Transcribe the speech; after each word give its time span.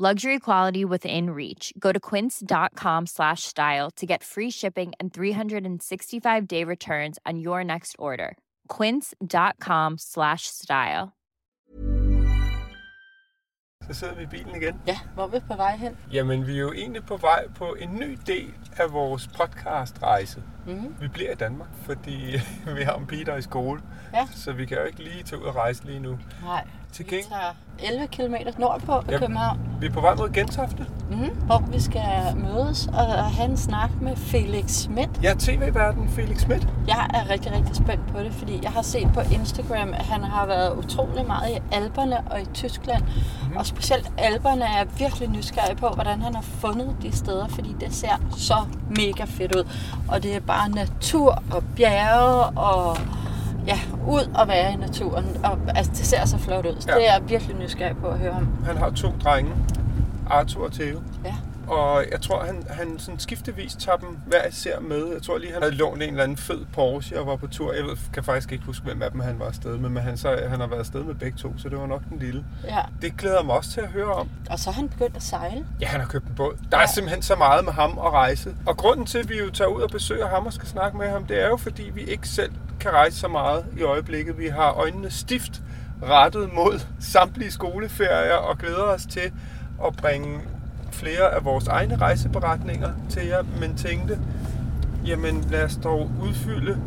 Luxury 0.00 0.38
quality 0.38 0.84
within 0.84 1.30
reach. 1.30 1.72
Go 1.76 1.90
to 1.90 1.98
quince.com 1.98 3.06
slash 3.06 3.42
style 3.42 3.90
to 3.96 4.06
get 4.06 4.22
free 4.22 4.48
shipping 4.50 4.92
and 5.00 5.12
365 5.12 6.46
day 6.46 6.62
returns 6.62 7.18
on 7.26 7.40
your 7.40 7.64
next 7.64 7.96
order. 7.98 8.36
Quince.com 8.68 9.98
slash 9.98 10.46
style. 10.46 11.16
Så 13.86 13.94
sidder 13.94 14.14
vi 14.14 14.22
i 14.22 14.26
bilen 14.26 14.54
igen. 14.56 14.80
Ja, 14.86 14.98
hvor 15.14 15.22
er 15.22 15.28
vi 15.28 15.40
på 15.50 15.56
vej 15.56 15.76
hen? 15.76 15.96
Jamen, 16.12 16.46
vi 16.46 16.52
er 16.52 16.58
jo 16.60 16.72
egentlig 16.72 17.04
på 17.04 17.16
vej 17.16 17.48
på 17.48 17.74
en 17.80 17.94
ny 17.94 18.18
del 18.26 18.54
af 18.76 18.92
vores 18.92 19.26
podcastrejse. 19.26 20.42
Mhm. 20.68 20.94
Vi 21.00 21.08
bliver 21.08 21.32
i 21.32 21.34
Danmark, 21.34 21.68
fordi 21.82 22.32
vi 22.78 22.82
har 22.82 22.94
en 22.94 23.06
pige, 23.06 23.24
der 23.24 23.32
er 23.32 23.36
i 23.36 23.42
skole. 23.42 23.80
Ja. 24.14 24.26
Så 24.34 24.52
vi 24.52 24.66
kan 24.66 24.76
jo 24.76 24.84
ikke 24.84 25.02
lige 25.04 25.22
tage 25.22 25.42
ud 25.42 25.46
og 25.46 25.56
rejse 25.56 25.84
lige 25.84 25.98
nu. 26.00 26.18
Nej, 26.44 26.64
Til 26.92 27.04
vi 27.04 27.10
gengæld, 27.10 27.28
tager 27.28 27.92
11 27.92 28.06
km 28.06 28.60
nordpå 28.60 28.92
i 29.08 29.12
Ja. 29.12 29.18
København, 29.18 29.58
vi 29.80 29.86
er 29.86 29.90
på 29.92 30.00
vej 30.00 30.14
mod 30.14 30.28
Gentofte. 30.32 30.86
mm-hmm. 31.10 31.28
hvor 31.46 31.58
vi 31.72 31.80
skal 31.80 32.02
mødes 32.36 32.86
og 32.86 33.06
have 33.24 33.50
en 33.50 33.56
snak 33.56 33.90
med 34.00 34.16
Felix 34.16 34.70
Schmidt. 34.70 35.24
Er 35.24 35.34
tv-verden 35.38 36.08
Felix 36.08 36.38
Schmidt. 36.40 36.68
Jeg 36.88 37.10
er 37.14 37.30
rigtig, 37.30 37.52
rigtig 37.52 37.76
spændt 37.76 38.06
på 38.12 38.18
det, 38.20 38.32
fordi 38.32 38.58
jeg 38.62 38.70
har 38.70 38.82
set 38.82 39.08
på 39.14 39.20
Instagram, 39.20 39.88
at 39.92 40.02
han 40.06 40.24
har 40.24 40.46
været 40.46 40.76
utrolig 40.76 41.26
meget 41.26 41.50
i 41.50 41.58
Alperne 41.74 42.20
og 42.30 42.40
i 42.40 42.44
Tyskland. 42.54 43.02
Mm-hmm. 43.02 43.56
Og 43.56 43.66
specielt 43.66 44.12
Alperne 44.18 44.64
er 44.64 44.76
jeg 44.76 44.86
virkelig 44.98 45.28
nysgerrig 45.28 45.76
på, 45.76 45.88
hvordan 45.88 46.22
han 46.22 46.34
har 46.34 46.42
fundet 46.42 46.96
de 47.02 47.16
steder, 47.16 47.48
fordi 47.48 47.76
det 47.80 47.94
ser 47.94 48.16
så 48.36 48.54
mega 48.90 49.24
fedt 49.24 49.54
ud. 49.56 49.64
Og 50.08 50.22
det 50.22 50.36
er 50.36 50.40
bare 50.40 50.57
natur 50.74 51.42
og 51.50 51.62
bjerge 51.76 52.44
og 52.44 52.96
ja, 53.66 53.78
ud 54.08 54.30
og 54.34 54.48
være 54.48 54.72
i 54.72 54.76
naturen. 54.76 55.24
Og, 55.44 55.58
altså, 55.74 55.92
det 55.92 56.06
ser 56.06 56.24
så 56.26 56.38
flot 56.38 56.66
ud. 56.66 56.76
Så 56.80 56.88
Ja. 56.90 56.94
det 56.94 57.08
er 57.08 57.12
jeg 57.12 57.22
virkelig 57.28 57.56
nysgerrig 57.56 57.96
på 57.96 58.06
at 58.08 58.18
høre 58.18 58.30
om. 58.32 58.48
Han 58.66 58.76
har 58.76 58.90
to 58.90 59.08
drenge, 59.24 59.50
Arthur 60.30 60.64
og 60.64 60.72
Theo. 60.72 61.00
Ja. 61.24 61.34
Og 61.68 62.04
jeg 62.12 62.20
tror, 62.20 62.44
han, 62.44 62.64
han 62.70 62.98
sådan 62.98 63.18
skiftevis 63.18 63.74
tager 63.74 63.96
dem 63.98 64.18
hver 64.26 64.46
især 64.46 64.80
med. 64.80 65.06
Jeg 65.12 65.22
tror 65.22 65.38
lige, 65.38 65.52
han 65.52 65.62
havde 65.62 65.74
lånt 65.74 66.02
en 66.02 66.08
eller 66.08 66.22
anden 66.22 66.36
fed 66.36 66.64
Porsche 66.72 67.20
og 67.20 67.26
var 67.26 67.36
på 67.36 67.46
tur. 67.46 67.72
Jeg 67.72 67.84
ved, 67.84 67.96
kan 68.12 68.24
faktisk 68.24 68.52
ikke 68.52 68.64
huske, 68.64 68.84
hvem 68.84 69.02
af 69.02 69.10
dem 69.10 69.20
han 69.20 69.38
var 69.38 69.46
afsted 69.46 69.78
med, 69.78 69.88
men 69.90 70.02
han, 70.02 70.16
så, 70.16 70.40
han 70.48 70.60
har 70.60 70.66
været 70.66 70.78
afsted 70.80 71.02
med 71.04 71.14
begge 71.14 71.38
to, 71.38 71.58
så 71.58 71.68
det 71.68 71.78
var 71.78 71.86
nok 71.86 72.02
den 72.10 72.18
lille. 72.18 72.44
ja. 72.64 72.78
Det 73.02 73.16
glæder 73.16 73.42
mig 73.42 73.54
også 73.56 73.70
til 73.70 73.80
at 73.80 73.88
høre 73.88 74.12
om. 74.14 74.28
Og 74.50 74.58
så 74.58 74.70
er 74.70 74.74
han 74.74 74.88
begyndt 74.88 75.16
at 75.16 75.22
sejle. 75.22 75.66
Ja, 75.80 75.86
han 75.86 76.00
har 76.00 76.06
købt 76.08 76.26
en 76.28 76.34
båd. 76.34 76.54
Der 76.70 76.76
er 76.76 76.80
Ja. 76.80 76.86
simpelthen 76.86 77.22
så 77.22 77.36
meget 77.36 77.64
med 77.64 77.72
ham 77.72 77.90
at 77.98 78.10
rejse. 78.12 78.54
Og 78.66 78.76
grunden 78.76 79.06
til, 79.06 79.18
at 79.18 79.28
vi 79.28 79.38
jo 79.38 79.50
tager 79.50 79.68
ud 79.68 79.82
og 79.82 79.90
besøger 79.90 80.28
ham 80.28 80.46
og 80.46 80.52
skal 80.52 80.68
snakke 80.68 80.96
med 80.98 81.08
ham, 81.08 81.24
det 81.24 81.42
er 81.42 81.48
jo, 81.48 81.56
fordi 81.56 81.90
vi 81.94 82.00
ikke 82.02 82.28
selv 82.28 82.52
kan 82.80 82.90
rejse 82.90 83.16
så 83.18 83.28
meget 83.28 83.64
i 83.78 83.82
øjeblikket. 83.82 84.38
Vi 84.38 84.46
har 84.48 84.72
øjnene 84.72 85.10
stift 85.10 85.62
rettet 86.02 86.52
mod 86.52 86.80
samtlige 87.00 87.50
skoleferier 87.50 88.34
og 88.34 88.58
glæder 88.58 88.82
os 88.82 89.06
til 89.06 89.32
at 89.86 89.96
bringe 89.96 90.40
flere 90.98 91.34
af 91.34 91.44
vores 91.44 91.68
egne 91.68 91.96
rejseberetninger 91.96 92.90
til 93.10 93.26
jer, 93.26 93.42
men 93.60 93.76
tænkte, 93.76 94.18
jamen 95.06 95.44
lad 95.50 95.64
os 95.64 95.76
dog 95.76 96.10
udfylde 96.22 96.78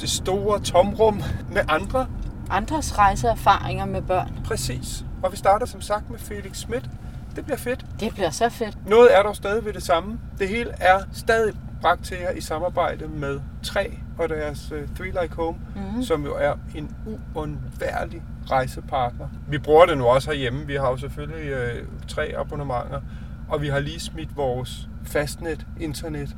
det 0.00 0.10
store 0.10 0.60
tomrum 0.60 1.22
med 1.52 1.62
andre. 1.68 2.06
Andres 2.50 2.98
rejseerfaringer 2.98 3.86
med 3.86 4.02
børn. 4.02 4.38
Præcis. 4.44 5.04
Og 5.22 5.32
vi 5.32 5.36
starter 5.36 5.66
som 5.66 5.80
sagt 5.80 6.10
med 6.10 6.18
Felix 6.18 6.56
Schmidt. 6.56 6.90
Det 7.36 7.44
bliver 7.44 7.58
fedt. 7.58 7.86
Det 8.00 8.14
bliver 8.14 8.30
så 8.30 8.48
fedt. 8.48 8.88
Noget 8.88 9.16
er 9.16 9.22
dog 9.22 9.36
stadig 9.36 9.64
ved 9.64 9.72
det 9.72 9.82
samme. 9.82 10.18
Det 10.38 10.48
hele 10.48 10.70
er 10.80 10.98
stadig 11.12 11.54
bragt 11.80 12.04
til 12.04 12.16
jer 12.20 12.30
i 12.30 12.40
samarbejde 12.40 13.08
med 13.08 13.40
3 13.62 13.98
og 14.18 14.28
deres 14.28 14.72
uh, 14.72 14.96
Three 14.96 15.22
Like 15.22 15.34
Home, 15.36 15.58
mm-hmm. 15.76 16.02
som 16.02 16.24
jo 16.24 16.34
er 16.34 16.52
en 16.74 16.96
uundværlig 17.06 18.22
rejsepartner. 18.50 19.28
Vi 19.48 19.58
bruger 19.58 19.86
det 19.86 19.98
nu 19.98 20.04
også 20.04 20.30
herhjemme. 20.30 20.66
Vi 20.66 20.74
har 20.74 20.90
jo 20.90 20.96
selvfølgelig 20.96 21.54
uh, 21.54 21.88
tre 22.08 22.32
abonnementer, 22.36 23.00
og 23.48 23.62
vi 23.62 23.68
har 23.68 23.78
lige 23.78 24.00
smidt 24.00 24.36
vores 24.36 24.88
fastnet, 25.04 25.66
internet, 25.80 26.36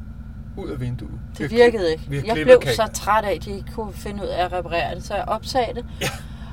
ud 0.56 0.68
af 0.68 0.80
vinduet. 0.80 1.20
Det 1.38 1.50
virkede 1.50 1.92
ikke. 1.92 2.04
Vi 2.08 2.22
Jeg 2.26 2.34
blev 2.42 2.62
så 2.66 2.90
træt 2.94 3.24
af, 3.24 3.34
at 3.34 3.44
de 3.44 3.50
ikke 3.50 3.72
kunne 3.72 3.92
finde 3.92 4.22
ud 4.22 4.28
af 4.28 4.44
at 4.44 4.52
reparere 4.52 4.94
det, 4.94 5.04
så 5.04 5.14
jeg 5.14 5.24
opsagde 5.26 5.74
det. 5.74 5.86
Ja. 6.00 6.06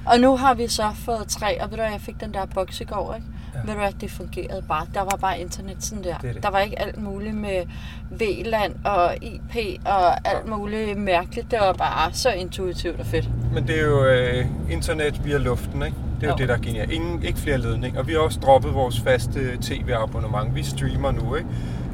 Og 0.07 0.19
nu 0.19 0.38
har 0.38 0.53
vi 0.53 0.68
så 0.68 0.84
fået 1.06 1.28
tre, 1.28 1.62
og 1.62 1.72
ved 1.72 1.78
du 1.78 1.84
jeg 1.84 2.01
fik 2.01 2.16
den 2.22 2.34
der 2.34 2.45
boks 2.45 2.81
i 2.81 2.84
går, 2.84 3.13
ikke? 3.16 3.28
Ja. 3.53 3.59
Ved 3.66 3.73
du 3.73 3.79
hvad, 3.79 3.91
det 4.01 4.12
fungerede 4.12 4.63
bare. 4.68 4.85
Der 4.94 5.00
var 5.01 5.18
bare 5.22 5.40
internet 5.40 5.75
sådan 5.84 6.03
der. 6.03 6.18
Det 6.18 6.35
det. 6.35 6.44
Der 6.44 6.50
var 6.50 6.59
ikke 6.59 6.79
alt 6.81 7.01
muligt 7.03 7.35
med 7.35 7.63
VLAN 8.09 8.73
og 8.85 9.16
IP 9.22 9.56
og 9.85 10.28
alt 10.29 10.47
muligt 10.47 10.97
mærkeligt. 10.97 11.51
Det 11.51 11.59
var 11.59 11.73
bare 11.73 12.13
så 12.13 12.29
intuitivt 12.31 13.00
og 13.00 13.06
fedt. 13.06 13.29
Men 13.53 13.67
det 13.67 13.79
er 13.79 13.85
jo 13.85 14.06
øh, 14.06 14.46
internet 14.69 15.25
via 15.25 15.38
luften, 15.38 15.81
ikke? 15.85 15.97
Det 16.22 16.23
er 16.23 16.28
jo 16.28 16.31
Jo. 16.34 16.38
det, 16.38 16.47
der 16.50 16.56
er 16.56 16.59
genialt. 16.59 16.91
Ingen, 16.91 17.23
ikke 17.23 17.40
flere 17.40 17.57
ledninger. 17.57 18.00
Og 18.00 18.07
vi 18.07 18.13
har 18.13 18.19
også 18.19 18.40
droppet 18.40 18.73
vores 18.73 19.00
faste 19.01 19.57
tv-abonnement. 19.62 20.56
Vi 20.56 20.63
streamer 20.63 21.12
nu, 21.12 21.35
ikke? 21.35 21.50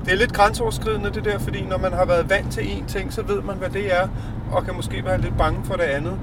Det 0.06 0.14
er 0.14 0.18
lidt 0.18 0.34
grænseoverskridende 0.34 1.10
det 1.14 1.26
der, 1.26 1.40
fordi 1.40 1.62
når 1.66 1.78
man 1.78 1.94
har 1.94 2.06
været 2.06 2.30
vant 2.30 2.52
til 2.52 2.62
én 2.62 2.88
ting, 2.88 3.14
så 3.14 3.22
ved 3.22 3.42
man, 3.42 3.56
hvad 3.58 3.70
det 3.70 3.94
er, 4.02 4.08
og 4.52 4.66
kan 4.66 4.76
måske 4.76 5.06
være 5.06 5.22
lidt 5.22 5.38
bange 5.38 5.66
for 5.66 5.74
det 5.74 5.84
andet. 5.84 6.20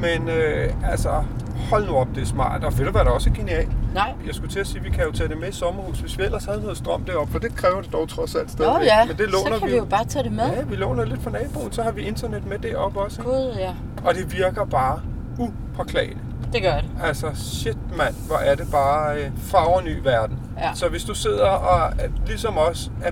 Men 0.00 0.28
øh, 0.28 0.90
altså, 0.90 1.22
hold 1.70 1.86
nu 1.86 1.96
op, 1.96 2.08
det 2.14 2.22
er 2.22 2.26
smart. 2.26 2.64
Og 2.64 2.78
ved 2.78 2.84
du 2.84 2.90
hvad, 2.90 3.04
der 3.04 3.10
også 3.10 3.30
er 3.30 3.34
genialt? 3.34 3.94
Nej. 3.94 4.12
Jeg 4.26 4.34
skulle 4.34 4.50
til 4.50 4.60
at 4.60 4.66
sige, 4.66 4.78
at 4.78 4.84
vi 4.84 4.90
kan 4.90 5.04
jo 5.04 5.12
tage 5.12 5.28
det 5.28 5.38
med 5.40 5.48
i 5.48 5.52
sommerhus, 5.52 5.98
hvis 6.00 6.18
vi 6.18 6.22
ellers 6.24 6.44
havde 6.44 6.60
noget 6.60 6.76
strøm 6.76 7.04
deroppe, 7.04 7.32
for 7.32 7.38
det 7.38 7.56
kræver 7.56 7.80
det 7.82 7.92
dog 7.92 8.08
trods 8.08 8.34
alt 8.34 8.44
Nå 8.44 8.48
stadigvæk. 8.52 8.86
ja, 8.86 9.04
Men 9.06 9.16
det 9.16 9.26
så 9.30 9.32
låner 9.44 9.58
kan 9.58 9.66
vi 9.68 9.72
vi 9.72 9.78
jo 9.78 9.84
bare 9.84 10.04
tage 10.04 10.22
det 10.22 10.32
med. 10.32 10.44
Ja, 10.56 10.62
vi 10.62 10.76
låner 10.76 11.04
lidt 11.04 11.22
fra 11.22 11.30
naboen, 11.30 11.72
så 11.72 11.82
har 11.82 11.90
vi 11.92 12.02
internet 12.02 12.46
med 12.46 12.58
deroppe 12.58 13.00
også. 13.00 13.22
ikke? 13.22 13.30
Gud, 13.32 13.54
ja. 13.58 13.74
Og 14.04 14.14
det 14.14 14.32
virker 14.32 14.64
bare 14.64 15.00
upåklageligt. 15.38 16.18
Det 16.52 16.62
gør 16.62 16.74
det. 16.74 16.90
Altså, 17.02 17.26
shit 17.34 17.78
mand, 17.96 18.14
hvor 18.26 18.36
er 18.36 18.54
det 18.54 18.70
bare 18.70 19.16
øh, 19.16 19.30
farver 19.38 19.80
ny 19.80 19.98
verden. 20.02 20.38
Ja. 20.58 20.70
Så 20.74 20.88
hvis 20.88 21.04
du 21.04 21.14
sidder 21.14 21.46
og 21.48 21.92
ligesom 22.26 22.58
os, 22.58 22.90
er, 23.02 23.10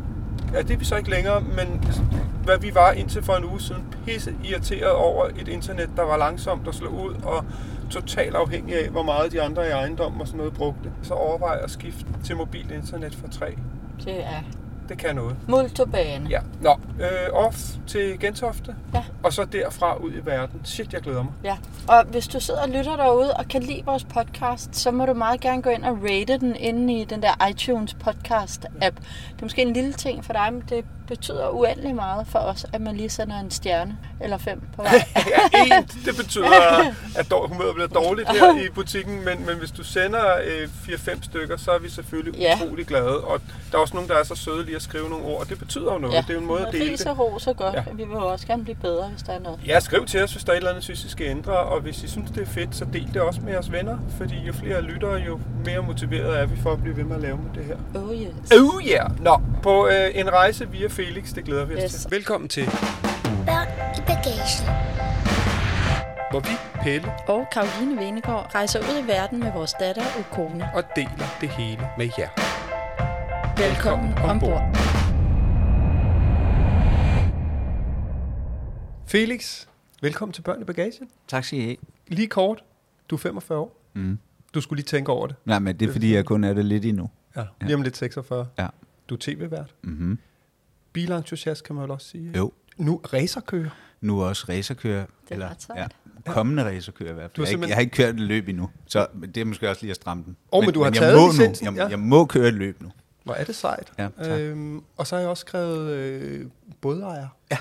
er 0.55 0.63
det 0.63 0.81
vi 0.81 0.85
så 0.85 0.97
ikke 0.97 1.11
længere, 1.11 1.41
men 1.41 1.85
hvad 2.45 2.59
vi 2.59 2.75
var 2.75 2.93
indtil 2.93 3.23
for 3.23 3.33
en 3.33 3.45
uge 3.45 3.61
siden, 3.61 3.95
pisse 4.07 4.35
irriteret 4.45 4.93
over 4.93 5.27
et 5.27 5.49
internet, 5.49 5.91
der 5.97 6.03
var 6.03 6.17
langsomt 6.17 6.69
og 6.69 6.75
slå 6.75 6.89
ud, 6.89 7.15
og 7.25 7.45
totalt 7.91 8.35
afhængig 8.35 8.85
af, 8.85 8.89
hvor 8.91 9.03
meget 9.03 9.33
de 9.33 9.43
andre 9.43 9.67
i 9.67 9.71
ejendom 9.71 10.21
og 10.21 10.27
sådan 10.27 10.39
noget 10.39 10.53
brugte. 10.53 10.93
Så 11.03 11.15
overvej 11.15 11.59
at 11.63 11.71
skifte 11.71 12.05
til 12.25 12.37
mobilt 12.37 12.71
internet 12.71 13.15
for 13.15 13.29
3. 13.29 13.47
Det 14.05 14.21
er 14.25 14.43
Det 14.89 14.99
kan 14.99 15.15
noget. 15.17 15.37
multobane. 15.49 16.29
Ja. 16.31 16.41
Nå, 16.61 16.71
øh, 17.01 17.33
off 17.47 17.59
til 17.87 18.19
Gentofte, 18.21 18.75
Ja. 18.95 19.03
og 19.23 19.33
så 19.33 19.45
derfra 19.45 19.97
ud 19.97 20.11
i 20.13 20.21
verden. 20.27 20.61
Shit, 20.65 20.93
jeg 20.93 21.01
glæder 21.01 21.23
mig. 21.23 21.33
Ja, 21.45 21.57
og 21.89 22.05
hvis 22.11 22.29
du 22.29 22.41
sidder 22.41 22.63
og 22.63 22.69
lytter 22.69 22.97
derude 22.97 23.35
og 23.35 23.49
kan 23.49 23.63
lide 23.63 23.83
vores 23.87 24.05
podcast, 24.05 24.77
så 24.77 24.91
må 24.91 25.07
du 25.07 25.15
meget 25.15 25.41
gerne 25.41 25.63
gå 25.63 25.71
ind 25.71 25.85
og 25.85 25.99
rate 26.03 26.39
den 26.39 26.57
inde 26.57 27.01
i 27.01 27.05
den 27.05 27.23
der 27.23 27.49
iTunes 27.51 27.95
podcast 27.95 28.67
app. 28.83 28.97
Det 28.97 29.39
er 29.39 29.43
måske 29.43 29.63
en 29.63 29.73
lille 29.73 29.93
ting 29.93 30.25
for 30.25 30.33
dig, 30.33 30.49
men 30.53 30.63
det 30.69 30.85
betyder 31.17 31.49
uendelig 31.49 31.95
meget 31.95 32.27
for 32.27 32.39
os, 32.39 32.67
at 32.73 32.81
man 32.81 32.97
lige 32.97 33.09
sender 33.11 33.41
en 33.41 33.51
stjerne 33.51 33.97
eller 34.21 34.39
fem 34.39 34.61
på 34.77 34.83
vej. 34.83 34.93
Ja, 35.17 35.77
en, 35.79 35.85
det 36.05 36.17
betyder, 36.17 36.47
at 37.17 37.27
humøret 37.49 37.75
bliver 37.75 37.89
dårligt 37.89 38.29
her 38.31 38.59
i 38.65 38.69
butikken, 38.75 39.25
men, 39.25 39.47
men 39.47 39.57
hvis 39.59 39.71
du 39.71 39.85
sender 39.85 40.21
øh, 40.45 40.69
4-5 40.89 41.25
stykker, 41.25 41.57
så 41.57 41.71
er 41.71 41.79
vi 41.79 41.91
selvfølgelig 41.91 42.41
Ja. 42.41 42.55
utrolig 42.65 42.87
glade. 42.87 43.21
Og 43.21 43.41
der 43.73 43.77
er 43.79 43.83
også 43.83 43.95
nogen, 43.95 44.09
der 44.11 44.17
er 44.17 44.23
så 44.25 44.35
søde 44.35 44.65
lige 44.65 44.77
at 44.77 44.83
skrive 44.83 45.09
nogle 45.09 45.25
ord, 45.25 45.41
og 45.41 45.49
det 45.49 45.59
betyder 45.59 45.93
jo 45.93 45.99
noget. 45.99 46.25
Det 46.27 46.31
er 46.31 46.35
jo 46.35 46.41
en 46.41 46.47
måde 46.47 46.67
at 46.67 46.73
dele 46.73 46.97
det. 46.97 47.07
og 47.07 47.19
ros 47.19 47.47
er 47.47 47.53
godt, 47.53 47.75
Ja. 47.75 47.83
ja. 47.87 47.93
vi 47.95 48.05
vil 48.05 48.17
også 48.17 48.47
gerne 48.47 48.63
blive 48.65 48.77
bedre, 48.77 49.09
hvis 49.09 49.23
der 49.23 49.33
er 49.33 49.41
noget. 49.41 49.59
Ja, 49.67 49.81
skriv 49.81 50.07
til 50.07 50.23
os, 50.23 50.33
hvis 50.33 50.45
der 50.45 50.51
er 50.53 50.55
et 50.55 50.59
eller 50.59 50.71
andet, 50.71 50.85
synes, 50.85 51.05
I 51.05 51.09
skal 51.09 51.27
ændre, 51.27 51.53
og 51.53 51.81
hvis 51.81 52.03
I 52.03 52.09
synes, 52.09 52.31
det 52.31 52.43
er 52.43 52.47
fedt, 52.47 52.77
så 52.77 52.87
del 52.93 53.11
det 53.15 53.23
også 53.23 53.41
med 53.41 53.53
jeres 53.53 53.73
venner, 53.73 53.99
fordi 54.19 54.35
jo 54.47 54.53
flere 54.53 54.83
lyttere, 54.83 55.15
jo 55.15 55.41
mere 55.65 55.83
motiveret 55.83 56.39
er 56.41 56.47
vi 56.47 56.57
for 56.63 56.73
at 56.73 56.83
blive 56.83 56.97
ved 56.97 57.05
med 57.05 57.17
at 57.17 57.23
lave 57.23 57.37
med 57.37 57.51
det 57.55 57.65
her. 57.65 57.77
Oh 58.03 58.15
yes. 58.15 58.53
Oh 58.53 58.83
yeah! 58.89 59.23
Nå, 59.25 59.41
på 59.63 59.89
øh, 59.89 60.11
en 60.15 60.33
rejse 60.33 60.69
via 60.69 60.87
Felix, 61.07 61.35
det 61.35 61.45
glæder 61.45 61.65
vi 61.65 61.75
os 61.77 61.83
Yes. 61.83 61.93
til. 62.03 62.11
Velkommen 62.11 62.49
til, 62.49 62.65
Børn 63.47 63.69
i 63.99 64.01
bagagen. 64.07 64.65
hvor 66.31 66.41
vi, 66.41 66.55
Pelle, 66.83 67.13
Og 67.29 67.47
Karoline 67.53 67.97
Venegård 68.01 68.55
rejser 68.55 68.81
ud 68.81 69.05
i 69.05 69.07
verden 69.07 69.39
med 69.41 69.53
vores 69.53 69.73
datter 69.81 70.03
og 70.19 70.25
kone. 70.33 70.69
og 70.75 70.83
deler 70.97 71.27
det 71.41 71.49
hele 71.49 71.83
med 71.99 72.09
jer. 72.19 72.29
Velkommen 73.69 74.09
Velkommen 74.09 74.31
ombord. 74.31 74.53
ombord. 74.53 74.77
Felix, 79.07 79.67
velkommen 80.03 80.33
til 80.33 80.43
Børn 80.43 80.61
i 80.63 80.65
Bagagen. 80.65 81.09
Tak 81.29 81.45
skal 81.45 81.59
I 81.59 81.63
have. 81.63 81.77
Lige 82.09 82.29
kort, 82.29 82.65
du 83.11 83.15
er 83.15 83.19
45 83.19 83.59
år. 83.59 83.81
Mm. 83.95 84.19
Du 84.55 84.61
skulle 84.61 84.79
lige 84.79 84.87
tænke 84.87 85.13
over 85.13 85.27
det. 85.27 85.37
Nej, 85.45 85.59
men 85.59 85.77
det 85.77 85.89
er 85.89 85.93
fordi, 85.93 86.15
jeg 86.15 86.25
kun 86.25 86.45
er 86.45 86.53
det 86.55 86.65
lidt 86.65 86.85
endnu. 86.85 87.11
Ja. 87.37 87.45
Lige 87.61 87.75
om 87.75 87.83
lidt 87.83 87.97
46. 87.97 88.47
Ja. 88.59 88.67
Du 89.09 89.15
er 89.15 89.19
tv-vært. 89.21 89.75
Mm-hmm. 89.83 90.19
Bilentusiast, 90.93 91.65
kan 91.65 91.75
man 91.75 91.83
vel 91.83 91.91
også 91.91 92.09
sige. 92.09 92.33
Jo, 92.37 92.53
Nu 92.77 93.01
racerkører. 93.13 93.71
nu 94.01 94.23
også 94.23 94.47
racerkører. 94.49 95.05
Det 95.29 95.43
er 95.43 95.51
ret 95.51 95.63
sejt. 95.63 95.93
ja, 96.27 96.33
kommende 96.33 96.65
racerkører 96.65 97.11
i 97.11 97.15
hvert 97.15 97.31
fald. 97.31 97.33
Jeg, 97.37 97.41
har 97.41 97.47
ikke- 97.47 97.51
simpelthen- 97.51 97.69
jeg 97.69 97.77
har 97.77 97.81
ikke 97.81 97.97
kørt 97.97 98.15
et 98.15 98.21
løb 98.21 98.49
endnu, 98.49 98.71
så 98.87 99.07
det 99.35 99.37
er 99.41 99.45
måske 99.45 99.71
også 99.71 99.83
lige 99.83 99.91
at 99.91 99.97
stramme 99.97 100.23
den. 100.27 100.37
Åh, 100.53 100.65
men 100.65 100.75
du 100.75 100.81
har 100.83 100.87
jeg 100.91 100.95
taget 100.95 101.17
må 101.21 101.29
licensen, 101.29 101.67
nu. 101.67 101.73
Jeg, 101.73 101.85
ja. 101.85 101.89
jeg 101.89 101.99
må 101.99 102.25
køre 102.27 102.49
et 102.49 102.55
løb 102.55 102.83
nu. 102.83 102.91
Hvor 103.25 103.35
er 103.35 103.45
det 103.45 103.55
sejt. 103.55 103.93
Ja, 103.99 104.09
tak. 104.25 104.41
øhm, 104.41 104.83
og 104.97 105.07
så 105.07 105.15
har 105.15 105.21
jeg 105.21 105.31
også 105.31 105.41
skrevet 105.41 105.91
øh, 105.91 106.47
bådejer. 106.81 107.29
Det 107.51 107.59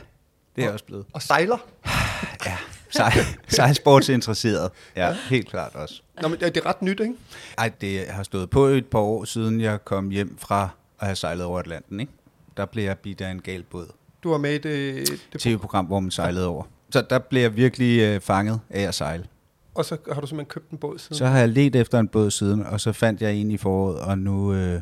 er 0.62 0.66
jeg 0.66 0.74
også 0.74 0.86
blevet. 0.86 1.06
Og 1.14 1.22
sejler. 1.22 1.58
Ja, 2.46 2.58
sej, 2.90 3.12
sejlsportsinteresseret. 3.48 4.72
Ja, 4.96 5.16
helt 5.30 5.50
klart 5.50 5.76
også. 5.76 6.02
Nå, 6.22 6.28
men 6.28 6.40
det 6.40 6.58
er 6.58 6.66
ret 6.66 6.82
nyt, 6.82 7.00
ikke? 7.00 7.14
Ej, 7.58 7.72
det 7.82 8.08
har 8.08 8.24
stået 8.24 8.50
på 8.50 8.66
et 8.66 8.86
par 8.86 9.00
år 9.00 9.24
siden, 9.26 9.62
jeg 9.62 9.86
kom 9.86 10.10
hjem 10.10 10.38
fra 10.40 10.70
at 11.00 11.06
have 11.08 11.16
sejlet 11.16 11.46
over 11.46 11.60
Atlanten, 11.60 12.00
ikke? 12.00 12.12
Der 12.58 12.66
blev 12.66 12.84
jeg 12.84 12.98
bidt 12.98 13.22
af 13.22 13.32
en 13.32 13.42
gal 13.42 13.64
båd. 13.64 13.88
Du 14.24 14.30
var 14.30 14.38
med 14.38 14.54
i 14.54 14.58
det, 14.58 15.10
det 15.34 15.42
TV-program, 15.42 15.86
hvor 15.86 16.00
man 16.00 16.12
sejlede 16.12 16.48
over. 16.48 16.64
Så 16.92 17.06
der 17.10 17.20
blev 17.20 17.42
jeg 17.42 17.56
virkelig 17.56 18.02
øh, 18.02 18.22
fanget 18.22 18.60
af 18.70 18.82
at 18.82 18.96
sejle. 18.96 19.26
og 19.76 19.86
så 19.86 19.98
har 20.12 20.22
du 20.22 20.28
simpelthen 20.28 20.50
købt 20.50 20.70
en 20.70 20.78
båd 20.78 21.00
siden. 21.00 21.16
Så 21.16 21.26
har 21.26 21.40
jeg 21.40 21.50
let 21.50 21.76
efter 21.76 22.00
en 22.00 22.08
båd 22.08 22.32
siden, 22.32 22.66
og 22.66 22.82
så 22.82 22.92
fandt 22.92 23.22
jeg 23.22 23.34
en 23.34 23.52
i 23.52 23.58
foråret, 23.58 24.00
og 24.00 24.18
nu, 24.18 24.54
øh, 24.54 24.82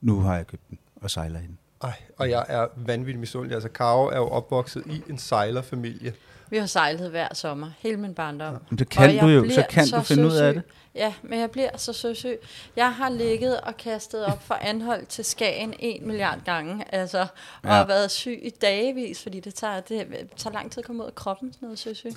nu 0.00 0.20
har 0.20 0.36
jeg 0.36 0.46
købt 0.46 0.70
den 0.70 0.78
og 0.96 1.10
sejler 1.10 1.38
i 1.38 1.42
den. 1.42 1.58
Ej, 1.82 1.92
og 2.18 2.30
jeg 2.30 2.44
er 2.48 2.66
vanvittigt 2.76 3.20
misundelig. 3.20 3.54
Altså, 3.54 3.68
Karo 3.68 4.06
er 4.06 4.16
jo 4.16 4.28
opvokset 4.28 4.82
i 4.86 5.02
en 5.10 5.18
sejlerfamilie. 5.18 6.12
Vi 6.50 6.58
har 6.58 6.66
sejlet 6.66 7.10
hver 7.10 7.34
sommer, 7.34 7.70
hele 7.78 7.96
min 7.96 8.14
barndom. 8.14 8.56
Men 8.70 8.78
det 8.78 8.88
kan 8.88 9.02
Og 9.08 9.14
jeg 9.14 9.22
du 9.22 9.28
jo, 9.28 9.50
så 9.50 9.64
kan 9.70 9.88
du 9.88 10.00
finde 10.00 10.26
ud 10.26 10.32
af 10.36 10.54
det. 10.54 10.62
Ja, 10.94 11.14
men 11.22 11.40
jeg 11.40 11.50
bliver 11.50 11.70
så 11.76 11.92
søsyg. 11.92 12.36
Jeg 12.76 12.92
har 12.94 13.08
ligget 13.10 13.60
og 13.60 13.76
kastet 13.76 14.24
op 14.26 14.42
for 14.46 14.54
anhold 14.54 15.06
til 15.06 15.24
Skagen 15.24 15.74
en 15.78 16.06
milliard 16.06 16.38
gange, 16.44 16.84
altså, 16.94 17.20
og 17.20 17.26
Ja. 17.64 17.68
har 17.70 17.86
været 17.86 18.10
syg 18.10 18.38
i 18.42 18.50
dagevis, 18.50 19.22
fordi 19.22 19.40
det 19.40 19.54
tager, 19.54 19.80
det 19.80 20.06
tager 20.36 20.54
lang 20.54 20.70
tid 20.72 20.78
at 20.78 20.84
komme 20.86 21.02
ud 21.02 21.08
af 21.08 21.14
kroppen, 21.14 21.52
sådan 21.52 21.66
noget 21.66 21.78
søsyg. 21.78 22.10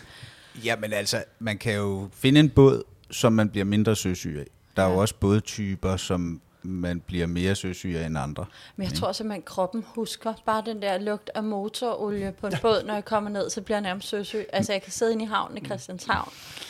Jamen 0.65 0.93
altså, 0.93 1.23
man 1.39 1.57
kan 1.57 1.73
jo 1.73 2.09
finde 2.13 2.39
en 2.39 2.49
båd, 2.49 2.83
som 3.11 3.33
man 3.33 3.49
bliver 3.49 3.65
mindre 3.65 3.95
søsyg 3.95 4.35
af. 4.39 4.45
Der 4.75 4.83
er 4.83 4.87
jo 4.87 4.93
Ja. 4.93 4.99
også 4.99 5.15
bådtyper, 5.19 5.97
som 5.97 6.41
man 6.63 6.99
bliver 6.99 7.27
mere 7.27 7.55
søsyg 7.55 7.95
af 7.97 8.05
end 8.05 8.17
andre. 8.17 8.45
Men 8.75 8.87
jeg 8.87 8.93
tror 8.93 9.11
simpelthen, 9.11 9.41
at 9.41 9.45
kroppen 9.45 9.83
husker 9.87 10.33
bare 10.45 10.63
den 10.65 10.81
der 10.81 10.97
lugt 10.97 11.29
af 11.35 11.43
motorolie 11.43 12.33
på 12.41 12.47
en 12.47 12.53
båd, 12.61 12.83
når 12.85 12.93
jeg 12.93 13.05
kommer 13.05 13.29
ned, 13.29 13.49
så 13.49 13.61
bliver 13.61 13.75
jeg 13.77 13.81
nærmest 13.81 14.07
søsyg. 14.07 14.45
Altså, 14.53 14.71
jeg 14.71 14.81
kan 14.81 14.91
sidde 14.91 15.11
inde 15.13 15.23
i 15.23 15.27
havnen 15.27 15.57
i 15.57 15.65
Christianshavn 15.65 16.29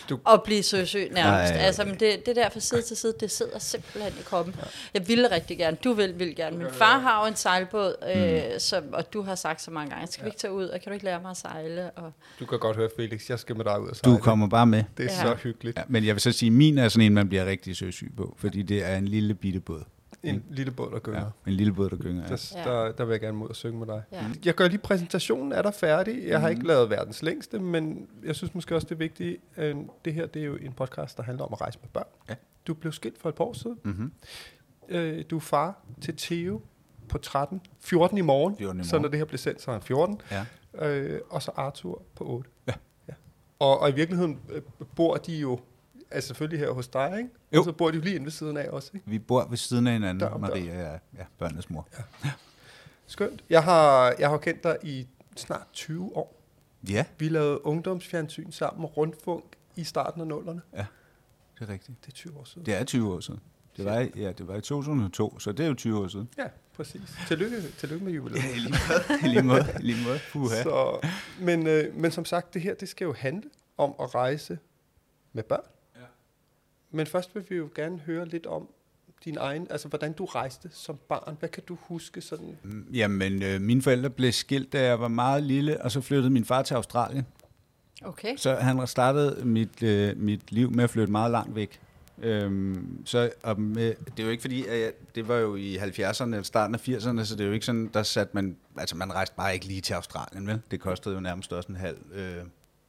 Du- 0.10 0.19
og 0.24 0.44
blive 0.44 0.63
søsyg 0.63 1.10
nærmest. 1.12 1.54
Ej. 1.54 1.60
Altså, 1.60 1.86
men 1.86 2.00
det, 2.00 2.25
det 2.25 2.36
der 2.36 2.50
fra 2.50 2.60
side 2.60 2.81
til 2.81 2.98
side, 2.98 3.13
det 3.19 3.31
sidder 3.31 3.60
simpelthen 3.60 4.13
i 4.19 4.24
kroppen. 4.24 4.56
Jeg 4.94 5.07
ville 5.07 5.31
rigtig 5.31 5.57
gerne. 5.57 5.78
Du 5.84 5.94
vil, 5.94 6.19
vil 6.19 6.36
gerne. 6.36 6.57
Min 6.57 6.68
far 6.72 7.00
har 7.00 7.22
jo 7.24 7.28
en 7.28 7.36
sejlbåd, 7.36 7.96
øh, 8.16 8.60
som, 8.60 8.84
og 8.94 9.13
du 9.13 9.22
har 9.22 9.36
sagt 9.36 9.62
så 9.62 9.72
mange 9.72 9.92
gange, 9.96 10.07
skal 10.12 10.24
vi 10.25 10.28
ikke 10.30 10.39
tage 10.39 10.54
ud, 10.54 10.66
og 10.66 10.81
kan 10.81 10.89
du 10.89 10.94
ikke 10.94 11.06
lære 11.06 11.22
mig 11.22 11.31
at 11.31 11.38
sejle? 11.38 11.92
Og, 11.92 12.12
Du 12.39 12.46
kan 12.46 12.60
godt 12.60 12.78
høre, 12.78 12.89
Felix, 12.96 13.30
jeg 13.30 13.39
skal 13.39 13.56
med 13.57 13.66
dig 13.66 13.81
ud 13.81 13.88
og 13.88 13.96
sejle. 13.96 14.18
Du 14.18 14.22
kommer 14.22 14.48
bare 14.48 14.66
med. 14.66 14.84
Det 14.98 15.06
er 15.06 15.13
Ja. 15.13 15.22
så 15.22 15.36
hyggeligt. 15.44 15.78
Ja, 15.78 15.84
men 15.88 16.06
jeg 16.06 16.16
vil 16.16 16.22
så 16.22 16.31
sige, 16.31 16.51
min 16.51 16.78
er 16.78 16.89
sådan 16.89 17.06
en, 17.06 17.13
man 17.13 17.30
bliver 17.30 17.46
rigtig 17.46 17.75
søsyg 17.75 18.12
på, 18.18 18.36
fordi 18.39 18.62
det 18.62 18.84
er 18.86 18.98
en 18.98 19.07
lille 19.07 19.34
bitte 19.34 19.60
båd. 19.60 19.82
En 20.24 20.44
lille 20.50 20.72
båd, 20.72 20.92
der 20.92 21.00
gynger. 21.00 21.20
Ja, 21.20 21.52
en 21.52 21.58
lille 21.58 21.74
båd, 21.74 21.90
der 21.90 21.96
gynger. 21.98 22.22
Ja. 22.24 22.30
Der, 22.30 22.64
der, 22.86 22.92
der 22.92 23.06
vil 23.06 23.14
jeg 23.14 23.22
gerne 23.22 23.38
ud 23.44 23.50
og 23.50 23.56
synge 23.56 23.80
med 23.80 23.88
dig. 23.88 24.02
ja. 24.12 24.25
Jeg 24.46 24.56
gør 24.56 24.68
lige 24.68 24.78
præsentationen, 24.80 25.52
er 25.52 25.62
der 25.62 25.72
færdig. 25.72 26.28
Jeg 26.28 26.40
har 26.42 26.48
Mhm. 26.48 26.58
ikke 26.58 26.68
lavet 26.68 26.90
verdens 26.90 27.24
længste, 27.24 27.60
men 27.60 28.08
jeg 28.25 28.36
synes 28.36 28.56
måske 28.56 28.75
også, 28.75 28.86
det 28.86 28.92
er 28.96 29.00
vigtigt. 29.00 29.42
øh, 29.58 29.75
Det 30.06 30.14
her 30.14 30.25
det 30.25 30.42
er 30.42 30.46
jo 30.46 30.56
en 30.56 30.74
podcast, 30.74 31.18
der 31.18 31.24
handler 31.24 31.44
om 31.46 31.54
at 31.54 31.62
rejse 31.62 31.80
med 31.81 31.90
børn. 31.94 32.08
Ja. 32.30 32.36
Du 32.68 32.74
blev 32.74 32.92
skilt 32.92 33.20
for 33.20 33.30
et 33.30 33.36
par 33.36 33.44
år 33.44 33.54
siden. 33.54 33.80
Mm-hmm. 33.84 34.12
Øh, 34.90 35.24
Du 35.30 35.36
er 35.36 35.40
far 35.42 35.81
til 36.02 36.18
Theo 36.18 36.62
på 37.10 37.18
13. 37.18 37.62
14 37.80 38.18
i 38.18 38.22
morgen. 38.22 38.58
14 38.58 38.81
i 38.81 38.84
Så 38.84 38.96
morgen. 38.96 39.02
når 39.02 39.10
det 39.10 39.20
her 39.20 39.25
bliver 39.25 39.38
sendt, 39.38 39.62
så 39.62 39.72
er 39.72 39.75
han 39.75 39.81
14. 39.81 40.22
Ja. 40.31 40.46
Øh, 40.88 41.22
og 41.30 41.42
så 41.42 41.52
Arthur 41.56 42.02
på 42.16 42.24
8. 42.28 42.50
Ja. 42.68 42.74
ja. 43.08 43.14
Og, 43.60 43.80
og 43.80 43.90
i 43.90 43.94
virkeligheden 43.94 44.40
øh, 44.50 44.62
bor 44.96 45.16
de 45.16 45.36
jo, 45.38 45.60
altså 46.13 46.27
selvfølgelig 46.27 46.60
her 46.60 46.71
hos 46.71 46.88
dig, 46.88 47.13
ikke? 47.18 47.30
Jo. 47.54 47.60
Og 47.60 47.65
så 47.65 47.71
bor 47.71 47.92
de 47.92 48.00
lige 48.01 48.15
inde 48.15 48.25
ved 48.25 48.31
siden 48.31 48.57
af 48.57 48.69
også, 48.69 48.92
ikke? 48.94 49.10
Vi 49.10 49.19
bor 49.19 49.48
ved 49.50 49.57
siden 49.57 49.88
af 49.88 49.94
hinanden, 49.94 50.19
Dør. 50.19 50.38
Maria 50.38 50.74
er 50.74 51.00
ja, 51.18 51.24
børnenes 51.39 51.69
mor. 51.69 51.88
Skønt. 53.07 53.44
Jeg 53.50 53.63
har, 53.63 54.15
jeg 54.19 54.30
har 54.30 54.38
kendt 54.38 54.63
dig 54.63 54.77
i 54.83 55.07
snart 55.36 55.68
20 55.74 56.15
år. 56.18 56.39
Ja, 56.89 57.06
Vi 57.19 57.30
lavede 57.30 57.65
ungdomsfjernsyn 57.65 58.51
sammen, 58.51 58.86
rundfunk 58.86 59.44
i 59.75 59.83
starten 59.83 60.21
af 60.21 60.27
nullerne. 60.27 60.62
det 60.74 60.86
er 61.62 61.69
rigtigt. 61.69 61.98
Det 62.06 62.07
er 62.07 62.12
20 62.15 62.38
år 62.39 62.44
siden. 62.44 62.65
Det 62.65 62.74
er 62.74 62.83
20 62.83 63.13
år 63.13 63.19
siden. 63.19 63.39
Det 63.77 63.86
var, 63.86 64.07
ja, 64.15 64.31
det 64.31 64.48
var 64.48 64.56
i 64.56 64.62
2002, 64.62 65.39
så 65.39 65.51
det 65.51 65.63
er 65.63 65.68
jo 65.68 65.74
20 65.74 66.00
år 66.00 66.07
siden. 66.07 66.30
Ja, 66.38 66.48
præcis. 66.75 67.01
Tillykke, 67.27 67.62
tillykke 67.77 68.06
med 68.06 68.13
jubilæet. 68.13 68.44
I 68.44 68.57
lige 68.57 68.71
måde. 68.71 69.21
Lige 69.24 69.44
måde. 69.44 69.65
Lige 69.80 70.04
måde. 70.07 70.19
Puha. 70.31 70.63
Så, 70.63 71.07
men, 71.39 71.68
øh, 71.68 71.95
men 71.95 72.12
som 72.12 72.25
sagt, 72.25 72.54
det 72.54 72.62
her 72.62 72.74
det 72.74 72.89
skal 72.89 73.06
jo 73.06 73.13
handle 73.13 73.50
om 73.77 73.94
at 74.00 74.15
rejse 74.15 74.60
med 75.33 75.44
børn. 75.44 75.63
Men 76.94 77.07
først 77.07 77.36
vil 77.36 77.45
vi 77.50 77.56
jo 77.56 77.69
gerne 77.75 78.00
høre 78.00 78.28
lidt 78.28 78.45
om 78.45 78.68
din 79.25 79.38
egen, 79.38 79.68
altså 79.69 79.88
hvordan 79.88 80.13
du 80.13 80.25
rejste 80.25 80.69
som 80.72 81.00
barn. 81.10 81.36
Hvad 81.40 81.50
kan 81.50 81.63
du 81.68 81.78
huske 81.81 82.22
sådan? 82.22 82.57
Mm, 82.63 82.88
Jamen, 82.94 83.44
øh, 83.44 83.62
mine 83.62 83.81
forældre 83.81 84.10
blev 84.10 84.31
skilt, 84.31 84.74
da 84.74 84.84
jeg 84.84 85.00
var 85.00 85.07
meget 85.07 85.44
lille, 85.44 85.81
og 85.81 85.92
så 85.92 86.01
flyttede 86.01 86.30
min 86.30 86.45
far 86.45 86.62
til 86.62 86.74
Australien. 86.74 87.25
Okay. 88.04 88.36
Så 88.38 88.56
han 88.56 88.88
startede 88.88 89.45
mit, 89.45 89.84
øh, 89.84 90.18
mit 90.18 90.51
liv 90.51 90.72
med 90.72 90.84
at 90.84 90.90
flytte 90.90 91.12
meget 91.12 91.31
langt 91.31 91.56
væk. 91.56 91.80
Øhm, 92.22 93.06
så, 93.06 93.31
og 93.44 93.62
med, 93.62 93.94
det 94.06 94.19
er 94.19 94.24
jo 94.24 94.30
ikke 94.30 94.42
fordi, 94.42 94.66
at 94.66 94.80
jeg, 94.80 94.92
det 95.16 95.28
var 95.28 95.36
jo 95.36 95.56
i 95.56 95.78
70'erne 95.78 96.24
eller 96.24 96.42
starten 96.42 96.75
af 96.75 96.88
80'erne, 96.88 97.24
så 97.24 97.36
det 97.36 97.42
er 97.42 97.48
jo 97.48 97.54
ikke 97.54 97.66
sådan, 97.66 97.89
der 97.94 98.04
satte 98.04 98.31
man, 98.34 98.57
altså 98.78 98.98
man 98.98 99.13
rejste 99.13 99.36
bare 99.36 99.54
ikke 99.54 99.66
lige 99.66 99.81
til 99.81 99.94
Australien, 99.94 100.48
vel? 100.48 100.62
Det 100.72 100.80
kostede 100.80 101.16
jo 101.16 101.22
nærmest 101.22 101.54
også 101.54 101.69
en 101.69 101.75
halv, 101.75 101.98
øh, 102.13 102.44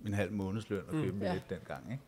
en 0.06 0.14
halv 0.14 0.32
månedsløn 0.32 0.80
at 0.88 0.94
købe 0.94 1.16
mm, 1.16 1.22
ja. 1.22 1.28
billet 1.28 1.50
dengang, 1.50 1.92
ikke? 1.92 2.02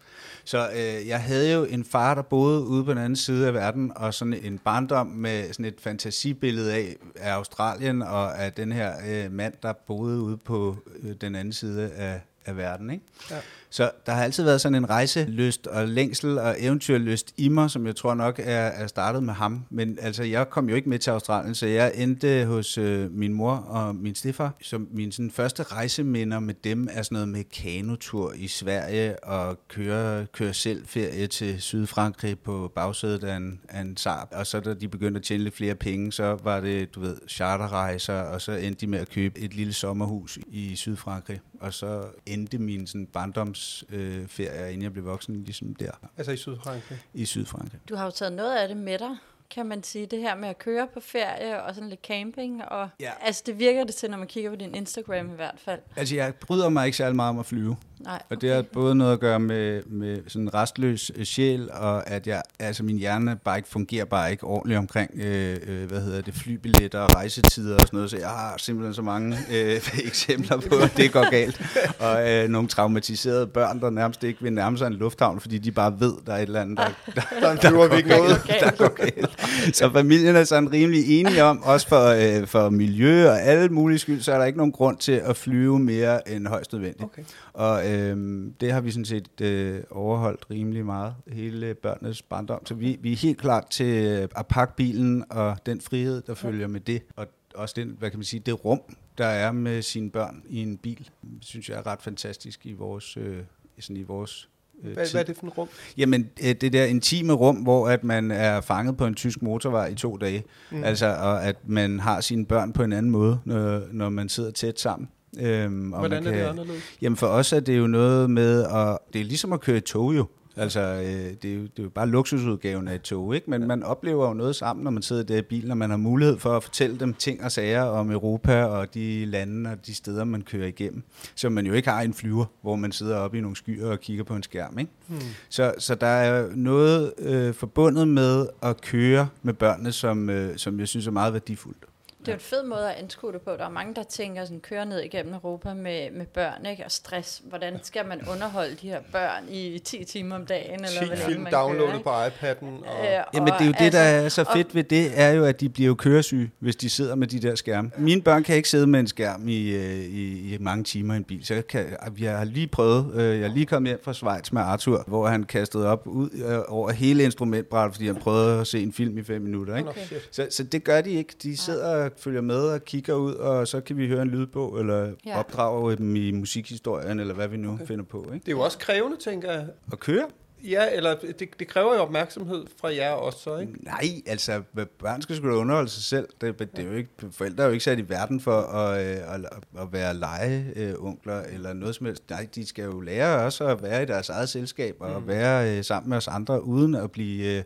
Så 0.44 0.70
øh, 0.70 1.08
jeg 1.08 1.22
havde 1.22 1.52
jo 1.52 1.64
en 1.64 1.84
far, 1.84 2.14
der 2.14 2.22
boede 2.22 2.60
ude 2.60 2.84
på 2.84 2.90
den 2.90 2.98
anden 2.98 3.16
side 3.16 3.46
af 3.46 3.54
verden, 3.54 3.92
og 3.96 4.14
sådan 4.14 4.34
en 4.34 4.58
barndom 4.58 5.06
med 5.06 5.52
sådan 5.52 5.64
et 5.64 5.80
fantasibillede 5.80 6.74
af, 6.74 6.96
af 7.16 7.32
Australien, 7.32 8.02
og 8.02 8.38
af 8.38 8.52
den 8.52 8.72
her 8.72 8.92
øh, 9.08 9.32
mand, 9.32 9.54
der 9.62 9.72
boede 9.72 10.20
ude 10.20 10.36
på 10.36 10.76
øh, 11.02 11.14
den 11.20 11.34
anden 11.34 11.52
side 11.52 11.92
af, 11.92 12.20
af 12.46 12.56
verden, 12.56 12.90
ikke? 12.90 13.04
Ja. 13.30 13.36
Så 13.76 13.90
der 14.06 14.12
har 14.12 14.24
altid 14.24 14.44
været 14.44 14.60
sådan 14.60 14.74
en 14.74 14.90
rejselyst 14.90 15.66
og 15.66 15.88
længsel 15.88 16.38
og 16.38 16.56
eventyrlyst 16.58 17.34
i 17.36 17.48
mig, 17.48 17.70
som 17.70 17.86
jeg 17.86 17.96
tror 17.96 18.14
nok 18.14 18.38
er, 18.38 18.44
er 18.44 18.86
startet 18.86 19.22
med 19.22 19.34
ham. 19.34 19.64
Men 19.70 19.98
altså, 20.02 20.22
jeg 20.22 20.50
kom 20.50 20.68
jo 20.68 20.74
ikke 20.74 20.88
med 20.88 20.98
til 20.98 21.10
Australien, 21.10 21.54
så 21.54 21.66
jeg 21.66 21.92
endte 21.94 22.44
hos 22.44 22.78
øh, 22.78 23.12
min 23.12 23.32
mor 23.32 23.52
og 23.52 23.94
min 23.94 24.14
stefar. 24.14 24.54
Så 24.62 24.80
min 24.90 25.12
sådan, 25.12 25.30
første 25.30 25.62
rejseminder 25.62 26.40
med 26.40 26.54
dem 26.64 26.88
er 26.92 27.02
sådan 27.02 27.14
noget 27.14 27.28
med 27.28 27.44
kanotur 27.44 28.32
i 28.36 28.48
Sverige 28.48 29.24
og 29.24 29.58
køre, 29.68 30.26
køre 30.26 30.54
selv 30.54 30.86
ferie 30.86 31.26
til 31.26 31.62
Sydfrankrig 31.62 32.38
på 32.38 32.72
bagsædet 32.74 33.24
af 33.24 33.36
en, 33.36 33.60
af 33.68 33.80
en 33.80 33.96
Saab. 33.96 34.28
Og 34.32 34.46
så 34.46 34.60
da 34.60 34.74
de 34.74 34.88
begyndte 34.88 35.18
at 35.18 35.24
tjene 35.24 35.44
lidt 35.44 35.56
flere 35.56 35.74
penge, 35.74 36.12
så 36.12 36.38
var 36.44 36.60
det, 36.60 36.94
du 36.94 37.00
ved, 37.00 37.16
charterrejser, 37.28 38.20
og 38.20 38.40
så 38.40 38.52
endte 38.52 38.80
de 38.80 38.86
med 38.86 38.98
at 38.98 39.08
købe 39.08 39.38
et 39.38 39.54
lille 39.54 39.72
sommerhus 39.72 40.38
i 40.48 40.76
Sydfrankrig. 40.76 41.40
Og 41.60 41.74
så 41.74 42.02
endte 42.26 42.58
min 42.58 42.86
sådan, 42.86 43.06
barndoms 43.06 43.65
øh, 43.88 44.28
ferie, 44.28 44.68
inden 44.72 44.82
jeg 44.82 44.92
blev 44.92 45.04
voksen, 45.04 45.44
ligesom 45.44 45.74
der 45.74 45.90
Altså 46.16 46.32
i 46.32 46.36
Sydfrankrig. 46.36 46.98
i 47.14 47.24
Sydfrankrig. 47.26 47.80
Du 47.88 47.96
har 47.96 48.04
jo 48.04 48.10
taget 48.10 48.32
noget 48.32 48.56
af 48.56 48.68
det 48.68 48.76
med 48.76 48.98
dig, 48.98 49.16
kan 49.50 49.66
man 49.66 49.82
sige. 49.82 50.06
Det 50.06 50.18
her 50.18 50.34
med 50.34 50.48
at 50.48 50.58
køre 50.58 50.88
på 50.94 51.00
ferie 51.00 51.62
og 51.62 51.74
sådan 51.74 51.88
lidt 51.90 52.00
camping. 52.06 52.64
Og, 52.64 52.88
Ja. 53.00 53.10
Altså, 53.22 53.42
det 53.46 53.58
virker 53.58 53.84
det 53.84 53.94
til, 53.94 54.10
når 54.10 54.18
man 54.18 54.26
kigger 54.28 54.50
på 54.50 54.56
din 54.56 54.74
Instagram 54.74 55.30
i 55.30 55.34
hvert 55.34 55.54
fald. 55.58 55.80
Altså, 55.96 56.14
jeg 56.14 56.34
bryder 56.34 56.68
mig 56.68 56.86
ikke 56.86 56.96
særlig 56.96 57.16
meget 57.16 57.30
om 57.30 57.38
at 57.38 57.46
flyve. 57.46 57.76
Nej, 58.00 58.22
Og 58.30 58.40
det 58.40 58.54
har 58.54 58.62
både 58.62 58.94
noget 58.94 59.12
at 59.12 59.20
gøre 59.20 59.40
med, 59.40 59.82
med 59.82 60.18
sådan 60.28 60.42
en 60.42 60.54
restløs 60.54 61.10
øh, 61.16 61.24
sjæl, 61.24 61.70
og 61.72 62.10
at 62.10 62.26
jeg, 62.26 62.42
altså 62.58 62.82
min 62.82 62.98
hjerne 62.98 63.36
bare 63.44 63.56
ikke 63.56 63.68
fungerer 63.68 64.04
bare 64.04 64.30
ikke 64.30 64.44
ordentligt 64.44 64.78
omkring, 64.78 65.10
øh, 65.14 65.56
øh, 65.66 65.88
hvad 65.88 66.00
hedder 66.00 66.20
det, 66.20 66.34
flybilletter 66.34 67.00
og 67.00 67.14
rejsetider 67.14 67.74
og 67.74 67.80
sådan 67.80 67.96
noget, 67.96 68.10
så 68.10 68.16
jeg 68.16 68.28
har 68.28 68.54
simpelthen 68.58 68.94
så 68.94 69.02
mange 69.02 69.36
øh, 69.52 69.80
eksempler 70.08 70.56
på, 70.56 70.74
at 70.76 70.92
det 70.96 71.12
går 71.12 71.30
galt. 71.30 71.62
Og 71.98 72.30
øh, 72.30 72.48
nogle 72.48 72.68
traumatiserede 72.68 73.46
børn, 73.46 73.80
der 73.80 73.90
nærmest 73.90 74.24
ikke 74.24 74.42
vil 74.42 74.52
nærme 74.52 74.78
sig 74.78 74.86
en 74.86 74.92
lufthavn, 74.92 75.40
fordi 75.40 75.58
de 75.58 75.72
bare 75.72 76.00
ved, 76.00 76.12
der 76.26 76.32
er 76.32 76.36
et 76.36 76.42
eller 76.42 76.60
andet, 76.60 76.78
der, 76.78 76.84
der, 77.14 77.22
der, 77.40 77.56
der, 77.56 77.70
går 77.70 77.96
ikke 77.96 78.08
galt. 78.08 78.22
noget. 78.22 78.42
der 78.60 78.70
går 78.70 78.94
galt. 78.94 79.76
Så 79.76 79.90
familien 79.92 80.36
er 80.36 80.44
sådan 80.44 80.72
rimelig 80.72 81.20
enige 81.20 81.44
om, 81.44 81.62
også 81.62 81.88
for, 81.88 82.06
øh, 82.40 82.46
for 82.46 82.70
miljø 82.70 83.30
og 83.30 83.42
alle 83.42 83.68
mulige 83.68 83.98
skyld, 83.98 84.20
så 84.20 84.32
er 84.32 84.38
der 84.38 84.44
ikke 84.44 84.58
nogen 84.58 84.72
grund 84.72 84.96
til 84.98 85.12
at 85.12 85.36
flyve 85.36 85.78
mere 85.78 86.28
end 86.28 86.46
højst 86.46 86.72
nødvendigt. 86.72 87.04
Okay. 87.04 87.22
Og 87.52 87.85
øhm, 87.86 88.54
det 88.60 88.72
har 88.72 88.80
vi 88.80 88.90
sådan 88.90 89.04
set 89.04 89.40
øh, 89.40 89.82
overholdt 89.90 90.50
rimelig 90.50 90.84
meget, 90.84 91.14
hele 91.26 91.74
børnenes 91.74 92.22
barndom. 92.22 92.66
Så 92.66 92.74
vi, 92.74 92.98
vi 93.00 93.12
er 93.12 93.16
helt 93.16 93.38
klar 93.38 93.66
til 93.70 94.06
øh, 94.06 94.28
at 94.36 94.46
pakke 94.46 94.76
bilen 94.76 95.24
og 95.30 95.56
den 95.66 95.80
frihed, 95.80 96.22
der 96.22 96.34
følger 96.34 96.66
med 96.66 96.80
det. 96.80 97.02
Og 97.16 97.26
også 97.54 97.74
den, 97.76 97.96
hvad 97.98 98.10
kan 98.10 98.18
man 98.18 98.24
sige, 98.24 98.40
det 98.40 98.64
rum, 98.64 98.80
der 99.18 99.26
er 99.26 99.52
med 99.52 99.82
sine 99.82 100.10
børn 100.10 100.42
i 100.48 100.62
en 100.62 100.76
bil, 100.76 101.08
synes 101.40 101.68
jeg 101.68 101.78
er 101.78 101.86
ret 101.86 102.02
fantastisk 102.02 102.66
i 102.66 102.72
vores, 102.72 103.16
øh, 103.16 103.38
sådan 103.80 103.96
i 103.96 104.02
vores 104.02 104.48
øh, 104.84 104.92
Hvad, 104.92 105.06
tid. 105.06 105.12
hvad 105.12 105.20
er 105.20 105.26
det 105.26 105.36
for 105.36 105.44
en 105.44 105.50
rum? 105.50 105.68
Jamen, 105.96 106.30
øh, 106.42 106.54
det 106.54 106.72
der 106.72 106.84
intime 106.84 107.32
rum, 107.32 107.56
hvor 107.56 107.88
at 107.88 108.04
man 108.04 108.30
er 108.30 108.60
fanget 108.60 108.96
på 108.96 109.06
en 109.06 109.14
tysk 109.14 109.42
motorvej 109.42 109.86
i 109.86 109.94
to 109.94 110.16
dage. 110.16 110.44
Mm. 110.70 110.84
Altså, 110.84 111.06
og 111.06 111.44
at 111.44 111.68
man 111.68 112.00
har 112.00 112.20
sine 112.20 112.46
børn 112.46 112.72
på 112.72 112.82
en 112.82 112.92
anden 112.92 113.12
måde, 113.12 113.38
når, 113.44 113.82
når 113.92 114.08
man 114.08 114.28
sidder 114.28 114.50
tæt 114.50 114.80
sammen. 114.80 115.08
Øhm, 115.40 115.92
og 115.92 115.98
Hvordan 115.98 116.24
man 116.24 116.34
er 116.34 116.38
det 116.38 116.44
anderledes? 116.44 116.82
Jamen 117.02 117.16
for 117.16 117.26
os 117.26 117.52
er 117.52 117.60
det 117.60 117.78
jo 117.78 117.86
noget 117.86 118.30
med, 118.30 118.64
at 118.64 118.98
det 119.12 119.20
er 119.20 119.24
ligesom 119.24 119.52
at 119.52 119.60
køre 119.60 119.76
i 119.76 119.80
tog 119.80 120.16
jo. 120.16 120.26
Altså, 120.58 120.80
øh, 120.80 121.34
det, 121.42 121.50
er 121.50 121.54
jo, 121.54 121.62
det 121.62 121.78
er 121.78 121.82
jo 121.82 121.88
bare 121.88 122.08
luksusudgaven 122.08 122.88
af 122.88 122.94
et 122.94 123.02
tog, 123.02 123.34
ikke? 123.34 123.50
Men 123.50 123.66
man 123.66 123.82
oplever 123.82 124.28
jo 124.28 124.34
noget 124.34 124.56
sammen, 124.56 124.84
når 124.84 124.90
man 124.90 125.02
sidder 125.02 125.22
der 125.22 125.36
i 125.36 125.42
bilen, 125.42 125.70
og 125.70 125.78
man 125.78 125.90
har 125.90 125.96
mulighed 125.96 126.38
for 126.38 126.56
at 126.56 126.62
fortælle 126.62 127.00
dem 127.00 127.14
ting 127.14 127.44
og 127.44 127.52
sager 127.52 127.82
om 127.82 128.10
Europa 128.10 128.64
og 128.64 128.94
de 128.94 129.24
lande 129.24 129.70
og 129.70 129.86
de 129.86 129.94
steder, 129.94 130.24
man 130.24 130.42
kører 130.42 130.66
igennem. 130.66 131.02
Som 131.34 131.52
man 131.52 131.66
jo 131.66 131.72
ikke 131.72 131.90
har 131.90 132.02
i 132.02 132.04
en 132.04 132.14
flyver, 132.14 132.44
hvor 132.62 132.76
man 132.76 132.92
sidder 132.92 133.16
oppe 133.16 133.38
i 133.38 133.40
nogle 133.40 133.56
skyer 133.56 133.90
og 133.90 134.00
kigger 134.00 134.24
på 134.24 134.34
en 134.34 134.42
skærm, 134.42 134.78
ikke? 134.78 134.90
Hmm. 135.06 135.20
Så, 135.48 135.74
så 135.78 135.94
der 135.94 136.06
er 136.06 136.48
noget 136.54 137.12
øh, 137.18 137.54
forbundet 137.54 138.08
med 138.08 138.46
at 138.62 138.80
køre 138.80 139.28
med 139.42 139.54
børnene, 139.54 139.92
som, 139.92 140.30
øh, 140.30 140.56
som 140.56 140.80
jeg 140.80 140.88
synes 140.88 141.06
er 141.06 141.10
meget 141.10 141.32
værdifuldt. 141.32 141.84
Det 142.26 142.32
er 142.32 142.34
jo 142.34 142.36
en 142.36 142.40
fed 142.40 142.62
måde 142.62 142.90
at 142.90 142.96
anskue 143.02 143.32
det 143.32 143.40
på. 143.42 143.50
Der 143.50 143.64
er 143.64 143.68
mange, 143.70 143.94
der 143.94 144.02
tænker 144.02 144.44
sådan, 144.44 144.60
køre 144.60 144.86
ned 144.86 145.00
igennem 145.00 145.34
Europa 145.34 145.74
med, 145.74 146.10
med 146.10 146.26
børn 146.26 146.66
ikke? 146.66 146.84
og 146.84 146.90
stress. 146.90 147.42
Hvordan 147.44 147.78
skal 147.82 148.06
man 148.08 148.20
underholde 148.32 148.76
de 148.82 148.88
her 148.88 149.00
børn 149.12 149.44
i 149.50 149.78
10 149.78 150.04
timer 150.04 150.36
om 150.36 150.46
dagen? 150.46 150.74
Eller 150.74 150.88
10 150.88 150.96
hvor 150.98 151.06
længe 151.06 151.24
film 151.24 151.42
man 151.42 151.52
kører, 151.52 151.62
downloadet 151.62 151.92
ikke? 151.94 152.04
på 152.04 152.10
iPad'en. 152.10 152.64
Og... 152.88 153.06
Øh, 153.06 153.12
Jamen 153.34 153.52
det 153.52 153.60
er 153.60 153.66
jo 153.66 153.72
det, 153.78 153.92
der 153.92 153.98
er 153.98 154.28
så 154.28 154.40
og- 154.40 154.46
fedt 154.56 154.74
ved 154.74 154.84
det, 154.84 155.10
er 155.20 155.30
jo, 155.30 155.44
at 155.44 155.60
de 155.60 155.68
bliver 155.68 155.86
jo 155.86 155.94
køresyge, 155.94 156.50
hvis 156.58 156.76
de 156.76 156.90
sidder 156.90 157.14
med 157.14 157.26
de 157.26 157.40
der 157.40 157.54
skærme. 157.54 157.90
Mine 157.98 158.22
børn 158.22 158.42
kan 158.42 158.56
ikke 158.56 158.68
sidde 158.68 158.86
med 158.86 159.00
en 159.00 159.06
skærm 159.06 159.48
i, 159.48 159.70
øh, 159.70 159.84
i, 159.94 160.54
i 160.54 160.58
mange 160.60 160.84
timer 160.84 161.14
i 161.14 161.16
en 161.16 161.24
bil, 161.24 161.46
så 161.46 161.54
jeg, 161.54 161.66
kan, 161.66 161.86
jeg 162.18 162.36
har 162.38 162.44
lige 162.44 162.66
prøvet, 162.66 163.12
øh, 163.14 163.40
jeg 163.40 163.48
er 163.48 163.54
lige 163.54 163.66
kommet 163.66 163.90
hjem 163.90 164.00
fra 164.04 164.12
Schweiz 164.12 164.52
med 164.52 164.62
Arthur, 164.62 165.04
hvor 165.06 165.26
han 165.28 165.42
kastede 165.44 165.86
op 165.88 166.06
ud 166.06 166.30
øh, 166.48 166.58
over 166.68 166.90
hele 166.92 167.22
instrumentbrættet, 167.24 167.94
fordi 167.94 168.06
han 168.06 168.16
prøvede 168.16 168.60
at 168.60 168.66
se 168.66 168.82
en 168.82 168.92
film 168.92 169.18
i 169.18 169.22
fem 169.22 169.42
minutter. 169.42 169.76
Ikke? 169.76 169.90
Shit. 170.06 170.28
Så, 170.30 170.46
så 170.50 170.62
det 170.62 170.84
gør 170.84 171.00
de 171.00 171.10
ikke. 171.10 171.34
De 171.42 171.56
sidder 171.56 172.08
følger 172.18 172.40
med 172.40 172.68
og 172.68 172.84
kigger 172.84 173.14
ud, 173.14 173.34
og 173.34 173.68
så 173.68 173.80
kan 173.80 173.96
vi 173.96 174.08
høre 174.08 174.22
en 174.22 174.28
lydbog, 174.28 174.80
eller 174.80 175.12
Ja. 175.26 175.38
opdrage 175.38 175.96
dem 175.96 176.16
i 176.16 176.30
musikhistorien, 176.30 177.20
eller 177.20 177.34
hvad 177.34 177.48
vi 177.48 177.56
nu 177.56 177.72
okay. 177.72 177.86
finder 177.86 178.04
på. 178.04 178.22
Ikke? 178.34 178.44
Det 178.46 178.48
er 178.48 178.56
jo 178.56 178.60
også 178.60 178.78
krævende, 178.78 179.16
tænker 179.16 179.52
jeg. 179.52 179.66
Og 179.92 180.00
køre? 180.00 180.26
Ja, 180.64 180.84
eller 180.92 181.14
det, 181.14 181.58
det 181.58 181.68
kræver 181.68 181.94
jo 181.94 182.00
opmærksomhed 182.00 182.64
fra 182.80 182.94
jer 182.94 183.10
også, 183.10 183.38
så, 183.38 183.58
ikke? 183.58 183.84
Nej, 183.84 184.22
altså 184.26 184.62
børn 184.98 185.22
skal 185.22 185.36
sgu 185.36 185.48
da 185.48 185.54
underholde 185.54 185.88
sig 185.88 186.02
selv. 186.02 186.28
Det, 186.40 186.58
det 186.58 186.78
er 186.78 186.82
jo 186.88 186.92
ikke, 186.92 187.10
forældre 187.30 187.62
er 187.62 187.66
jo 187.66 187.72
ikke 187.72 187.84
sat 187.84 187.98
i 187.98 188.08
verden 188.08 188.40
for 188.40 188.60
at, 188.60 189.06
øh, 189.06 189.34
at, 189.34 189.40
at 189.78 189.92
være 189.92 190.14
legeonkler 190.14 191.42
eller 191.42 191.72
noget 191.72 191.94
som 191.94 192.06
helst. 192.06 192.30
Nej, 192.30 192.46
de 192.54 192.66
skal 192.66 192.84
jo 192.84 193.00
lære 193.00 193.44
også 193.44 193.66
at 193.66 193.82
være 193.82 194.02
i 194.02 194.06
deres 194.06 194.28
eget 194.28 194.48
selskab 194.48 194.96
og 195.00 195.20
mm. 195.20 195.28
være 195.28 195.78
øh, 195.78 195.84
sammen 195.84 196.08
med 196.08 196.16
os 196.16 196.28
andre, 196.28 196.64
uden 196.64 196.94
at 196.94 197.10
blive 197.10 197.56
øh, 197.58 197.62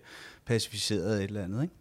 pacificeret 0.47 1.17
et 1.17 1.23
eller 1.25 1.45
andet. 1.45 1.63
Ikke? 1.63 1.75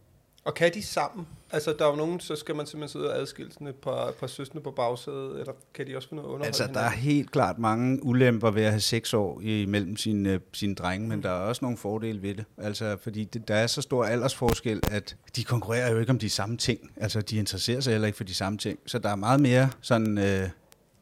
Og 0.50 0.56
kan 0.56 0.74
de 0.74 0.84
sammen? 0.84 1.28
Altså, 1.52 1.76
der 1.80 1.86
er 1.86 1.90
jo 1.90 1.96
nogen, 1.96 2.20
så 2.20 2.36
skal 2.36 2.56
man 2.56 2.66
simpelthen 2.66 3.00
sidde 3.00 3.10
og 3.10 3.18
adskille 3.18 3.52
sådan 3.52 3.68
et 3.68 3.76
par, 3.76 4.12
par 4.20 4.28
søstre 4.28 4.62
på 4.62 4.72
bagsædet, 4.72 5.40
eller 5.40 5.54
kan 5.74 5.88
de 5.88 5.96
også 5.96 6.10
finde 6.10 6.24
noget 6.24 6.30
at 6.30 6.34
underholde 6.34 6.48
Altså, 6.48 6.64
der 6.64 6.80
er 6.80 6.90
hinanden? 6.90 7.14
helt 7.14 7.32
klart 7.32 7.60
mange 7.60 8.04
ulemper 8.04 8.52
ved 8.52 8.64
at 8.64 8.70
have 8.70 8.80
seks 8.80 9.14
år 9.14 9.42
imellem 9.42 9.98
sine, 9.98 10.34
øh, 10.34 10.40
sine 10.54 10.76
drenge, 10.76 11.08
men 11.08 11.24
der 11.24 11.30
er 11.30 11.34
også 11.34 11.66
nogle 11.66 11.78
fordele 11.78 12.22
ved 12.22 12.36
det. 12.36 12.46
Altså, 12.58 12.98
fordi 13.04 13.24
det, 13.24 13.48
der 13.48 13.56
er 13.56 13.68
så 13.68 13.82
stor 13.82 14.06
aldersforskel, 14.06 14.82
at 14.92 15.16
de 15.36 15.44
konkurrerer 15.44 15.92
jo 15.92 16.00
ikke 16.00 16.10
om 16.10 16.20
de 16.20 16.30
samme 16.30 16.58
ting. 16.58 16.92
Altså, 16.98 17.22
de 17.22 17.38
interesserer 17.38 17.80
sig 17.80 17.92
heller 17.92 18.08
ikke 18.08 18.18
for 18.18 18.24
de 18.24 18.34
samme 18.34 18.58
ting. 18.58 18.80
Så 18.86 19.00
der 19.00 19.10
er 19.10 19.16
meget 19.16 19.40
mere 19.40 19.70
sådan... 19.82 20.18
Øh, 20.18 20.50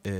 øh, 0.06 0.12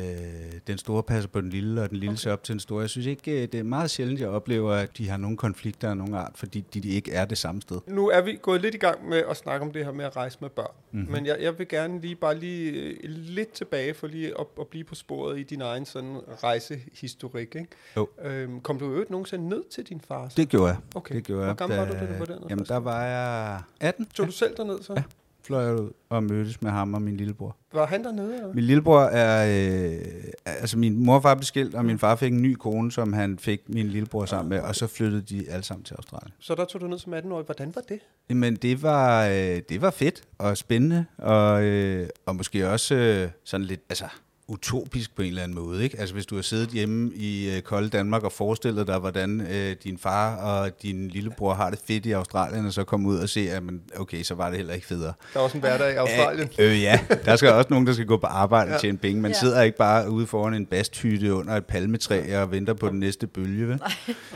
den 0.67 0.79
store 0.79 1.03
passer 1.03 1.29
på 1.31 1.41
den 1.41 1.51
lille, 1.51 1.83
og 1.83 1.91
den 1.91 1.97
lille 1.99 2.17
ser 2.17 2.33
op 2.33 2.43
til 2.45 2.53
den 2.53 2.61
store. 2.61 2.81
Jeg 2.81 2.91
synes 2.91 3.07
ikke, 3.07 3.31
øh, 3.43 3.43
det 3.53 3.55
er 3.55 3.63
meget 3.63 3.91
sjældent, 3.91 4.21
jeg 4.21 4.29
oplever, 4.29 4.73
at 4.73 4.99
de 4.99 5.09
har 5.09 5.17
nogle 5.17 5.37
konflikter 5.37 5.91
af 5.91 5.97
nogen 5.97 6.15
art, 6.15 6.33
fordi 6.35 6.65
de, 6.75 6.81
de 6.81 6.89
ikke 6.89 7.13
er 7.13 7.25
det 7.25 7.39
samme 7.39 7.63
sted. 7.63 7.81
Nu 7.87 8.09
er 8.09 8.21
vi 8.21 8.39
gået 8.43 8.61
lidt 8.61 8.75
i 8.75 8.79
gang 8.79 9.09
med 9.09 9.23
at 9.31 9.37
snakke 9.37 9.67
om 9.67 9.73
det 9.73 9.85
her 9.85 9.93
med 9.93 10.05
at 10.05 10.17
rejse 10.17 10.39
med 10.41 10.49
børn. 10.51 10.67
Mhm. 10.91 11.01
Mm-hmm. 11.01 11.13
Men 11.13 11.27
jeg, 11.27 11.37
jeg 11.41 11.59
vil 11.59 11.69
gerne 11.69 12.01
lige 12.01 12.15
bare 12.15 12.39
lige 12.39 12.71
øh, 12.73 12.97
lidt 13.11 13.53
tilbage 13.53 13.95
for 13.95 14.07
lige 14.07 14.41
at, 14.41 14.47
at 14.61 14.67
blive 14.67 14.85
på 14.85 14.95
sporet 14.95 15.39
i 15.39 15.43
din 15.43 15.61
egen 15.61 15.85
sådan 15.87 16.17
rejsehistorik. 16.43 17.55
Ikke? 17.57 17.67
Jo. 17.97 18.09
Øhm, 18.25 18.61
kom 18.61 18.79
du 18.79 18.91
øvrigt 18.93 19.11
nogensinde 19.11 19.49
ned 19.49 19.63
til 19.71 19.85
din 19.85 20.01
far? 20.09 20.29
så? 20.29 20.35
Det 20.37 20.49
gjorde 20.49 20.67
jeg. 20.67 20.77
Okay. 20.95 21.15
Det 21.15 21.25
gjorde 21.25 21.45
Hvor 21.45 21.55
gammel 21.55 21.79
var 21.79 21.85
du, 21.85 21.93
da- 21.93 22.01
du 22.01 22.19
var 22.19 22.25
dernede 22.25 22.47
Jamen, 22.51 22.65
der 22.65 22.77
var 22.77 23.05
jeg 23.05 23.63
18. 23.81 24.07
Tog 24.15 24.27
du 24.27 24.33
selv 24.33 24.57
derned 24.57 24.83
så? 24.83 24.93
Ja. 24.97 25.03
Fløj 25.49 25.63
jeg 25.63 25.75
ud 25.81 25.91
og 26.09 26.23
mødtes 26.23 26.63
med 26.63 26.71
ham 26.71 26.95
og 26.95 27.03
min 27.03 27.17
lillebror. 27.17 27.57
Var 27.73 27.87
han 27.87 28.05
dernede? 28.05 28.35
Eller? 28.35 28.55
Min 28.55 28.65
lillebror 28.65 29.01
er... 29.01 29.47
Øh, 29.93 30.05
altså 30.45 30.79
min 30.79 31.05
mor 31.05 31.15
og 31.15 31.23
far 31.23 31.35
blev 31.35 31.45
skilt, 31.45 31.75
og 31.75 31.85
min 31.85 31.99
far 31.99 32.17
fik 32.17 32.33
en 32.33 32.43
ny 32.43 32.55
kone, 32.55 32.93
som 32.93 33.13
han 33.13 33.39
fik 33.39 33.69
min 33.69 33.87
lillebror 33.87 34.25
sammen 34.25 34.49
med, 34.49 34.61
og 34.61 34.77
så 34.77 34.87
flyttede 34.87 35.23
de 35.23 35.51
alle 35.51 35.63
sammen 35.63 35.85
til 35.85 35.95
Australien. 35.95 36.33
Så 36.39 36.55
der 36.55 36.65
tog 36.65 36.81
du 36.81 36.87
ned 36.87 36.99
som 36.99 37.15
18-årig. 37.15 37.45
Hvordan 37.45 37.73
var 37.75 37.83
det? 37.89 38.01
Men 38.37 38.57
det 38.57 38.83
var, 38.83 39.27
øh, 39.27 39.63
det 39.69 39.83
var 39.83 39.91
fedt 39.91 40.23
og 40.39 40.57
spændende, 40.57 41.05
og, 41.19 41.65
øh, 41.65 42.09
og 42.27 42.37
måske 42.37 42.69
også 42.69 42.95
øh, 42.95 43.31
sådan 43.45 43.67
lidt, 43.67 43.81
altså 43.89 44.05
utopisk 44.49 45.17
på 45.17 45.23
en 45.23 45.29
eller 45.29 45.43
anden 45.43 45.59
måde. 45.59 45.85
Ikke? 45.85 46.01
Altså 46.01 46.15
hvis 46.15 46.27
du 46.27 46.35
har 46.35 46.43
siddet 46.43 46.69
hjemme 46.69 47.11
i 47.15 47.57
øh, 47.57 47.63
kolde 47.63 47.89
Danmark 47.89 48.23
og 48.25 48.33
forestillet 48.33 48.87
dig, 48.87 48.99
hvordan 48.99 49.41
øh, 49.41 49.77
din 49.85 49.99
far 49.99 50.37
og 50.37 50.83
din 50.83 51.09
lillebror 51.09 51.55
har 51.55 51.71
det 51.71 51.79
fedt 51.87 52.07
i 52.07 52.13
Australien, 52.13 52.67
og 52.67 52.73
så 52.73 52.85
komme 52.85 53.09
ud 53.09 53.19
og 53.19 53.29
se, 53.29 53.51
at 53.51 53.63
man, 53.63 53.81
okay, 53.97 54.23
så 54.23 54.35
var 54.35 54.49
det 54.49 54.57
heller 54.57 54.75
ikke 54.75 54.87
federe. 54.87 55.13
Der 55.33 55.39
var 55.39 55.41
også 55.41 55.57
en 55.57 55.61
hverdag 55.61 55.93
i 55.93 55.97
Australien. 55.97 56.49
Øh, 56.59 56.71
øh, 56.73 56.83
ja, 56.83 57.01
der 57.25 57.37
skal 57.37 57.53
også 57.53 57.67
nogen, 57.71 57.87
der 57.87 57.93
skal 57.93 58.07
gå 58.07 58.17
på 58.17 58.27
arbejde 58.27 58.75
og 58.75 58.81
tjene 58.81 58.99
penge. 58.99 59.23
Man 59.23 59.31
Ja. 59.31 59.39
sidder 59.39 59.63
ikke 59.63 59.79
bare 59.79 60.11
ude 60.11 60.27
foran 60.27 60.55
en 60.55 60.67
basthytte 60.67 61.35
under 61.35 61.53
et 61.57 61.67
palmetræ 61.67 62.37
og 62.43 62.51
venter 62.53 62.75
på 62.75 62.89
den 62.89 62.99
næste 63.01 63.27
bølge. 63.27 63.69
Vel? 63.69 63.81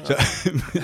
Så, 0.04 0.14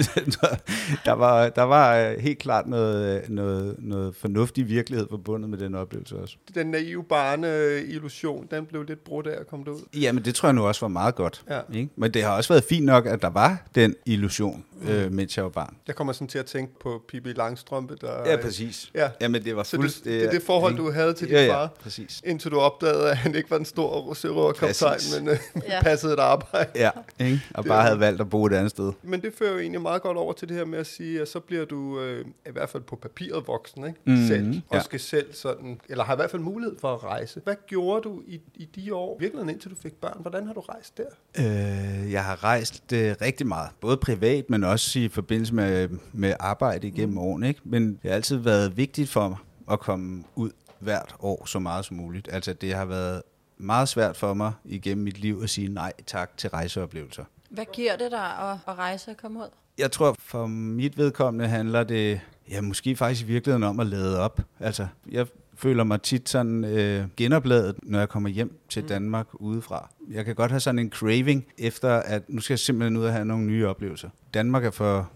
så 0.30 0.56
der, 1.04 1.12
var, 1.12 1.48
der 1.48 1.62
var 1.62 1.96
øh, 1.98 2.18
helt 2.18 2.38
klart 2.38 2.66
noget, 2.66 3.22
noget, 3.28 3.74
noget 3.78 4.14
fornuftig 4.16 4.68
virkelighed 4.68 5.06
forbundet 5.10 5.50
med 5.50 5.58
den 5.58 5.74
oplevelse 5.74 6.16
også. 6.16 6.36
Den 6.54 6.66
naive 6.66 7.04
barne-illusion, 7.04 8.46
den 8.50 8.66
blev 8.66 8.82
lidt 8.82 9.04
brudt 9.22 9.34
af 9.34 9.40
at 9.40 9.46
komme 9.46 9.64
derud. 9.64 9.80
Jamen, 9.94 10.24
det 10.24 10.34
tror 10.34 10.48
jeg 10.48 10.54
nu 10.54 10.66
også 10.66 10.80
var 10.80 10.88
meget 10.88 11.14
godt. 11.14 11.42
Ja. 11.50 11.60
Ikke? 11.74 11.90
Men 11.96 12.14
det 12.14 12.22
har 12.22 12.36
også 12.36 12.52
været 12.52 12.64
fint 12.64 12.84
nok, 12.86 13.06
at 13.06 13.22
der 13.22 13.30
var 13.30 13.62
den 13.74 13.94
illusion, 14.06 14.64
øh, 14.88 15.12
mens 15.12 15.36
jeg 15.36 15.44
var 15.44 15.50
barn. 15.50 15.76
Jeg 15.86 15.94
kommer 15.94 16.12
sådan 16.12 16.28
til 16.28 16.38
at 16.38 16.46
tænke 16.46 16.78
på 16.80 17.02
Pippi 17.08 17.32
Langstrømpe, 17.32 17.96
der... 18.00 18.30
Ja, 18.30 18.36
præcis. 18.36 18.90
Ja. 18.94 19.08
Jamen, 19.20 19.44
det 19.44 19.56
var 19.56 19.62
Så 19.62 19.76
det, 19.76 20.00
det 20.04 20.24
er 20.24 20.30
det 20.30 20.42
forhold, 20.42 20.76
du 20.76 20.90
havde 20.90 21.12
til 21.14 21.26
din 21.28 21.36
ja, 21.36 21.44
ja, 21.44 21.54
far, 21.54 21.66
præcis. 21.82 22.22
indtil 22.26 22.50
du 22.50 22.58
opdagede, 22.58 23.10
at 23.10 23.16
han 23.16 23.34
ikke 23.34 23.50
var 23.50 23.56
en 23.56 23.64
stor 23.64 24.14
sørøverkaptajn, 24.14 25.00
men 25.18 25.28
øh, 25.28 25.38
Ja. 25.68 25.82
passede 25.82 26.12
et 26.12 26.18
arbejde. 26.18 26.70
Ja, 26.74 26.90
ikke? 27.20 27.40
og 27.54 27.64
bare 27.64 27.82
havde 27.82 28.00
valgt 28.00 28.20
at 28.20 28.30
bo 28.30 28.44
et 28.46 28.52
andet 28.52 28.70
sted. 28.70 28.92
Men 29.02 29.22
det 29.22 29.32
fører 29.38 29.52
jo 29.52 29.58
egentlig 29.58 29.80
meget 29.82 30.02
godt 30.02 30.16
over 30.16 30.32
til 30.32 30.48
det 30.48 30.56
her 30.56 30.64
med 30.64 30.78
at 30.78 30.86
sige, 30.86 31.20
at 31.20 31.28
så 31.28 31.40
bliver 31.40 31.64
du 31.64 32.00
øh, 32.00 32.24
i 32.46 32.50
hvert 32.52 32.68
fald 32.68 32.82
på 32.82 32.96
papiret 32.96 33.46
voksen, 33.46 33.86
ikke? 33.86 34.00
Mhm, 34.04 34.26
Selv, 34.26 34.62
og 34.68 34.76
ja. 34.76 34.82
skal 34.82 35.00
selv 35.00 35.34
sådan, 35.34 35.80
eller 35.88 36.04
har 36.04 36.12
i 36.12 36.16
hvert 36.16 36.30
fald 36.30 36.42
mulighed 36.42 36.76
for 36.80 36.94
at 36.94 37.04
rejse. 37.04 37.40
Hvad 37.44 37.54
gjorde 37.66 38.02
du 38.02 38.22
i, 38.26 38.40
i 38.54 38.64
de 38.64 38.94
år, 38.94 39.07
virkelig 39.20 39.52
indtil 39.52 39.70
du 39.70 39.76
fik 39.76 39.94
børn? 39.94 40.18
Hvordan 40.20 40.46
har 40.46 40.54
du 40.54 40.60
rejst 40.60 40.98
der? 40.98 41.04
Øh, 41.38 42.12
jeg 42.12 42.24
har 42.24 42.44
rejst 42.44 42.92
øh, 42.92 43.14
rigtig 43.22 43.46
meget, 43.46 43.70
både 43.80 43.96
privat, 43.96 44.50
men 44.50 44.64
også 44.64 44.98
i 44.98 45.08
forbindelse 45.08 45.54
med, 45.54 45.88
med 46.12 46.34
arbejde 46.40 46.86
igennem 46.86 47.14
mm. 47.14 47.18
årene. 47.18 47.48
Ikke? 47.48 47.60
Men 47.64 47.90
det 48.02 48.10
har 48.10 48.10
altid 48.10 48.36
været 48.36 48.76
vigtigt 48.76 49.10
for 49.10 49.28
mig 49.28 49.38
at 49.70 49.80
komme 49.80 50.24
ud 50.36 50.50
hvert 50.78 51.14
år 51.20 51.46
så 51.46 51.58
meget 51.58 51.84
som 51.84 51.96
muligt. 51.96 52.28
Altså 52.32 52.52
det 52.52 52.74
har 52.74 52.84
været 52.84 53.22
meget 53.56 53.88
svært 53.88 54.16
for 54.16 54.34
mig 54.34 54.52
igennem 54.64 55.04
mit 55.04 55.18
liv 55.18 55.40
at 55.42 55.50
sige 55.50 55.68
nej 55.68 55.92
tak 56.06 56.36
til 56.36 56.50
rejseoplevelser. 56.50 57.24
Hvad 57.50 57.64
giver 57.72 57.96
det 57.96 58.10
dig 58.10 58.38
at, 58.38 58.56
at 58.66 58.78
rejse 58.78 59.10
og 59.10 59.16
komme 59.16 59.40
ud? 59.40 59.48
Jeg 59.78 59.92
tror, 59.92 60.16
for 60.18 60.46
mit 60.46 60.98
vedkommende 60.98 61.48
handler 61.48 61.84
det 61.84 62.20
ja, 62.50 62.60
måske 62.60 62.96
faktisk 62.96 63.22
i 63.22 63.26
virkeligheden 63.26 63.62
om 63.62 63.80
at 63.80 63.86
lade 63.86 64.20
op. 64.20 64.40
Altså, 64.60 64.86
jeg 65.10 65.26
føler 65.58 65.84
mig 65.84 66.02
tit 66.02 66.28
sådan 66.28 66.64
øh, 66.64 67.04
genopladet, 67.16 67.74
når 67.82 67.98
jeg 67.98 68.08
kommer 68.08 68.28
hjem 68.28 68.58
til 68.68 68.88
Danmark 68.88 69.26
udefra. 69.34 69.90
Jeg 70.10 70.24
kan 70.24 70.34
godt 70.34 70.50
have 70.50 70.60
sådan 70.60 70.78
en 70.78 70.90
craving 70.90 71.46
efter, 71.58 71.88
at 71.88 72.22
nu 72.28 72.40
skal 72.40 72.54
jeg 72.54 72.58
simpelthen 72.58 72.96
ud 72.96 73.04
og 73.04 73.12
have 73.12 73.24
nogle 73.24 73.44
nye 73.44 73.66
oplevelser. 73.66 74.08
Danmark 74.34 74.64
er 74.64 74.70
for... 74.70 75.10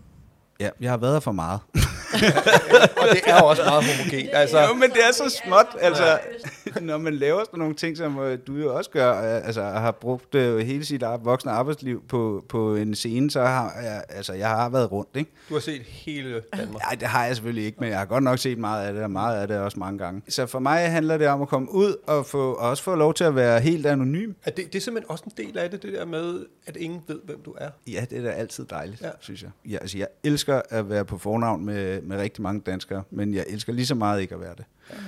Ja, 0.63 0.69
jeg 0.81 0.91
har 0.91 0.97
været 0.97 1.13
her 1.13 1.21
for 1.21 1.33
meget. 1.33 1.61
Og 3.01 3.09
det 3.13 3.21
er 3.27 3.39
jo 3.41 3.47
også 3.47 3.63
meget 3.63 3.85
homogent. 3.85 4.31
Altså, 4.33 4.61
jo, 4.61 4.75
men 4.75 4.91
det 4.91 4.99
er 5.09 5.13
så 5.13 5.41
småt. 5.45 5.67
Altså, 5.81 6.19
når 6.81 6.99
man 6.99 7.15
laver 7.15 7.45
sådan 7.45 7.59
nogle 7.59 7.75
ting, 7.75 7.97
som 7.97 8.19
øh, 8.19 8.39
du 8.47 8.57
jo 8.57 8.77
også 8.77 8.91
gør, 8.91 9.11
øh, 9.11 9.47
altså 9.47 9.63
har 9.63 9.91
brugt 9.91 10.35
øh, 10.35 10.59
hele 10.59 10.85
sit 10.85 11.03
voksne 11.23 11.51
arbejdsliv 11.51 12.03
på, 12.09 12.45
på 12.49 12.77
en 12.77 12.95
scene, 12.95 13.31
så 13.31 13.41
har 13.41 13.73
jeg, 13.83 14.05
altså, 14.09 14.33
jeg 14.33 14.49
har 14.49 14.69
været 14.69 14.93
rundt, 14.93 15.09
ikke? 15.15 15.31
du 15.49 15.55
har 15.55 15.61
set 15.61 15.83
hele 15.83 16.43
Danmark. 16.57 16.83
Nej, 16.83 16.95
det 17.01 17.09
har 17.09 17.25
jeg 17.25 17.37
selvfølgelig 17.37 17.65
ikke, 17.65 17.79
men 17.81 17.89
jeg 17.89 17.99
har 17.99 18.05
godt 18.05 18.25
nok 18.25 18.39
set 18.39 18.59
meget 18.59 18.87
af 18.87 18.95
det, 18.95 19.03
og 19.03 19.11
meget 19.11 19.41
af 19.41 19.49
det 19.49 19.59
også 19.59 19.79
mange 19.79 19.99
gange. 19.99 20.23
Så 20.29 20.47
for 20.47 20.59
mig 20.59 20.91
handler 20.91 21.19
det 21.19 21.29
om 21.29 21.43
at 21.43 21.49
komme 21.49 21.73
ud 21.73 21.97
og, 22.07 22.27
få, 22.27 22.53
og 22.53 22.71
også 22.71 22.83
få 22.83 22.95
lov 22.95 23.15
til 23.15 23.25
at 23.25 23.37
være 23.37 23.61
helt 23.61 23.87
anonym. 23.87 24.33
Er 24.45 24.51
det, 24.51 24.73
det 24.73 24.75
er 24.75 24.81
simpelthen 24.81 25.11
også 25.11 25.25
en 25.27 25.47
del 25.47 25.59
af 25.59 25.71
det, 25.71 25.83
det 25.83 25.93
der 25.93 26.05
med, 26.05 26.47
at 26.67 26.77
ingen 26.77 27.03
ved, 27.07 27.21
hvem 27.25 27.43
du 27.45 27.55
er. 27.59 27.69
Ja, 27.87 28.05
det 28.11 28.19
er 28.19 28.23
da 28.23 28.31
altid 28.31 28.65
dejligt, 28.65 29.01
ja. 29.01 29.11
synes 29.21 29.43
jeg. 29.43 29.51
Ja, 29.71 29.77
altså, 29.77 29.99
jeg 29.99 30.07
elsker 30.25 30.52
elsker 30.53 30.79
at 30.79 30.91
være 30.91 31.05
på 31.05 31.19
fornavn 31.19 31.65
med, 31.65 32.03
med 32.03 32.17
rigtig 32.17 32.43
mange 32.43 32.61
danskere, 32.61 33.03
men 33.11 33.35
jeg 33.35 33.45
elsker 33.49 33.73
lige 33.73 33.87
så 33.87 33.95
meget 33.95 34.21
ikke 34.21 34.35
at 34.35 34.41
være 34.41 34.55
det. 34.57 34.65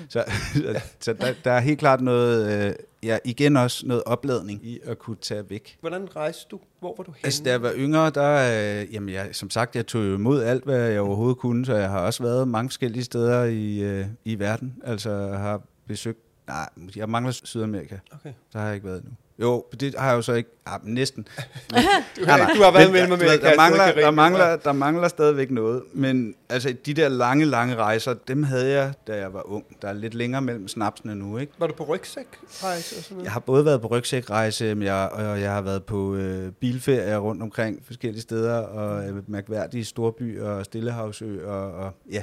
Så, 0.09 0.25
så, 0.55 0.81
så 1.01 1.13
der, 1.13 1.35
der 1.45 1.53
er 1.53 1.61
helt 1.61 1.79
klart 1.79 2.01
noget, 2.01 2.67
øh, 2.69 2.75
ja, 3.03 3.19
igen 3.25 3.57
også 3.57 3.87
noget 3.87 4.03
opladning 4.07 4.67
i 4.67 4.81
at 4.85 4.99
kunne 4.99 5.17
tage 5.17 5.51
væk. 5.51 5.79
Hvordan 5.81 6.17
rejste 6.17 6.47
du? 6.51 6.61
Hvor 6.81 6.95
var 6.97 7.05
du 7.05 7.11
henne? 7.11 7.25
Altså, 7.25 7.43
da 7.43 7.51
jeg 7.51 7.63
var 7.63 7.73
yngre, 7.77 8.11
der, 8.11 8.83
øh, 8.83 8.95
jamen 8.95 9.09
jeg, 9.15 9.29
som 9.33 9.51
sagt, 9.51 9.77
jeg 9.77 9.87
tog 9.87 10.05
imod 10.05 10.43
alt, 10.43 10.65
hvad 10.65 10.91
jeg 10.91 11.01
overhovedet 11.01 11.39
kunne, 11.39 11.67
så 11.67 11.75
jeg 11.75 11.91
har 11.91 12.01
også 12.01 12.23
været 12.23 12.49
mange 12.49 12.71
forskellige 12.71 13.05
steder 13.05 13.45
i, 13.45 13.83
øh, 13.83 14.07
i 14.25 14.39
verden. 14.39 14.75
Altså, 14.85 15.11
jeg 15.11 15.39
har 15.39 15.63
besøgt, 15.87 16.19
nej, 16.49 16.69
jeg 16.97 17.09
mangler 17.09 17.33
Sydamerika. 17.33 17.97
Okay. 18.13 18.33
Der 18.53 18.59
har 18.59 18.67
jeg 18.67 18.75
ikke 18.75 18.87
været 18.87 18.99
endnu. 18.99 19.13
Jo, 19.39 19.65
det 19.81 19.95
har 19.99 20.09
jeg 20.09 20.17
jo 20.17 20.23
så 20.23 20.33
ikke, 20.33 20.51
ah, 20.67 20.81
næsten. 20.85 21.29
Du 22.17 22.25
har, 22.25 22.55
du 22.57 22.63
har 22.63 22.73
været 22.73 22.87
Men 22.87 22.93
mellem 22.93 23.09
der, 23.11 23.17
Amerika. 23.17 23.45
der, 23.45 23.51
der, 23.51 23.57
mangler, 23.57 23.93
der, 23.95 24.11
mangler, 24.11 24.57
der 24.57 24.73
mangler 24.73 25.09
stadigvæk 25.09 25.51
noget. 25.51 25.83
Men 25.93 26.35
altså, 26.49 26.75
de 26.87 26.95
der 26.95 27.09
lange, 27.09 27.45
lange 27.45 27.77
rejser, 27.77 28.15
dem 28.29 28.43
havde 28.43 28.71
jeg, 28.71 28.93
da 29.07 29.17
jeg 29.17 29.33
var 29.35 29.51
ung. 29.51 29.65
Der 29.83 29.89
er 29.89 29.93
lidt 29.93 30.15
længere 30.15 30.43
mellem 30.43 30.69
snapsene 30.69 31.15
nu, 31.15 31.39
ikke? 31.39 31.53
Var 31.59 31.67
du 31.67 31.75
på 31.75 31.85
rygsækrejse 31.85 32.97
og 32.97 33.03
sådan 33.03 33.15
noget? 33.15 33.25
Jeg 33.25 33.33
har 33.33 33.41
både 33.41 33.65
været 33.65 33.81
på 33.81 33.87
rygsækrejse, 33.87 34.75
men 34.75 34.83
jeg, 34.83 35.09
og 35.13 35.41
jeg 35.41 35.53
har 35.53 35.61
været 35.63 35.85
på 35.85 36.15
øh, 36.15 36.53
bilferier 36.53 37.19
rundt 37.19 37.43
omkring 37.43 37.83
forskellige 37.87 38.23
steder, 38.23 38.57
og 38.59 39.09
øh, 39.09 39.31
mærkværdige 39.31 39.85
storbyer 39.85 40.45
og 40.49 40.65
Stillehavsø, 40.65 41.47
og, 41.47 41.73
og 41.73 41.93
ja, 42.11 42.23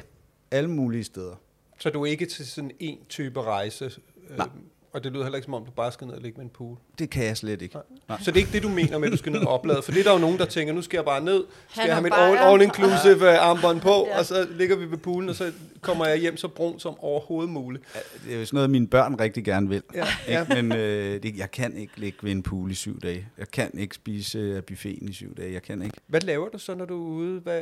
alle 0.52 0.70
mulige 0.70 1.04
steder. 1.04 1.36
Så 1.80 1.90
du 1.90 2.02
er 2.02 2.06
ikke 2.10 2.26
til 2.26 2.48
sådan 2.48 2.72
en 2.80 2.98
type 3.10 3.42
rejse? 3.42 3.86
Øh, 4.30 4.38
Nej. 4.38 4.48
Og 4.94 5.04
det 5.04 5.12
lyder 5.12 5.24
heller 5.24 5.36
ikke 5.36 5.46
som 5.46 5.54
om, 5.54 5.66
du 5.66 5.72
bare 5.72 5.92
skal 5.92 6.08
ned 6.08 6.16
og 6.16 6.22
ligge 6.22 6.38
med 6.38 6.46
en 6.46 6.50
pool. 6.50 6.78
Det 7.00 7.10
kan 7.10 7.26
jeg 7.26 7.38
slet 7.38 7.62
ikke. 7.62 7.78
Nej. 8.10 8.18
Så 8.22 8.32
det 8.32 8.38
er 8.38 8.42
ikke 8.42 8.52
det, 8.54 8.64
du 8.64 8.70
mener 8.70 8.98
med, 8.98 9.08
at 9.08 9.12
du 9.12 9.18
skal 9.18 9.32
ned 9.32 9.40
og 9.42 9.48
oplade? 9.48 9.82
For 9.82 9.92
det 9.92 10.00
er 10.00 10.04
der 10.04 10.12
jo 10.14 10.18
nogen, 10.20 10.38
der 10.38 10.46
tænker, 10.46 10.74
nu 10.74 10.82
skal 10.82 10.98
jeg 10.98 11.06
bare 11.06 11.24
ned, 11.24 11.44
skal 11.70 11.82
Han 11.82 11.88
jeg 11.88 11.96
have 11.96 12.04
mit 12.04 12.12
bajer. 12.12 12.38
all, 12.40 12.62
all-inclusive 12.62 13.24
øh, 13.26 13.48
armbånd 13.50 13.82
på, 13.82 14.06
Ja. 14.08 14.20
og 14.20 14.26
så 14.26 14.48
ligger 14.52 14.76
vi 14.76 14.92
ved 14.92 14.98
poolen, 14.98 15.30
og 15.30 15.36
så 15.36 15.52
kommer 15.82 16.06
jeg 16.06 16.18
hjem 16.18 16.38
så 16.38 16.48
brun 16.48 16.80
som 16.80 17.00
overhovedet 17.00 17.52
muligt. 17.54 17.84
Det 18.26 18.36
er 18.36 18.40
jo 18.40 18.46
sådan 18.46 18.58
noget, 18.58 18.70
mine 18.70 18.88
børn 18.88 19.16
rigtig 19.20 19.46
gerne 19.46 19.70
vil. 19.70 19.84
Ja, 19.96 20.40
Ikke? 20.42 20.62
Men 20.62 20.72
øh, 20.78 21.24
det, 21.24 21.38
jeg 21.38 21.52
kan 21.52 21.78
ikke 21.78 21.94
ligge 22.00 22.18
ved 22.24 22.32
en 22.32 22.44
pool 22.44 22.72
i 22.72 22.74
syv 22.76 23.00
dage. 23.02 23.28
Jeg 23.38 23.52
kan 23.52 23.72
ikke 23.78 23.96
spise 23.96 24.38
øh, 24.40 24.58
af 24.58 24.66
buffeten 24.66 25.10
i 25.10 25.14
syv 25.14 25.36
dage. 25.38 25.54
Jeg 25.54 25.62
kan 25.64 25.82
ikke. 25.82 25.98
Hvad 26.08 26.22
laver 26.22 26.50
du 26.50 26.58
så, 26.58 26.76
når 26.76 26.86
du 26.86 27.06
er 27.06 27.10
ude? 27.10 27.40
Hvad, 27.40 27.62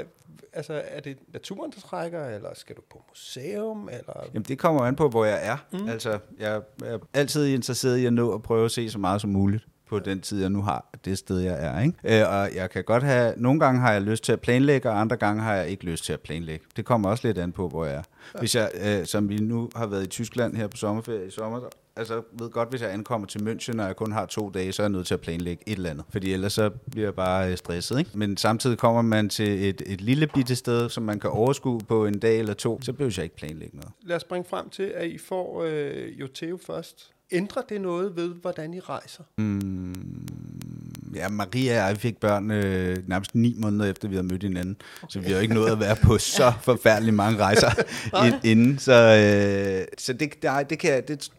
altså, 0.53 0.81
er 0.85 0.99
det 0.99 1.17
naturen, 1.33 1.71
der 1.71 1.79
trækker, 1.81 2.25
eller 2.25 2.49
skal 2.53 2.75
du 2.75 2.81
på 2.91 3.03
museum? 3.09 3.89
Eller? 3.91 4.23
Jamen, 4.33 4.43
det 4.43 4.57
kommer 4.59 4.81
an 4.81 4.95
på, 4.95 5.09
hvor 5.09 5.25
jeg 5.25 5.39
er. 5.47 5.57
Mm. 5.71 5.89
Altså, 5.89 6.19
jeg 6.39 6.61
er 6.85 6.99
altid 7.19 7.47
interesseret 7.47 7.97
i 7.97 8.05
at 8.05 8.13
nå 8.13 8.31
at 8.31 8.41
prøve 8.41 8.65
at 8.65 8.71
se 8.71 8.89
så 8.89 8.99
meget 8.99 9.21
som 9.21 9.29
muligt 9.29 9.65
på 9.89 9.99
den 9.99 10.21
tid, 10.21 10.41
jeg 10.41 10.49
nu 10.49 10.61
har, 10.61 10.85
det 11.05 11.17
sted, 11.17 11.39
jeg 11.39 11.57
er. 11.59 11.81
Ikke? 11.81 12.21
Øh, 12.21 12.29
og 12.29 12.55
jeg 12.55 12.69
kan 12.69 12.83
godt 12.83 13.03
have, 13.03 13.33
nogle 13.37 13.59
gange 13.59 13.81
har 13.81 13.91
jeg 13.91 14.01
lyst 14.01 14.23
til 14.23 14.31
at 14.31 14.41
planlægge, 14.41 14.89
og 14.89 15.01
andre 15.01 15.17
gange 15.17 15.43
har 15.43 15.55
jeg 15.55 15.67
ikke 15.67 15.85
lyst 15.85 16.05
til 16.05 16.13
at 16.13 16.19
planlægge. 16.19 16.65
Det 16.75 16.85
kommer 16.85 17.09
også 17.09 17.27
lidt 17.27 17.37
an 17.37 17.51
på, 17.51 17.69
hvor 17.69 17.85
jeg 17.85 17.95
er. 17.95 18.03
Hvis 18.39 18.55
jeg, 18.55 18.71
øh, 18.85 19.05
som 19.05 19.29
vi 19.29 19.37
nu 19.37 19.69
har 19.75 19.87
været 19.87 20.03
i 20.03 20.07
Tyskland 20.07 20.55
her 20.55 20.67
på 20.67 20.77
sommerferie 20.77 21.27
i 21.27 21.31
sommer, 21.31 21.59
altså 21.99 22.21
ved 22.31 22.49
godt, 22.49 22.69
hvis 22.69 22.81
jeg 22.81 22.93
ankommer 22.93 23.27
til 23.27 23.39
München, 23.39 23.81
og 23.81 23.87
jeg 23.87 23.95
kun 23.95 24.11
har 24.11 24.25
to 24.25 24.49
dage, 24.49 24.71
så 24.71 24.81
er 24.81 24.85
jeg 24.85 24.91
nødt 24.91 25.07
til 25.07 25.13
at 25.13 25.21
planlægge 25.21 25.63
et 25.67 25.75
eller 25.75 25.89
andet. 25.89 26.05
Fordi 26.09 26.33
ellers 26.33 26.53
så 26.53 26.69
bliver 26.69 27.07
jeg 27.07 27.15
bare 27.15 27.51
øh, 27.51 27.57
stresset. 27.57 27.99
Ikke? 27.99 28.11
Men 28.13 28.37
samtidig 28.37 28.77
kommer 28.77 29.01
man 29.01 29.29
til 29.29 29.69
et, 29.69 29.81
et 29.85 30.01
lille 30.01 30.27
bitte 30.27 30.55
sted, 30.55 30.89
som 30.89 31.03
man 31.03 31.19
kan 31.19 31.29
overskue 31.29 31.79
på 31.79 32.05
en 32.05 32.19
dag 32.19 32.39
eller 32.39 32.53
to, 32.53 32.81
så 32.81 32.93
behøver 32.93 33.13
jeg 33.17 33.23
ikke 33.23 33.35
planlægge 33.35 33.77
noget. 33.77 33.91
Lad 34.01 34.15
os 34.15 34.21
springe 34.21 34.49
frem 34.49 34.69
til, 34.69 34.83
at 34.83 35.07
I 35.07 35.17
får 35.17 35.63
øh, 35.67 36.19
Joteo 36.19 36.57
først. 36.57 37.11
Ændrer 37.31 37.61
det 37.61 37.81
noget 37.81 38.15
ved, 38.15 38.33
hvordan 38.33 38.73
I 38.73 38.79
rejser? 38.79 39.23
Ja, 41.15 41.29
Maria 41.29 41.83
og 41.83 41.89
jeg 41.89 41.97
fik 41.97 42.17
børn 42.17 42.51
øh, 42.51 42.97
nærmest 43.07 43.35
ni 43.35 43.55
måneder 43.57 43.89
efter, 43.89 44.07
vi 44.07 44.15
havde 44.15 44.27
mødt 44.27 44.43
hinanden. 44.43 44.77
Okay. 45.03 45.07
Så 45.09 45.19
vi 45.19 45.31
har 45.31 45.39
ikke 45.39 45.53
nået 45.53 45.71
at 45.71 45.79
være 45.79 45.95
på 45.95 46.17
så 46.37 46.53
forfærdeligt 46.61 47.15
mange 47.15 47.39
rejser 47.39 47.71
ind, 48.25 48.35
inden. 48.43 48.79
Så, 48.79 48.93
øh, 48.93 49.87
så 49.97 50.13
det, 50.13 50.43
nej, 50.43 50.63
det 50.63 50.79
kan 50.79 50.93
jeg... 50.93 51.07
Det, 51.07 51.31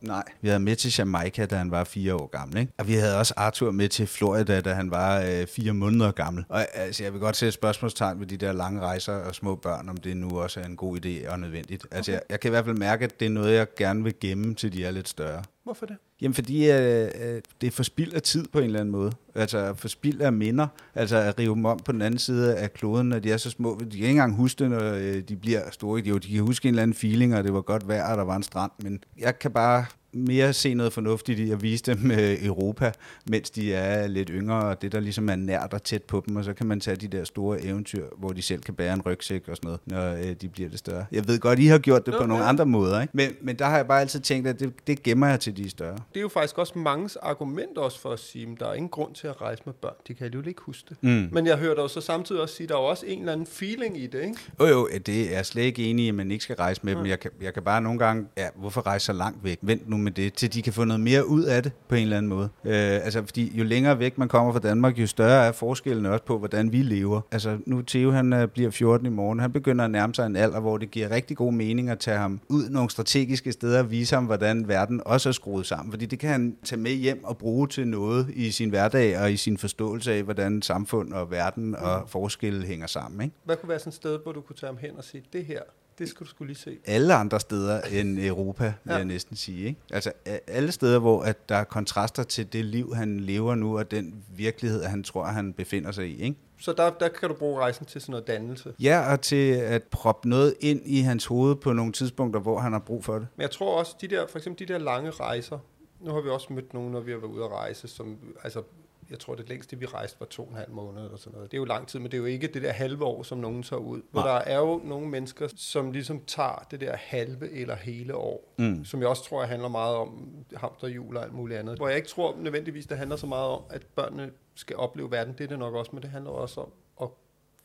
nej, 0.00 0.22
vi 0.40 0.48
havde 0.48 0.60
med 0.60 0.76
til 0.76 0.94
Jamaica, 0.98 1.46
da 1.46 1.56
han 1.56 1.70
var 1.70 1.84
fire 1.84 2.14
år 2.14 2.26
gammel. 2.26 2.58
Ikke? 2.58 2.72
Og 2.78 2.88
vi 2.88 2.94
havde 2.94 3.18
også 3.18 3.34
Arthur 3.36 3.70
med 3.70 3.88
til 3.88 4.06
Florida, 4.06 4.60
da 4.60 4.72
han 4.72 4.90
var 4.90 5.20
øh, 5.20 5.46
fire 5.46 5.72
måneder 5.72 6.10
gammel. 6.12 6.44
Og 6.48 6.66
altså, 6.74 7.02
jeg 7.02 7.12
vil 7.12 7.20
godt 7.20 7.36
sætte 7.36 7.52
spørgsmålstegn 7.52 8.20
ved 8.20 8.26
de 8.26 8.36
der 8.36 8.52
lange 8.52 8.80
rejser 8.80 9.12
og 9.12 9.34
små 9.34 9.54
børn, 9.54 9.88
om 9.88 9.96
det 9.96 10.16
nu 10.16 10.40
også 10.40 10.60
er 10.60 10.64
en 10.64 10.76
god 10.76 10.96
idé 11.04 11.30
og 11.30 11.40
nødvendigt. 11.40 11.84
Okay. 11.84 11.96
Altså, 11.96 12.12
jeg, 12.12 12.20
jeg 12.30 12.40
kan 12.40 12.48
i 12.48 12.50
hvert 12.50 12.64
fald 12.64 12.76
mærke, 12.76 13.04
at 13.04 13.20
det 13.20 13.26
er 13.26 13.30
noget, 13.30 13.54
jeg 13.54 13.66
gerne 13.78 14.04
vil 14.04 14.14
gemme, 14.20 14.54
til 14.54 14.72
de 14.72 14.84
er 14.84 14.90
lidt 14.90 15.08
større. 15.08 15.42
Hvorfor 15.64 15.86
det? 15.86 15.96
Jamen 16.20 16.34
fordi 16.34 16.70
øh, 16.70 17.10
øh 17.20 17.40
det 17.60 17.66
er 17.66 17.70
forspild 17.70 18.12
af 18.12 18.22
tid 18.22 18.44
på 18.52 18.58
en 18.58 18.64
eller 18.64 18.80
anden 18.80 18.92
måde. 18.92 19.12
Altså 19.34 19.74
forspild 19.74 20.20
af 20.20 20.32
minder. 20.32 20.66
Altså 20.94 21.16
at 21.16 21.38
rive 21.38 21.54
dem 21.54 21.64
om 21.64 21.78
på 21.84 21.92
den 21.92 22.02
anden 22.02 22.18
side 22.18 22.56
af 22.56 22.72
kloden, 22.72 23.08
når 23.08 23.18
de 23.18 23.32
er 23.32 23.36
så 23.36 23.50
små. 23.50 23.78
De 23.80 23.84
kan 23.84 23.92
ikke 23.92 24.08
engang 24.08 24.36
huske 24.36 24.58
det, 24.58 24.70
når 24.70 24.92
øh, 24.92 25.22
de 25.28 25.36
bliver 25.36 25.70
store. 25.70 26.00
De, 26.00 26.08
jo, 26.08 26.18
de 26.18 26.32
kan 26.32 26.40
huske 26.40 26.68
en 26.68 26.74
eller 26.74 26.82
anden 26.82 26.94
feeling, 26.94 27.34
og 27.36 27.44
det 27.44 27.52
var 27.52 27.60
godt 27.60 27.88
vejr, 27.88 28.10
og 28.10 28.16
der 28.16 28.24
var 28.24 28.36
en 28.36 28.42
strand. 28.42 28.72
Men 28.82 29.04
jeg 29.18 29.38
kan 29.38 29.50
bare 29.50 29.84
mere 30.16 30.52
se 30.52 30.74
noget 30.74 30.92
fornuftigt 30.92 31.38
i 31.38 31.50
at 31.50 31.62
vise 31.62 31.84
dem 31.84 32.10
øh, 32.10 32.44
Europa, 32.46 32.92
mens 33.30 33.50
de 33.50 33.74
er 33.74 34.06
lidt 34.06 34.30
yngre, 34.32 34.64
og 34.64 34.82
det 34.82 34.92
der 34.92 35.00
ligesom 35.00 35.28
er 35.28 35.36
nært 35.36 35.72
og 35.72 35.82
tæt 35.82 36.02
på 36.02 36.22
dem, 36.26 36.36
og 36.36 36.44
så 36.44 36.52
kan 36.52 36.66
man 36.66 36.80
tage 36.80 36.96
de 36.96 37.08
der 37.08 37.24
store 37.24 37.64
eventyr, 37.64 38.04
hvor 38.18 38.28
de 38.28 38.42
selv 38.42 38.62
kan 38.62 38.74
bære 38.74 38.94
en 38.94 39.02
rygsæk 39.02 39.48
og 39.48 39.56
sådan 39.56 39.68
noget, 39.68 39.80
når 39.86 40.28
øh, 40.28 40.34
de 40.40 40.48
bliver 40.48 40.68
det 40.68 40.78
større. 40.78 41.06
Jeg 41.12 41.28
ved 41.28 41.38
godt, 41.38 41.58
I 41.58 41.66
har 41.66 41.78
gjort 41.78 42.06
det 42.06 42.12
Jo, 42.12 42.18
på 42.18 42.26
nogle 42.26 42.42
ja. 42.42 42.48
andre 42.48 42.66
måder, 42.66 43.00
ikke? 43.00 43.16
Men, 43.16 43.30
men 43.42 43.56
der 43.56 43.64
har 43.64 43.76
jeg 43.76 43.86
bare 43.86 44.00
altid 44.00 44.20
tænkt, 44.20 44.48
at 44.48 44.60
det, 44.60 44.72
det 44.86 45.02
gemmer 45.02 45.26
jeg 45.26 45.40
til 45.40 45.56
de 45.56 45.70
større. 45.70 45.96
Det 45.96 46.16
er 46.16 46.20
jo 46.20 46.28
faktisk 46.28 46.58
også 46.58 46.78
mangens 46.78 47.16
argument 47.16 47.78
også 47.78 48.00
for 48.00 48.10
at 48.10 48.18
sige, 48.18 48.48
at 48.52 48.60
der 48.60 48.66
er 48.68 48.74
ingen 48.74 48.88
grund 48.88 49.14
til 49.14 49.26
at 49.26 49.40
rejse 49.40 49.62
med 49.66 49.74
børn. 49.74 49.94
De 50.08 50.14
kan 50.14 50.24
alligevel 50.24 50.48
ikke 50.48 50.62
huske 50.62 50.88
det. 50.88 50.96
Mm. 51.00 51.28
Men 51.32 51.46
jeg 51.46 51.56
hører 51.56 51.74
dig 51.74 51.82
jo 51.82 51.88
så 51.88 52.00
samtidig 52.00 52.40
også 52.40 52.54
sige, 52.54 52.64
at 52.64 52.68
der 52.68 52.74
er 52.74 52.80
jo 52.80 52.86
også 52.86 53.06
en 53.06 53.18
eller 53.18 53.32
anden 53.32 53.46
feeling 53.46 53.98
i 53.98 54.06
det, 54.06 54.22
ikke? 54.22 54.36
Jo 54.60 54.66
jo, 54.66 54.88
det 55.06 55.32
er 55.32 55.36
jeg 55.36 55.46
slet 55.46 55.62
ikke 55.62 55.90
enig 55.90 56.04
i, 56.04 56.08
at 56.08 56.14
man 56.14 56.30
ikke 56.30 56.44
skal 56.44 56.56
rejse 56.56 56.80
med 56.84 56.96
dem. 56.96 57.06
Jeg 57.06 57.20
kan, 57.20 57.30
jeg 57.42 57.54
kan 57.54 57.62
bare 57.62 57.80
nogle 57.80 57.98
gange, 57.98 58.26
ja, 58.36 58.48
hvorfor 58.56 58.86
rejse 58.86 59.06
så 59.06 59.12
langt 59.12 59.44
væk? 59.44 59.58
Vent 59.62 59.88
nu 59.88 59.96
med 60.06 60.12
det, 60.12 60.34
til 60.34 60.54
de 60.54 60.62
kan 60.62 60.72
få 60.72 60.84
noget 60.84 61.00
mere 61.00 61.26
ud 61.26 61.42
af 61.42 61.62
det 61.62 61.72
på 61.88 61.94
en 61.94 62.02
eller 62.02 62.16
anden 62.16 62.28
måde. 62.28 62.48
Øh, 62.64 62.72
altså, 63.04 63.22
fordi 63.24 63.58
jo 63.58 63.64
længere 63.64 63.98
væk 63.98 64.18
man 64.18 64.28
kommer 64.28 64.52
fra 64.52 64.58
Danmark, 64.58 64.98
jo 64.98 65.06
større 65.06 65.46
er 65.46 65.52
forskellen 65.52 66.06
også 66.06 66.24
på, 66.24 66.38
hvordan 66.38 66.72
vi 66.72 66.82
lever. 66.82 67.20
Altså, 67.32 67.58
nu 67.66 67.82
Theo, 67.82 68.10
han 68.10 68.32
øh, 68.32 68.48
bliver 68.48 68.70
14 68.70 69.06
i 69.06 69.10
morgen. 69.10 69.40
Han 69.40 69.52
begynder 69.52 69.84
at 69.84 69.90
nærme 69.90 70.14
sig 70.14 70.26
en 70.26 70.36
alder, 70.36 70.60
hvor 70.60 70.78
det 70.78 70.90
giver 70.90 71.10
rigtig 71.10 71.36
god 71.36 71.52
mening 71.52 71.90
at 71.90 71.98
tage 71.98 72.18
ham 72.18 72.40
ud 72.48 72.68
nogle 72.68 72.90
strategiske 72.90 73.52
steder 73.52 73.78
og 73.78 73.90
vise 73.90 74.14
ham, 74.14 74.24
hvordan 74.24 74.68
verden 74.68 75.02
også 75.06 75.28
er 75.28 75.32
skruet 75.32 75.66
sammen. 75.66 75.92
Fordi 75.92 76.06
det 76.06 76.18
kan 76.18 76.30
han 76.30 76.56
tage 76.64 76.80
med 76.80 76.92
hjem 76.92 77.24
og 77.24 77.38
bruge 77.38 77.68
til 77.68 77.88
noget 77.88 78.30
i 78.34 78.50
sin 78.50 78.70
hverdag 78.70 79.18
og 79.18 79.32
i 79.32 79.36
sin 79.36 79.58
forståelse 79.58 80.12
af, 80.12 80.22
hvordan 80.22 80.62
samfund 80.62 81.12
og 81.12 81.30
verden 81.30 81.76
og 81.76 82.08
forskelle 82.08 82.66
hænger 82.66 82.86
sammen. 82.86 83.20
Ikke? 83.20 83.36
Hvad 83.44 83.56
kunne 83.56 83.68
være 83.68 83.78
sådan 83.78 83.90
et 83.90 83.94
sted, 83.94 84.18
hvor 84.22 84.32
du 84.32 84.40
kunne 84.40 84.56
tage 84.56 84.68
ham 84.68 84.78
hen 84.80 84.90
og 84.96 85.04
sige, 85.04 85.22
det 85.32 85.44
her, 85.44 85.60
det 85.98 86.08
skal 86.08 86.24
du 86.26 86.30
skulle 86.30 86.46
lige 86.52 86.58
se. 86.62 86.78
alle 86.84 87.14
andre 87.14 87.40
steder 87.40 87.80
end 87.80 88.18
Europa, 88.18 88.64
vil 88.64 88.90
Ja. 88.92 88.96
jeg 88.96 89.04
næsten 89.04 89.36
sige. 89.36 89.66
Ikke? 89.66 89.80
Altså 89.90 90.12
alle 90.46 90.72
steder, 90.72 90.98
hvor 90.98 91.22
at 91.22 91.48
der 91.48 91.54
er 91.56 91.64
kontraster 91.64 92.22
til 92.22 92.52
det 92.52 92.64
liv, 92.64 92.94
han 92.94 93.20
lever 93.20 93.54
nu, 93.54 93.78
og 93.78 93.90
den 93.90 94.24
virkelighed, 94.36 94.82
han 94.84 95.02
tror, 95.02 95.24
han 95.24 95.52
befinder 95.52 95.92
sig 95.92 96.06
i. 96.08 96.22
Ikke? 96.22 96.36
Så 96.60 96.72
der, 96.72 96.90
der 96.90 97.08
kan 97.08 97.28
du 97.28 97.34
bruge 97.34 97.60
rejsen 97.60 97.86
til 97.86 98.00
sådan 98.00 98.10
noget 98.10 98.26
dannelse. 98.26 98.72
Ja, 98.80 99.12
og 99.12 99.20
til 99.20 99.50
at 99.52 99.82
proppe 99.82 100.28
noget 100.28 100.54
ind 100.60 100.80
i 100.84 101.00
hans 101.00 101.26
hoved 101.26 101.56
på 101.56 101.72
nogle 101.72 101.92
tidspunkter, 101.92 102.40
hvor 102.40 102.58
han 102.58 102.72
har 102.72 102.78
brug 102.78 103.04
for 103.04 103.14
det. 103.18 103.26
Men 103.36 103.42
jeg 103.42 103.50
tror 103.50 103.78
også, 103.78 103.96
de 104.00 104.08
der, 104.08 104.26
for 104.26 104.38
eksempel 104.38 104.68
de 104.68 104.72
der 104.72 104.78
lange 104.78 105.10
rejser, 105.10 105.58
nu 106.00 106.12
har 106.12 106.20
vi 106.20 106.28
også 106.28 106.52
mødt 106.52 106.74
nogen, 106.74 106.92
når 106.92 107.00
vi 107.00 107.10
har 107.10 107.18
været 107.18 107.30
ude 107.30 107.44
at 107.44 107.50
rejse, 107.50 107.88
som, 107.88 108.16
altså, 108.44 108.62
jeg 109.10 109.18
tror, 109.18 109.34
det 109.34 109.48
længste, 109.48 109.78
vi 109.78 109.86
rejste, 109.86 110.20
var 110.20 110.26
to 110.26 110.42
og 110.42 110.50
en 110.50 110.56
halv 110.56 110.70
måned 110.70 111.04
eller 111.04 111.16
sådan 111.16 111.32
noget. 111.34 111.50
Det 111.50 111.56
er 111.56 111.60
jo 111.60 111.64
lang 111.64 111.88
tid, 111.88 111.98
men 111.98 112.10
det 112.10 112.14
er 112.16 112.18
jo 112.18 112.24
ikke 112.24 112.46
det 112.46 112.62
der 112.62 112.72
halve 112.72 113.04
år, 113.04 113.22
som 113.22 113.38
nogen 113.38 113.62
tager 113.62 113.80
ud. 113.80 114.02
Hvor 114.10 114.22
der 114.22 114.28
er 114.32 114.58
jo 114.58 114.80
nogle 114.84 115.08
mennesker, 115.08 115.48
som 115.56 115.90
ligesom 115.92 116.24
tager 116.26 116.66
det 116.70 116.80
der 116.80 116.96
halve 116.96 117.50
eller 117.52 117.76
hele 117.76 118.14
år, 118.16 118.52
Mm. 118.58 118.84
som 118.84 119.00
jeg 119.00 119.08
også 119.08 119.24
tror, 119.24 119.40
jeg 119.40 119.48
handler 119.48 119.68
meget 119.68 119.96
om 119.96 120.28
hamsterhjul 120.56 121.16
og 121.16 121.22
alt 121.22 121.32
muligt 121.34 121.58
andet. 121.60 121.76
Hvor 121.76 121.88
jeg 121.88 121.96
ikke 121.96 122.08
tror 122.08 122.36
nødvendigvis, 122.38 122.86
det 122.86 122.98
handler 122.98 123.16
så 123.16 123.26
meget 123.26 123.48
om, 123.50 123.62
at 123.70 123.82
børnene 123.94 124.30
skal 124.54 124.76
opleve 124.76 125.10
verden. 125.10 125.32
Det 125.38 125.44
er 125.44 125.48
det 125.48 125.58
nok 125.58 125.74
også, 125.74 125.90
men 125.94 126.02
det 126.02 126.10
handler 126.10 126.30
også 126.30 126.60
om 126.60 126.72
at 127.02 127.08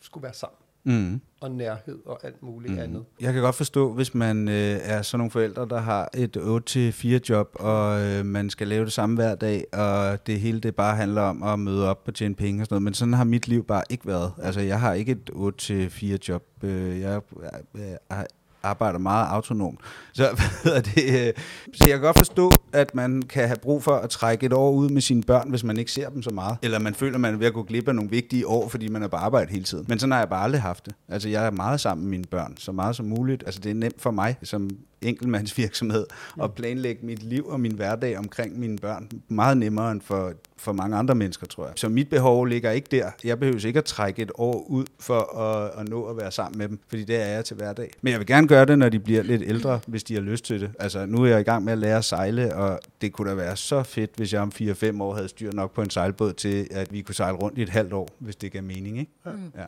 skulle 0.02 0.24
være 0.24 0.34
sammen. 0.34 0.58
Mm. 0.84 1.22
Og 1.42 1.52
nærhed 1.52 2.00
og 2.06 2.20
alt 2.26 2.44
muligt 2.44 2.74
mm. 2.74 2.80
andet. 2.80 3.04
Jeg 3.22 3.34
kan 3.34 3.42
godt 3.42 3.56
forstå, 3.56 3.94
hvis 3.94 4.14
man 4.14 4.48
øh, 4.48 4.80
er 4.84 5.02
sådan 5.02 5.20
nogle 5.20 5.32
forældre, 5.32 5.68
der 5.70 5.80
har 5.80 6.10
et 6.14 6.38
8-4 6.38 7.20
job, 7.30 7.50
og 7.54 8.02
øh, 8.02 8.26
man 8.26 8.50
skal 8.50 8.68
lave 8.68 8.86
det 8.86 8.94
samme 8.94 9.16
hver 9.16 9.36
dag, 9.36 9.66
og 9.74 10.28
det 10.28 10.40
hele 10.40 10.60
det 10.60 10.76
bare 10.76 10.96
handler 10.96 11.22
om 11.22 11.44
at 11.44 11.60
møde 11.60 11.90
op 11.90 12.04
og 12.08 12.14
tjene 12.14 12.36
penge 12.36 12.62
og 12.62 12.66
sådan 12.66 12.74
noget. 12.76 12.84
Men 12.84 12.94
sådan 12.94 13.14
har 13.14 13.24
mit 13.24 13.48
liv 13.48 13.66
bare 13.66 13.84
ikke 13.90 14.08
været. 14.08 14.32
Altså, 14.42 14.62
jeg 14.62 14.80
har 14.80 14.94
ikke 14.94 15.12
et 15.12 15.30
8-4 15.30 16.18
job. 16.30 16.44
Øh, 16.64 17.00
jeg, 17.00 17.22
jeg, 17.42 17.98
jeg 18.10 18.26
arbejder 18.64 19.00
meget 19.00 19.28
autonomt. 19.28 19.80
Så, 20.14 20.24
hvad 20.64 20.82
det, 20.82 21.28
øh, 21.28 21.34
så 21.74 21.84
jeg 21.88 21.90
kan 21.90 22.02
godt 22.02 22.18
forstå, 22.18 22.52
at 22.74 22.96
man 22.96 23.22
kan 23.22 23.48
have 23.48 23.58
brug 23.62 23.84
for 23.84 23.96
at 23.96 24.10
trække 24.10 24.46
et 24.46 24.54
år 24.54 24.72
ud 24.72 24.90
med 24.90 25.02
sine 25.02 25.24
børn, 25.24 25.50
hvis 25.50 25.64
man 25.64 25.78
ikke 25.78 25.92
ser 25.92 26.10
dem 26.10 26.22
så 26.22 26.30
meget. 26.30 26.58
Eller 26.62 26.80
man 26.80 26.96
føler, 26.96 27.18
man 27.18 27.34
er 27.34 27.38
ved 27.38 27.48
at 27.48 27.54
gå 27.54 27.64
glip 27.64 27.88
af 27.88 27.96
nogle 27.96 28.10
vigtige 28.10 28.48
år, 28.48 28.70
fordi 28.70 28.88
man 28.88 29.04
er 29.04 29.08
på 29.08 29.16
arbejde 29.16 29.52
hele 29.52 29.64
tiden. 29.64 29.86
Men 29.88 30.00
sådan 30.00 30.12
har 30.12 30.20
jeg 30.20 30.30
bare 30.30 30.44
aldrig 30.44 30.62
haft 30.62 30.86
det. 30.86 30.96
Altså, 31.10 31.30
jeg 31.30 31.46
er 31.46 31.52
meget 31.52 31.80
sammen 31.80 32.04
med 32.04 32.12
mine 32.12 32.26
børn, 32.32 32.58
så 32.58 32.72
meget 32.72 32.96
som 32.96 33.06
muligt. 33.06 33.44
Altså, 33.46 33.60
det 33.60 33.70
er 33.70 33.76
nemt 33.76 34.02
for 34.02 34.12
mig, 34.12 34.38
som 34.44 34.70
enkeltmandsvirksomhed 35.02 36.06
og 36.38 36.54
planlægge 36.54 37.06
mit 37.06 37.24
liv 37.24 37.48
og 37.48 37.60
min 37.60 37.72
hverdag 37.72 38.18
omkring 38.18 38.60
mine 38.60 38.78
børn 38.78 39.10
meget 39.28 39.58
nemmere 39.58 39.92
end 39.92 40.02
for, 40.02 40.34
for 40.58 40.72
mange 40.72 40.98
andre 40.98 41.16
mennesker, 41.16 41.48
tror 41.48 41.66
jeg. 41.66 41.74
Så 41.76 41.90
mit 41.90 42.10
behov 42.10 42.46
ligger 42.46 42.72
ikke 42.72 42.88
der. 42.92 43.12
Jeg 43.24 43.40
behøver 43.40 43.66
ikke 43.66 43.80
at 43.80 43.86
trække 43.86 44.22
et 44.22 44.32
år 44.36 44.66
ud 44.70 44.86
for 45.00 45.38
at, 45.40 45.80
at 45.80 45.90
nå 45.90 46.04
at 46.04 46.18
være 46.18 46.32
sammen 46.32 46.58
med 46.58 46.68
dem, 46.68 46.80
fordi 46.88 47.04
det 47.04 47.16
er 47.16 47.26
jeg 47.26 47.46
til 47.46 47.56
hverdag. 47.56 47.92
Men 48.02 48.12
jeg 48.12 48.20
vil 48.20 48.28
gerne 48.28 48.48
gøre 48.48 48.66
det, 48.66 48.80
når 48.80 48.90
de 48.90 49.00
bliver 49.00 49.24
lidt 49.24 49.42
ældre, 49.46 49.80
hvis 49.88 50.04
de 50.04 50.14
har 50.14 50.22
lyst 50.22 50.46
til 50.46 50.62
det. 50.62 50.72
Altså, 50.80 51.06
nu 51.06 51.24
er 51.24 51.28
jeg 51.28 51.40
i 51.40 51.44
gang 51.44 51.64
med 51.64 51.74
at 51.74 51.80
lære 51.80 51.98
at 51.98 52.06
sejle, 52.06 52.56
og 52.56 52.80
det 53.02 53.14
kunne 53.14 53.30
da 53.30 53.36
være 53.36 53.58
så 53.58 53.84
fedt, 53.84 54.12
hvis 54.16 54.34
jeg 54.34 54.42
om 54.42 54.52
4-5 54.62 55.02
år 55.02 55.16
havde 55.16 55.28
styr 55.28 55.52
nok 55.52 55.74
på 55.74 55.82
en 55.82 55.90
sejlbåd 55.90 56.34
til, 56.34 56.68
at 56.72 56.94
vi 56.94 57.02
kunne 57.02 57.16
sejle 57.16 57.38
rundt 57.38 57.58
i 57.58 57.62
et 57.62 57.70
halvt 57.70 57.94
år, 57.94 58.08
hvis 58.20 58.36
det 58.36 58.52
gav 58.52 58.64
mening, 58.64 59.00
ikke? 59.00 59.12
Ja. 59.58 59.66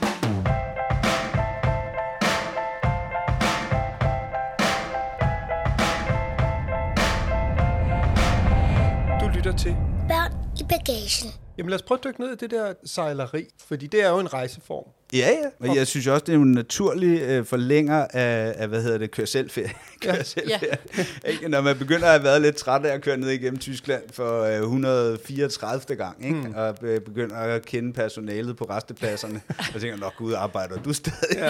bagagen. 10.85 11.29
Jamen 11.57 11.69
lad 11.69 11.79
os 11.79 11.83
prøve 11.83 11.97
at 11.97 12.03
dykke 12.03 12.21
ned 12.21 12.31
i 12.31 12.35
det 12.35 12.51
der 12.51 12.73
sejleri, 12.85 13.45
fordi 13.59 13.87
det 13.87 14.03
er 14.03 14.09
jo 14.09 14.19
en 14.19 14.33
rejseform. 14.33 14.85
Ja, 15.13 15.29
ja. 15.29 15.69
Og 15.69 15.75
jeg 15.75 15.87
synes 15.87 16.07
også, 16.07 16.25
det 16.25 16.35
er 16.35 16.37
en 16.37 16.51
naturlig 16.51 17.21
øh, 17.21 17.45
forlænger 17.45 18.07
af, 18.13 18.53
af, 18.57 18.67
hvad 18.67 18.83
hedder 18.83 18.97
det, 18.97 19.11
kør 19.11 19.25
selvferie. 19.25 19.71
kør 20.03 20.23
selvferie. 20.23 20.77
Ikke? 21.25 21.49
Når 21.49 21.61
man 21.61 21.77
begynder 21.77 22.05
at 22.05 22.11
have 22.11 22.23
været 22.23 22.41
lidt 22.41 22.55
træt 22.55 22.85
af 22.85 22.93
at 22.93 23.01
køre 23.01 23.17
ned 23.17 23.29
igennem 23.29 23.59
Tyskland 23.59 24.03
for 24.13 24.43
øh, 24.43 24.61
134. 24.61 25.95
gang, 25.95 26.25
ikke? 26.25 26.35
Mm. 26.35 26.53
og 26.55 26.77
øh, 26.81 27.01
begynder 27.01 27.35
at 27.35 27.65
kende 27.65 27.93
personalet 27.93 28.57
på 28.57 28.65
restepladserne, 28.65 29.41
og 29.75 29.81
tænker, 29.81 29.97
nå 29.97 30.09
gud, 30.17 30.33
arbejder 30.33 30.77
du 30.81 30.93
stadig 30.93 31.35
ja. 31.35 31.49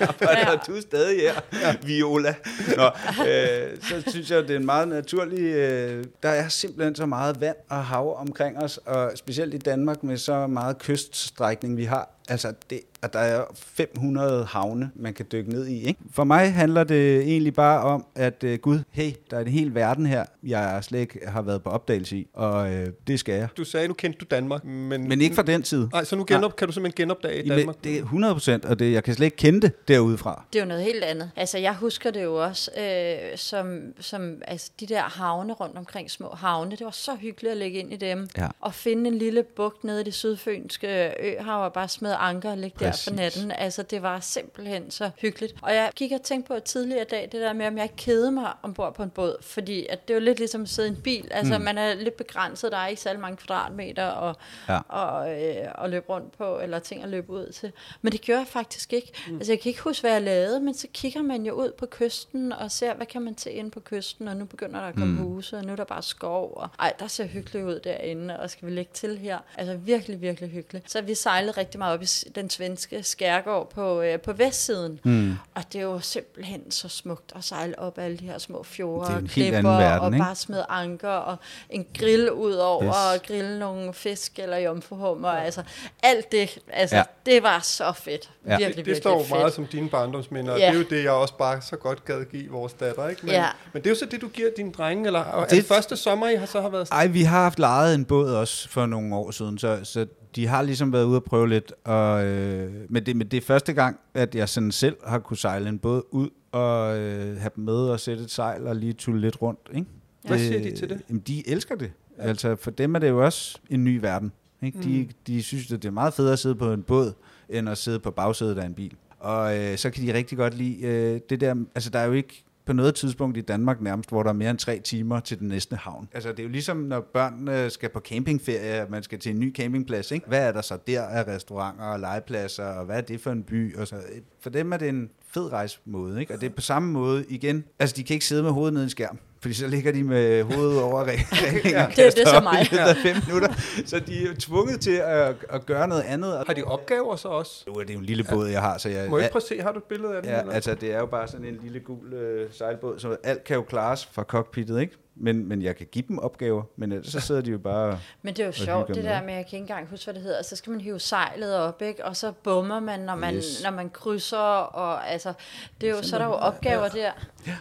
arbejder 0.08 0.50
ja. 0.50 0.56
du 0.66 0.80
stadig 0.80 1.20
her, 1.20 1.40
ja. 1.52 1.74
Viola? 1.82 2.34
Nå, 2.76 2.84
øh, 3.26 3.76
så 3.82 4.10
synes 4.10 4.30
jeg, 4.30 4.42
det 4.42 4.50
er 4.50 4.58
en 4.58 4.66
meget 4.66 4.88
naturlig... 4.88 5.40
Øh, 5.40 6.04
der 6.22 6.28
er 6.28 6.48
simpelthen 6.48 6.94
så 6.94 7.06
meget 7.06 7.40
vand 7.40 7.56
og 7.68 7.84
hav 7.84 8.20
omkring 8.20 8.58
os, 8.58 8.76
og 8.76 9.12
specielt 9.14 9.54
i 9.54 9.58
Danmark 9.58 10.02
med 10.02 10.16
så 10.16 10.46
meget 10.46 10.78
kyststrækning, 10.78 11.76
vi 11.76 11.84
har, 11.84 12.17
Altså, 12.28 12.52
det, 12.70 12.80
at 13.02 13.12
der 13.12 13.18
er 13.18 13.44
500 13.54 14.44
havne, 14.44 14.90
man 14.94 15.14
kan 15.14 15.26
dykke 15.32 15.50
ned 15.50 15.66
i. 15.66 15.82
Ikke? 15.84 16.00
For 16.12 16.24
mig 16.24 16.52
handler 16.52 16.84
det 16.84 17.20
egentlig 17.20 17.54
bare 17.54 17.80
om, 17.82 18.06
at 18.14 18.44
uh, 18.44 18.54
Gud, 18.54 18.78
hey, 18.90 19.12
der 19.30 19.36
er 19.36 19.40
en 19.40 19.48
hel 19.48 19.74
verden 19.74 20.06
her, 20.06 20.24
jeg 20.42 20.78
slet 20.84 21.00
ikke 21.00 21.20
har 21.26 21.42
været 21.42 21.62
på 21.62 21.70
opdagelse 21.70 22.16
i, 22.16 22.28
og 22.34 22.62
uh, 22.70 22.76
det 23.06 23.20
skal 23.20 23.34
jeg. 23.34 23.48
Du 23.56 23.64
sagde, 23.64 23.88
nu 23.88 23.94
kendte 23.94 24.18
du 24.18 24.24
Danmark, 24.30 24.64
men... 24.64 25.08
Men 25.08 25.20
ikke 25.20 25.34
fra 25.34 25.42
den 25.42 25.62
tid. 25.62 25.88
Nej, 25.92 26.04
så 26.04 26.16
nu 26.16 26.24
genop, 26.28 26.56
kan 26.56 26.68
du 26.68 26.72
simpelthen 26.72 27.04
genopdage 27.04 27.42
Jamen, 27.42 27.58
Danmark? 27.58 27.76
Det 27.84 27.94
er 27.94 27.98
100 28.02 28.34
procent, 28.34 28.64
og 28.64 28.78
det, 28.78 28.92
jeg 28.92 29.04
kan 29.04 29.14
slet 29.14 29.24
ikke 29.24 29.36
kende 29.36 29.60
det 29.60 29.88
derudefra. 29.88 30.44
Det 30.52 30.58
er 30.58 30.62
jo 30.62 30.68
noget 30.68 30.82
helt 30.84 31.04
andet. 31.04 31.30
Altså, 31.36 31.58
jeg 31.58 31.74
husker 31.74 32.10
det 32.10 32.22
jo 32.24 32.34
også, 32.44 32.70
øh, 32.80 33.38
som, 33.38 33.80
som 34.00 34.42
altså, 34.46 34.70
de 34.80 34.86
der 34.86 35.02
havne 35.02 35.52
rundt 35.52 35.78
omkring, 35.78 36.10
små 36.10 36.28
havne, 36.28 36.70
det 36.70 36.84
var 36.84 36.90
så 36.90 37.14
hyggeligt 37.14 37.50
at 37.52 37.56
lægge 37.56 37.78
ind 37.78 37.92
i 37.92 37.96
dem, 37.96 38.28
Ja. 38.38 38.48
og 38.60 38.74
finde 38.74 39.10
en 39.10 39.18
lille 39.18 39.42
bugt 39.42 39.84
nede 39.84 40.00
i 40.00 40.04
det 40.04 40.14
sydfynske 40.14 41.12
øhav, 41.22 41.64
og 41.64 41.72
bare 41.72 41.88
smide 41.88 42.17
anker 42.18 42.50
og 42.50 42.58
ligge 42.58 42.84
der 42.84 42.92
for 43.04 43.10
natten. 43.10 43.52
Altså, 43.52 43.82
det 43.82 44.02
var 44.02 44.20
simpelthen 44.20 44.90
så 44.90 45.10
hyggeligt. 45.18 45.54
Og 45.62 45.74
jeg 45.74 45.90
gik 45.96 46.12
og 46.12 46.22
tænkte 46.22 46.48
på 46.48 46.60
tidligere 46.60 47.02
i 47.02 47.08
dag, 47.10 47.22
det 47.32 47.40
der 47.40 47.52
med, 47.52 47.66
om 47.66 47.78
jeg 47.78 47.90
kede 47.96 48.32
mig 48.32 48.52
ombord 48.62 48.94
på 48.94 49.02
en 49.02 49.10
båd, 49.10 49.36
fordi 49.42 49.86
at 49.86 50.08
det 50.08 50.14
er 50.14 50.18
jo 50.18 50.24
lidt 50.24 50.38
ligesom 50.38 50.62
at 50.62 50.68
sidde 50.68 50.88
i 50.88 50.90
en 50.90 50.96
bil. 51.02 51.28
Altså, 51.30 51.58
mm. 51.58 51.64
man 51.64 51.78
er 51.78 51.94
lidt 51.94 52.16
begrænset, 52.16 52.72
der 52.72 52.78
er 52.78 52.86
ikke 52.86 53.02
særlig 53.02 53.20
mange 53.20 53.36
kvadratmeter 53.36 54.06
og, 54.06 54.36
Ja. 54.68 54.78
og, 54.88 55.42
øh, 55.42 55.56
og 55.74 55.90
løbe 55.90 56.08
rundt 56.08 56.38
på, 56.38 56.60
eller 56.60 56.78
ting 56.78 57.02
at 57.02 57.08
løbe 57.08 57.32
ud 57.32 57.52
til. 57.52 57.72
Men 58.02 58.12
det 58.12 58.20
gjorde 58.20 58.38
jeg 58.38 58.48
faktisk 58.48 58.92
ikke. 58.92 59.12
Mm. 59.28 59.36
Altså, 59.36 59.52
jeg 59.52 59.60
kan 59.60 59.70
ikke 59.70 59.82
huske, 59.82 60.02
hvad 60.02 60.12
jeg 60.12 60.22
lavede, 60.22 60.60
men 60.60 60.74
så 60.74 60.86
kigger 60.92 61.22
man 61.22 61.46
jo 61.46 61.52
ud 61.52 61.72
på 61.78 61.86
kysten 61.90 62.52
og 62.52 62.70
ser, 62.70 62.94
hvad 62.94 63.06
kan 63.06 63.22
man 63.22 63.34
til 63.34 63.56
inde 63.56 63.70
på 63.70 63.80
kysten, 63.80 64.28
og 64.28 64.36
nu 64.36 64.44
begynder 64.44 64.80
der 64.80 64.86
at 64.86 64.94
komme 64.94 65.14
mm. 65.14 65.18
huse, 65.18 65.56
og 65.56 65.64
nu 65.64 65.72
er 65.72 65.76
der 65.76 65.84
bare 65.84 66.02
skov, 66.02 66.52
og 66.56 66.68
ej, 66.78 66.92
der 66.98 67.06
ser 67.06 67.24
hyggeligt 67.24 67.66
ud 67.66 67.80
derinde, 67.80 68.40
og 68.40 68.50
skal 68.50 68.68
vi 68.68 68.72
lægge 68.72 68.90
til 68.94 69.18
her? 69.18 69.38
Altså, 69.56 69.76
virkelig, 69.76 70.20
virkelig 70.20 70.50
hyggeligt. 70.50 70.90
Så 70.90 71.00
vi 71.02 71.14
sejlede 71.14 71.52
rigtig 71.52 71.78
meget 71.78 71.94
op 71.94 72.02
i 72.02 72.06
den 72.34 72.50
svenske 72.50 73.02
skærgård 73.02 73.70
på, 73.70 74.00
øh, 74.02 74.20
på 74.20 74.32
vestsiden, 74.32 75.00
mm. 75.04 75.32
og 75.54 75.62
det 75.72 75.78
er 75.78 75.82
jo 75.82 76.00
simpelthen 76.00 76.70
så 76.70 76.88
smukt 76.88 77.32
at 77.36 77.44
sejle 77.44 77.78
op 77.78 77.98
alle 77.98 78.16
de 78.16 78.24
her 78.24 78.38
små 78.38 78.62
fjorde 78.62 79.06
Det 79.06 79.12
er 79.14 79.16
og 79.22 79.28
klipper, 79.28 79.58
anden 79.58 79.72
verden, 79.78 80.14
og 80.14 80.18
bare 80.26 80.34
smide 80.34 80.66
anker, 80.68 81.08
og 81.08 81.36
en 81.70 81.86
grill 81.98 82.30
ud 82.30 82.52
over, 82.54 82.84
Yes. 82.84 82.94
og 83.16 83.22
grille 83.26 83.58
nogle 83.58 83.94
fisk 83.94 84.38
eller 84.38 84.56
jomfruhummer, 84.56 85.28
altså 85.28 85.62
alt 86.02 86.32
det, 86.32 86.58
altså 86.72 86.96
Ja. 86.96 87.02
ja. 87.26 87.32
det 87.32 87.42
var 87.42 87.60
så 87.62 87.92
fedt. 87.92 88.30
Ja. 88.46 88.50
Ja. 88.50 88.56
Det, 88.56 88.58
Virkelig, 88.60 88.76
det 88.76 88.86
virkelig 88.86 88.96
står 89.02 89.18
fedt. 89.22 89.30
meget 89.30 89.52
som 89.52 89.66
dine 89.66 89.88
barndomsminder, 89.88 90.52
og 90.52 90.58
Ja. 90.58 90.66
det 90.66 90.74
er 90.74 90.78
jo 90.78 90.84
det, 90.90 91.02
jeg 91.04 91.12
også 91.12 91.34
bare 91.34 91.62
så 91.62 91.76
godt 91.76 92.04
gad 92.04 92.24
give 92.30 92.50
vores 92.50 92.72
datter, 92.72 93.08
ikke? 93.08 93.20
Men, 93.26 93.34
Ja. 93.34 93.46
men 93.72 93.82
det 93.82 93.88
er 93.88 93.90
jo 93.94 93.98
så 93.98 94.06
det, 94.06 94.20
du 94.20 94.28
giver 94.28 94.48
dine 94.56 94.72
drenge, 94.72 95.06
eller 95.06 95.20
er 95.20 95.40
det, 95.40 95.50
Det- 95.50 95.56
det 95.58 95.64
første 95.66 95.96
sommer, 95.96 96.28
I 96.28 96.34
har 96.36 96.46
så 96.46 96.60
har 96.60 96.68
været 96.68 96.88
Ej, 96.92 97.06
vi 97.06 97.22
har 97.22 97.42
haft 97.42 97.58
lejet 97.58 97.94
en 97.94 98.04
båd 98.04 98.34
også 98.34 98.68
for 98.68 98.86
nogle 98.86 99.14
år 99.16 99.30
siden, 99.30 99.58
så, 99.58 99.80
så 99.84 100.06
de 100.36 100.46
har 100.46 100.62
ligesom 100.62 100.92
været 100.92 101.04
ude 101.04 101.16
at 101.16 101.24
prøve 101.24 101.48
lidt. 101.48 101.72
Og, 101.84 102.24
øh, 102.26 102.72
men, 102.88 103.06
det, 103.06 103.16
men 103.16 103.26
det 103.28 103.36
er 103.36 103.40
første 103.40 103.72
gang, 103.72 103.98
at 104.14 104.34
jeg 104.34 104.48
sådan 104.48 104.72
selv 104.72 104.96
har 105.06 105.18
kunne 105.18 105.36
sejle 105.36 105.68
en 105.68 105.78
båd 105.78 106.02
ud 106.10 106.28
og 106.52 106.98
øh, 106.98 107.36
have 107.36 107.50
dem 107.56 107.64
med 107.64 107.74
og 107.74 108.00
sætte 108.00 108.22
et 108.24 108.30
sejl 108.30 108.66
og 108.66 108.76
lige 108.76 108.92
tulle 108.92 109.20
lidt 109.20 109.42
rundt. 109.42 109.60
Ikke? 109.74 109.86
Hvad 110.26 110.38
siger 110.38 110.62
de 110.62 110.76
til 110.76 110.88
det? 110.88 111.00
Jamen, 111.08 111.22
de 111.26 111.48
elsker 111.48 111.74
det. 111.74 111.92
Ja. 112.18 112.22
Altså, 112.22 112.56
for 112.56 112.70
dem 112.70 112.94
er 112.94 112.98
det 112.98 113.08
jo 113.08 113.24
også 113.24 113.58
en 113.70 113.84
ny 113.84 114.00
verden. 114.00 114.32
Ikke? 114.62 114.78
De, 114.82 114.98
Mm. 115.02 115.08
de 115.26 115.42
synes, 115.42 115.72
at 115.72 115.82
det 115.82 115.88
er 115.88 115.92
meget 115.92 116.14
federe 116.14 116.32
at 116.32 116.38
sidde 116.38 116.54
på 116.54 116.72
en 116.72 116.82
båd, 116.82 117.12
end 117.48 117.68
at 117.68 117.78
sidde 117.78 117.98
på 117.98 118.10
bagsædet 118.10 118.58
af 118.58 118.66
en 118.66 118.74
bil. 118.74 118.94
Og 119.18 119.58
øh, 119.58 119.76
så 119.78 119.90
kan 119.90 120.06
de 120.06 120.14
rigtig 120.14 120.38
godt 120.38 120.54
lide 120.54 120.86
øh, 120.86 121.20
det 121.30 121.40
der, 121.40 121.54
altså 121.74 121.90
der 121.90 121.98
er 121.98 122.06
jo 122.06 122.12
ikke 122.12 122.44
på 122.68 122.72
noget 122.72 122.94
tidspunkt 122.94 123.36
i 123.36 123.40
Danmark 123.40 123.80
nærmest, 123.80 124.10
hvor 124.10 124.22
der 124.22 124.30
er 124.30 124.34
mere 124.34 124.50
end 124.50 124.58
tre 124.58 124.80
timer 124.84 125.20
til 125.20 125.38
den 125.38 125.48
næste 125.48 125.76
havn. 125.76 126.08
Altså 126.12 126.30
det 126.30 126.38
er 126.38 126.42
jo 126.42 126.48
ligesom, 126.48 126.76
når 126.76 127.00
børn 127.00 127.48
øh, 127.48 127.70
skal 127.70 127.88
på 127.88 128.00
campingferie, 128.00 128.58
at 128.60 128.90
man 128.90 129.02
skal 129.02 129.18
til 129.18 129.32
en 129.32 129.40
ny 129.40 129.54
campingplads. 129.54 130.10
Ikke? 130.10 130.26
Hvad 130.26 130.48
er 130.48 130.52
der 130.52 130.62
så 130.62 130.78
der 130.86 131.02
af 131.02 131.26
restauranter 131.26 131.84
og 131.84 132.00
legepladser, 132.00 132.64
og 132.64 132.84
hvad 132.84 132.96
er 132.96 133.00
det 133.00 133.20
for 133.20 133.30
en 133.30 133.42
by? 133.42 133.76
Og 133.76 133.86
så, 133.86 133.96
øh, 133.96 134.02
for 134.40 134.50
dem 134.50 134.72
er 134.72 134.76
det 134.76 134.88
en 134.88 135.10
fed 135.26 135.52
rejsemåde, 135.52 136.20
ikke? 136.20 136.34
Og 136.34 136.40
det 136.40 136.46
er 136.46 136.54
på 136.54 136.60
samme 136.60 136.92
måde 136.92 137.24
igen. 137.28 137.64
Altså 137.78 137.96
de 137.96 138.04
kan 138.04 138.14
ikke 138.14 138.26
sidde 138.26 138.42
med 138.42 138.50
hovedet 138.50 138.74
ned 138.74 138.82
i 138.82 138.84
en 138.84 138.90
skærm. 138.90 139.18
Fordi 139.40 139.54
så 139.54 139.66
ligger 139.66 139.92
de 139.92 140.02
med 140.04 140.42
hovedet 140.42 140.82
over 140.82 141.04
reglingen 141.04 141.76
og 141.82 141.90
Det 141.96 142.06
er 142.06 142.10
det 142.10 142.28
så 142.28 142.40
mig. 142.42 142.58
af 142.88 142.96
fem 142.96 143.16
minutter. 143.26 143.48
Så 143.86 144.00
de 144.00 144.18
er 144.22 144.28
jo 144.28 144.34
tvunget 144.40 144.80
til 144.80 144.94
at, 145.04 145.34
at 145.50 145.66
gøre 145.66 145.88
noget 145.88 146.02
andet. 146.02 146.42
Har 146.46 146.54
de 146.54 146.62
opgaver 146.64 147.16
så 147.16 147.28
også? 147.28 147.64
Nu 147.66 147.72
er 147.72 147.84
det 147.84 147.94
jo 147.94 147.98
en 147.98 148.04
lille 148.04 148.24
båd, 148.24 148.46
jeg 148.48 148.60
har, 148.60 148.78
så 148.78 148.88
jeg... 148.88 149.10
Må 149.10 149.18
jeg 149.18 149.24
ikke 149.24 149.32
prøve 149.32 149.42
at 149.42 149.48
se, 149.48 149.60
har 149.62 149.72
du 149.72 149.78
et 149.78 149.84
billede 149.84 150.16
af 150.16 150.22
den? 150.22 150.30
Ja, 150.30 150.40
eller? 150.40 150.52
altså 150.52 150.74
det 150.74 150.94
er 150.94 150.98
jo 150.98 151.06
bare 151.06 151.28
sådan 151.28 151.46
en 151.46 151.58
lille 151.62 151.80
gul 151.80 152.12
øh, 152.14 152.48
sejlbåd, 152.52 152.98
så 152.98 153.16
alt 153.24 153.44
kan 153.44 153.56
jo 153.56 153.62
klares 153.62 154.06
fra 154.12 154.22
cockpittet, 154.22 154.80
ikke? 154.80 154.96
Men, 155.20 155.48
men 155.48 155.62
jeg 155.62 155.76
kan 155.76 155.86
give 155.92 156.04
dem 156.08 156.18
opgaver, 156.18 156.62
men 156.76 156.92
ellers 156.92 157.06
så 157.06 157.20
sidder 157.20 157.40
de 157.40 157.50
jo 157.50 157.58
bare... 157.58 157.98
Men 158.22 158.34
det 158.34 158.42
er 158.42 158.46
jo 158.46 158.52
sjovt, 158.52 158.88
det 158.88 159.04
der 159.04 159.22
med, 159.22 159.34
jeg 159.34 159.46
kan 159.50 159.56
ikke 159.56 159.56
engang 159.56 159.88
huske, 159.88 160.04
hvad 160.06 160.14
det 160.14 160.22
hedder. 160.22 160.42
Så 160.42 160.56
skal 160.56 160.70
man 160.70 160.80
hive 160.80 161.00
sejlet 161.00 161.56
op, 161.56 161.82
ikke? 161.82 162.04
og 162.04 162.16
så 162.16 162.32
bummer 162.32 162.80
man, 162.80 163.00
når 163.00 163.14
man, 163.14 163.34
Yes. 163.34 163.60
når 163.64 163.70
man 163.70 163.90
krydser. 163.90 164.38
Og, 164.38 165.10
altså, 165.10 165.32
det 165.80 165.88
er 165.88 165.90
jo, 165.96 166.02
så 166.02 166.16
er 166.16 166.20
der 166.20 166.26
jo 166.26 166.32
opgaver 166.32 166.88
der. 166.88 167.10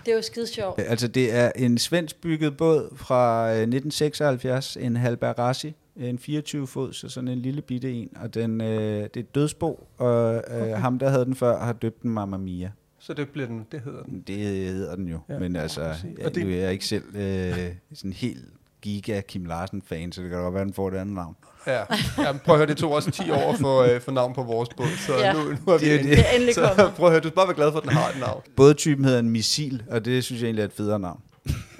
Det 0.05 0.11
er 0.11 0.15
jo 0.15 0.21
skide 0.21 0.47
sjovt. 0.47 0.79
Altså 0.79 1.07
det 1.07 1.33
er 1.35 1.51
en 1.55 1.77
svensk 1.77 2.21
bygget 2.21 2.57
båd 2.57 2.95
fra 2.97 3.45
øh, 3.47 3.51
1976, 3.51 4.77
en 4.77 4.95
Halberg 4.95 5.39
Rassi, 5.39 5.75
en 5.95 6.19
24 6.19 6.67
fod, 6.67 6.93
så 6.93 7.09
sådan 7.09 7.27
en 7.27 7.39
lille 7.39 7.61
bitte 7.61 7.91
en, 7.93 8.09
og 8.21 8.33
den, 8.33 8.61
øh, 8.61 8.67
det 9.03 9.15
er 9.15 9.19
et 9.19 9.35
dødsbo, 9.35 9.87
og 9.97 10.33
øh, 10.33 10.41
okay. 10.61 10.75
ham, 10.75 10.99
der 10.99 11.09
havde 11.09 11.25
den 11.25 11.35
før, 11.35 11.59
har 11.59 11.73
døbt 11.73 12.01
den 12.01 12.11
Mamma 12.11 12.37
Mia. 12.37 12.71
Så 13.07 13.13
det 13.13 13.29
bliver 13.29 13.47
den, 13.47 13.65
det 13.71 13.81
hedder 13.85 14.03
den. 14.03 14.23
Det 14.27 14.35
hedder 14.37 14.95
den 14.95 15.07
jo, 15.07 15.19
Ja, 15.29 15.33
ja, 15.33 15.39
men 15.39 15.55
altså, 15.55 15.81
ja, 15.81 16.25
Og 16.25 16.35
det- 16.35 16.45
nu 16.45 16.51
er 16.51 16.55
jeg 16.55 16.71
ikke 16.71 16.85
selv 16.85 17.03
øh, 17.15 17.57
sådan 17.93 18.13
helt 18.13 18.45
giga 18.81 19.21
Kim 19.21 19.45
Larsen-fan, 19.45 20.11
så 20.11 20.21
det 20.21 20.29
kan 20.29 20.39
godt 20.39 20.53
være, 20.53 20.61
at 20.61 20.65
den 20.65 20.73
får 20.73 20.87
et 20.87 20.93
andet 20.95 21.15
navn. 21.15 21.35
Ja, 21.67 21.79
ja 22.17 22.31
prøv 22.45 22.55
at 22.55 22.59
høre, 22.59 22.67
det 22.67 22.77
tog 22.77 22.91
også 22.91 23.11
10 23.11 23.31
år 23.31 23.55
få, 23.59 23.83
øh, 23.83 24.01
få 24.01 24.11
navn 24.11 24.33
på 24.33 24.43
vores 24.43 24.69
båd, 24.77 24.87
så 25.07 25.13
Ja. 25.17 25.33
nu, 25.33 25.39
nu 25.39 25.73
er 25.73 25.77
vi 25.77 25.85
Det 25.85 25.99
inde. 25.99 26.09
det. 26.09 26.17
Det 26.17 26.25
er 26.29 26.33
endelig 26.35 26.55
Så 26.55 26.71
kommet. 26.75 26.93
prøv 26.95 27.05
at 27.05 27.11
høre, 27.11 27.21
du 27.21 27.27
skal 27.27 27.35
bare 27.35 27.47
være 27.47 27.55
glad 27.55 27.71
for, 27.71 27.77
at 27.79 27.83
den 27.83 27.91
har 27.93 28.09
et 28.09 28.19
navn. 28.19 28.41
Bådtypen 28.55 29.05
hedder 29.05 29.19
en 29.19 29.29
missil, 29.29 29.83
og 29.89 30.05
det 30.05 30.23
synes 30.23 30.41
jeg 30.41 30.47
egentlig 30.47 30.61
er 30.61 30.65
et 30.67 30.73
federe 30.73 30.99
navn. 30.99 31.19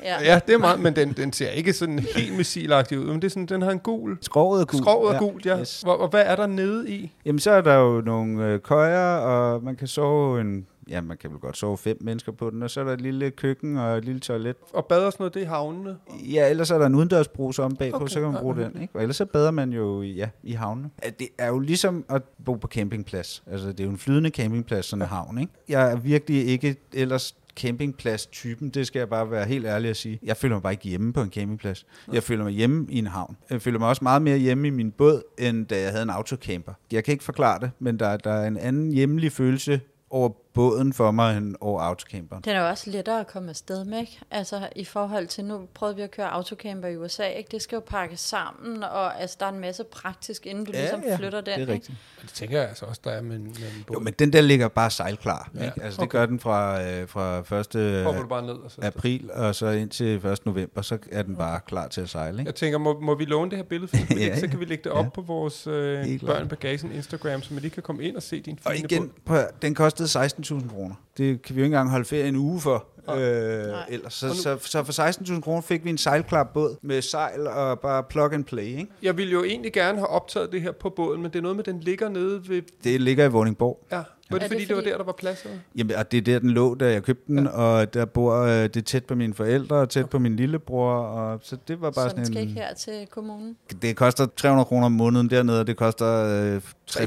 Ja. 0.04 0.24
Ja, 0.24 0.40
det 0.48 0.54
er 0.54 0.58
meget, 0.58 0.80
men 0.80 0.96
den, 0.96 1.14
den 1.14 1.34
ser 1.34 1.50
ikke 1.50 1.74
sådan 1.74 2.00
helt 2.00 2.38
missilagtig 2.38 3.00
ud, 3.00 3.06
men 3.06 3.16
det 3.16 3.24
er 3.24 3.30
sådan, 3.30 3.46
den 3.46 3.62
har 3.62 3.72
en 3.72 3.80
gul, 3.80 4.18
Skroget 4.22 4.62
er 4.62 4.66
gul. 4.66 4.82
skrovet 4.82 5.16
er 5.16 5.20
gult, 5.20 5.46
ja. 5.46 5.60
Yes. 5.60 5.82
Hvor, 5.82 5.94
og 5.94 6.08
hvad 6.10 6.24
er 6.26 6.36
der 6.36 6.48
nede 6.48 6.90
i? 6.92 7.12
Jamen, 7.26 7.40
så 7.40 7.52
er 7.52 7.62
der 7.62 7.76
jo 7.76 8.02
nogle 8.02 8.46
øh, 8.46 8.60
køjer, 8.60 9.16
og 9.18 9.64
man 9.64 9.76
kan 9.76 9.88
sove 9.88 10.42
en... 10.42 10.66
Ja, 10.90 11.02
man 11.02 11.18
kan 11.18 11.32
vel 11.32 11.40
godt 11.40 11.58
sove 11.58 11.78
fem 11.78 11.98
mennesker 12.02 12.32
på 12.32 12.50
den, 12.50 12.64
og 12.64 12.70
så 12.70 12.80
er 12.80 12.84
der 12.84 12.94
et 12.94 13.02
lille 13.02 13.32
køkken 13.32 13.78
og 13.78 13.98
et 13.98 14.06
lille 14.06 14.20
toilet. 14.20 14.56
Og 14.74 14.86
bader 14.86 15.06
og 15.06 15.12
sådan 15.12 15.22
noget, 15.22 15.34
det 15.34 15.40
er 15.40 15.46
i 15.46 15.48
havnene. 15.48 15.98
Ja, 16.34 16.50
ellers 16.50 16.72
er 16.72 16.78
der 16.78 16.86
en 16.86 16.96
udendørsbrus 16.96 17.60
om 17.60 17.76
bagpå, 17.76 17.96
Okay, 17.96 18.08
så 18.08 18.20
kan 18.20 18.32
man 18.32 18.42
bruge 18.42 18.56
den. 18.56 18.82
Ikke? 18.82 18.96
Og 18.96 19.02
ellers 19.02 19.16
så 19.16 19.26
bader 19.26 19.52
man 19.52 19.74
jo 19.74 20.02
ja, 20.02 20.30
i 20.44 20.52
havnen. 20.52 20.92
Det 21.20 21.28
er 21.38 21.48
jo 21.48 21.60
ligesom 21.60 22.06
at 22.10 22.22
bo 22.46 22.54
på 22.54 22.68
campingplads. 22.68 23.44
Altså, 23.52 23.68
det 23.68 23.80
er 23.80 23.84
jo 23.84 23.90
en 23.90 23.98
flydende 23.98 24.30
campingplads, 24.30 24.86
sådan 24.86 25.02
en 25.02 25.08
havn. 25.08 25.38
Ikke? 25.38 25.52
Jeg 25.70 25.92
er 25.92 25.96
virkelig 25.96 26.48
ikke 26.48 26.76
ellers 26.94 27.36
campingplads-typen, 27.58 28.70
det 28.70 28.88
skal 28.88 29.00
jeg 29.00 29.10
bare 29.10 29.32
være 29.32 29.46
helt 29.46 29.66
ærlig 29.66 29.90
at 29.90 29.98
sige. 29.98 30.20
Jeg 30.24 30.38
føler 30.38 30.56
mig 30.56 30.64
bare 30.64 30.74
ikke 30.74 30.90
hjemme 30.90 31.14
på 31.14 31.22
en 31.22 31.30
campingplads. 31.30 31.86
Jeg 32.14 32.24
føler 32.24 32.44
mig 32.44 32.54
hjemme 32.54 32.86
i 32.90 32.98
en 32.98 33.08
havn. 33.08 33.38
Jeg 33.50 33.62
føler 33.62 33.80
mig 33.80 33.88
også 33.88 34.04
meget 34.04 34.22
mere 34.22 34.38
hjemme 34.38 34.68
i 34.68 34.70
min 34.70 34.92
båd, 34.92 35.22
end 35.38 35.66
da 35.66 35.82
jeg 35.82 35.92
havde 35.92 36.04
en 36.04 36.10
autocamper. 36.10 36.74
Jeg 36.92 37.04
kan 37.04 37.12
ikke 37.12 37.24
forklare 37.24 37.60
det, 37.60 37.72
men 37.80 38.00
der, 38.00 38.18
der 38.18 38.32
er 38.32 38.48
en 38.48 38.58
anden 38.58 38.92
hjemlig 38.92 39.32
følelse 39.32 39.82
over 40.10 40.30
båden 40.58 40.94
for 40.94 41.12
mig 41.12 41.38
end 41.38 41.56
over 41.62 41.82
autocamperen. 41.82 42.44
Den 42.44 42.56
er 42.56 42.60
jo 42.62 42.68
også 42.68 42.90
lettere 42.90 43.20
at 43.20 43.28
komme 43.28 43.50
afsted 43.50 43.86
med, 43.86 44.00
ikke? 44.00 44.20
Altså 44.32 44.70
i 44.76 44.86
forhold 44.86 45.28
til, 45.28 45.46
nu 45.46 45.62
prøvede 45.74 45.96
vi 45.96 46.02
at 46.02 46.12
køre 46.12 46.30
autocamper 46.34 46.88
i 46.88 46.98
USA, 46.98 47.24
ikke? 47.28 47.50
Det 47.52 47.62
skal 47.62 47.76
jo 47.76 47.82
pakkes 47.88 48.20
sammen, 48.20 48.84
og 48.84 49.22
altså, 49.22 49.38
der 49.40 49.46
er 49.46 49.50
en 49.50 49.60
masse 49.60 49.84
praktisk, 49.84 50.46
inden 50.46 50.66
du 50.66 50.72
ja, 50.74 50.80
ligesom 50.82 51.04
ja, 51.08 51.16
flytter 51.16 51.42
den, 51.42 51.46
det 51.46 51.54
er 51.54 51.60
ikke? 51.60 51.74
rigtigt. 51.74 51.98
Det 52.22 52.30
tænker 52.30 52.60
jeg 52.60 52.70
altså 52.70 52.86
også, 52.86 53.02
der 53.04 53.12
er 53.12 53.22
med, 53.22 53.40
med 53.40 53.48
en 53.48 53.84
båd. 53.88 53.96
Jo, 53.96 54.00
men 54.00 54.14
den 54.20 54.34
der 54.34 54.42
ligger 54.42 54.68
bare 54.68 54.90
sejlklar. 54.90 55.50
Ja, 55.56 55.66
ikke? 55.66 55.84
Altså, 55.84 55.98
okay. 56.02 56.04
det 56.04 56.10
gør 56.10 56.26
den 56.26 56.40
fra, 56.40 56.84
øh, 56.84 57.08
fra 57.08 57.38
1. 57.40 58.04
Hopper 58.06 58.22
du 58.22 58.28
bare 58.28 58.42
ned 58.46 58.54
og 58.54 58.72
så 58.72 58.82
april, 58.84 59.30
og 59.34 59.56
så 59.56 59.68
indtil 59.68 60.26
1. 60.26 60.46
november, 60.46 60.82
så 60.82 60.98
er 61.12 61.22
den 61.22 61.36
bare 61.36 61.60
klar 61.68 61.88
til 61.88 62.02
at 62.02 62.10
sejle. 62.10 62.40
Ikke? 62.40 62.48
Jeg 62.50 62.56
tænker, 62.56 62.78
må, 62.78 63.00
må 63.00 63.16
vi 63.16 63.26
låne 63.26 63.50
det 63.52 63.58
her 63.58 63.64
billede, 63.66 63.88
for 63.88 63.98
Ja, 64.20 64.36
så 64.36 64.46
ja. 64.46 64.48
kan 64.52 64.60
vi 64.60 64.66
lægge 64.66 64.84
det 64.84 64.92
op 64.92 65.06
Ja. 65.06 65.10
på 65.10 65.22
vores 65.22 65.68
øh, 65.68 66.20
børn 66.26 66.48
bagagen 66.48 66.92
Instagram, 66.92 67.42
så 67.42 67.54
man 67.54 67.62
lige 67.62 67.72
kan 67.72 67.84
komme 67.84 68.04
ind 68.04 68.16
og 68.16 68.24
se 68.24 68.42
din 68.42 68.60
Og 68.66 68.72
fine 68.72 68.88
igen, 68.92 69.02
båd. 69.02 69.10
prøv, 69.26 69.44
den 69.62 69.76
kostede 69.76 70.08
5.000 70.52 70.70
kroner. 70.70 70.96
Det 71.18 71.42
kan 71.42 71.56
vi 71.56 71.62
jo 71.62 71.66
ikke 71.66 71.76
engang 71.76 71.90
holde 71.90 72.06
ferie 72.06 72.28
en 72.28 72.36
uge 72.36 72.60
for. 72.62 72.86
Øh, 73.16 73.74
ellers. 73.90 74.14
Så, 74.14 74.28
nu- 74.28 74.34
så, 74.34 74.58
så 74.62 74.84
for 74.84 75.10
16.000 75.34 75.42
kroner 75.42 75.62
fik 75.62 75.86
vi 75.86 75.90
en 75.90 75.98
sejlklar 75.98 76.44
båd 76.44 76.76
med 76.82 77.02
sejl 77.02 77.48
og 77.48 77.80
bare 77.80 78.04
plug 78.04 78.34
and 78.34 78.44
play. 78.46 78.64
Ikke? 78.64 78.88
Jeg 79.04 79.18
ville 79.18 79.34
jo 79.34 79.44
egentlig 79.44 79.74
gerne 79.74 79.98
have 79.98 80.08
optaget 80.08 80.52
det 80.52 80.62
her 80.62 80.72
på 80.72 80.90
båden, 80.90 81.22
men 81.22 81.32
det 81.32 81.38
er 81.38 81.42
noget 81.44 81.56
med, 81.56 81.64
den 81.64 81.80
ligger 81.80 82.10
nede 82.10 82.50
ved... 82.50 82.62
Det 82.84 83.02
ligger 83.02 83.26
i 83.26 83.28
Vordingborg. 83.28 83.80
Ja, 83.92 83.96
var 83.96 84.04
det, 84.38 84.42
det 84.42 84.52
fordi, 84.52 84.66
det 84.66 84.76
var 84.76 84.82
der, 84.82 84.98
der 84.98 85.04
var 85.04 85.12
plads? 85.12 85.44
Eller? 85.44 85.58
Jamen, 85.76 85.96
og 85.96 86.12
det 86.12 86.18
er 86.18 86.22
der, 86.22 86.40
den 86.40 86.50
lå, 86.52 86.76
da 86.76 86.92
jeg 86.92 87.04
købte 87.04 87.24
den, 87.28 87.44
ja. 87.44 87.50
og 87.50 87.94
der 87.94 88.06
bor 88.06 88.34
øh, 88.36 88.52
det 88.64 88.76
er 88.78 88.82
tæt 88.82 89.06
på 89.06 89.16
mine 89.16 89.34
forældre, 89.34 89.76
og 89.76 89.90
tæt 89.90 90.10
på 90.10 90.20
min 90.20 90.36
lillebror, 90.36 90.94
og 90.94 91.40
så 91.44 91.58
det 91.68 91.82
var 91.82 91.92
bare 91.92 92.06
Så 92.06 92.10
sådan 92.10 92.26
skal 92.26 92.38
en... 92.38 92.50
ikke 92.50 92.62
her 92.62 92.74
til 92.74 93.08
kommunen. 93.12 93.58
Det 93.82 93.96
koster 93.96 94.28
300 94.38 94.66
kroner 94.66 94.86
om 94.86 94.92
måneden 94.92 95.30
dernede, 95.30 95.60
og 95.60 95.68
det 95.68 95.78
koster 95.78 96.26
øh, 96.56 96.62
3.000. 96.92 97.02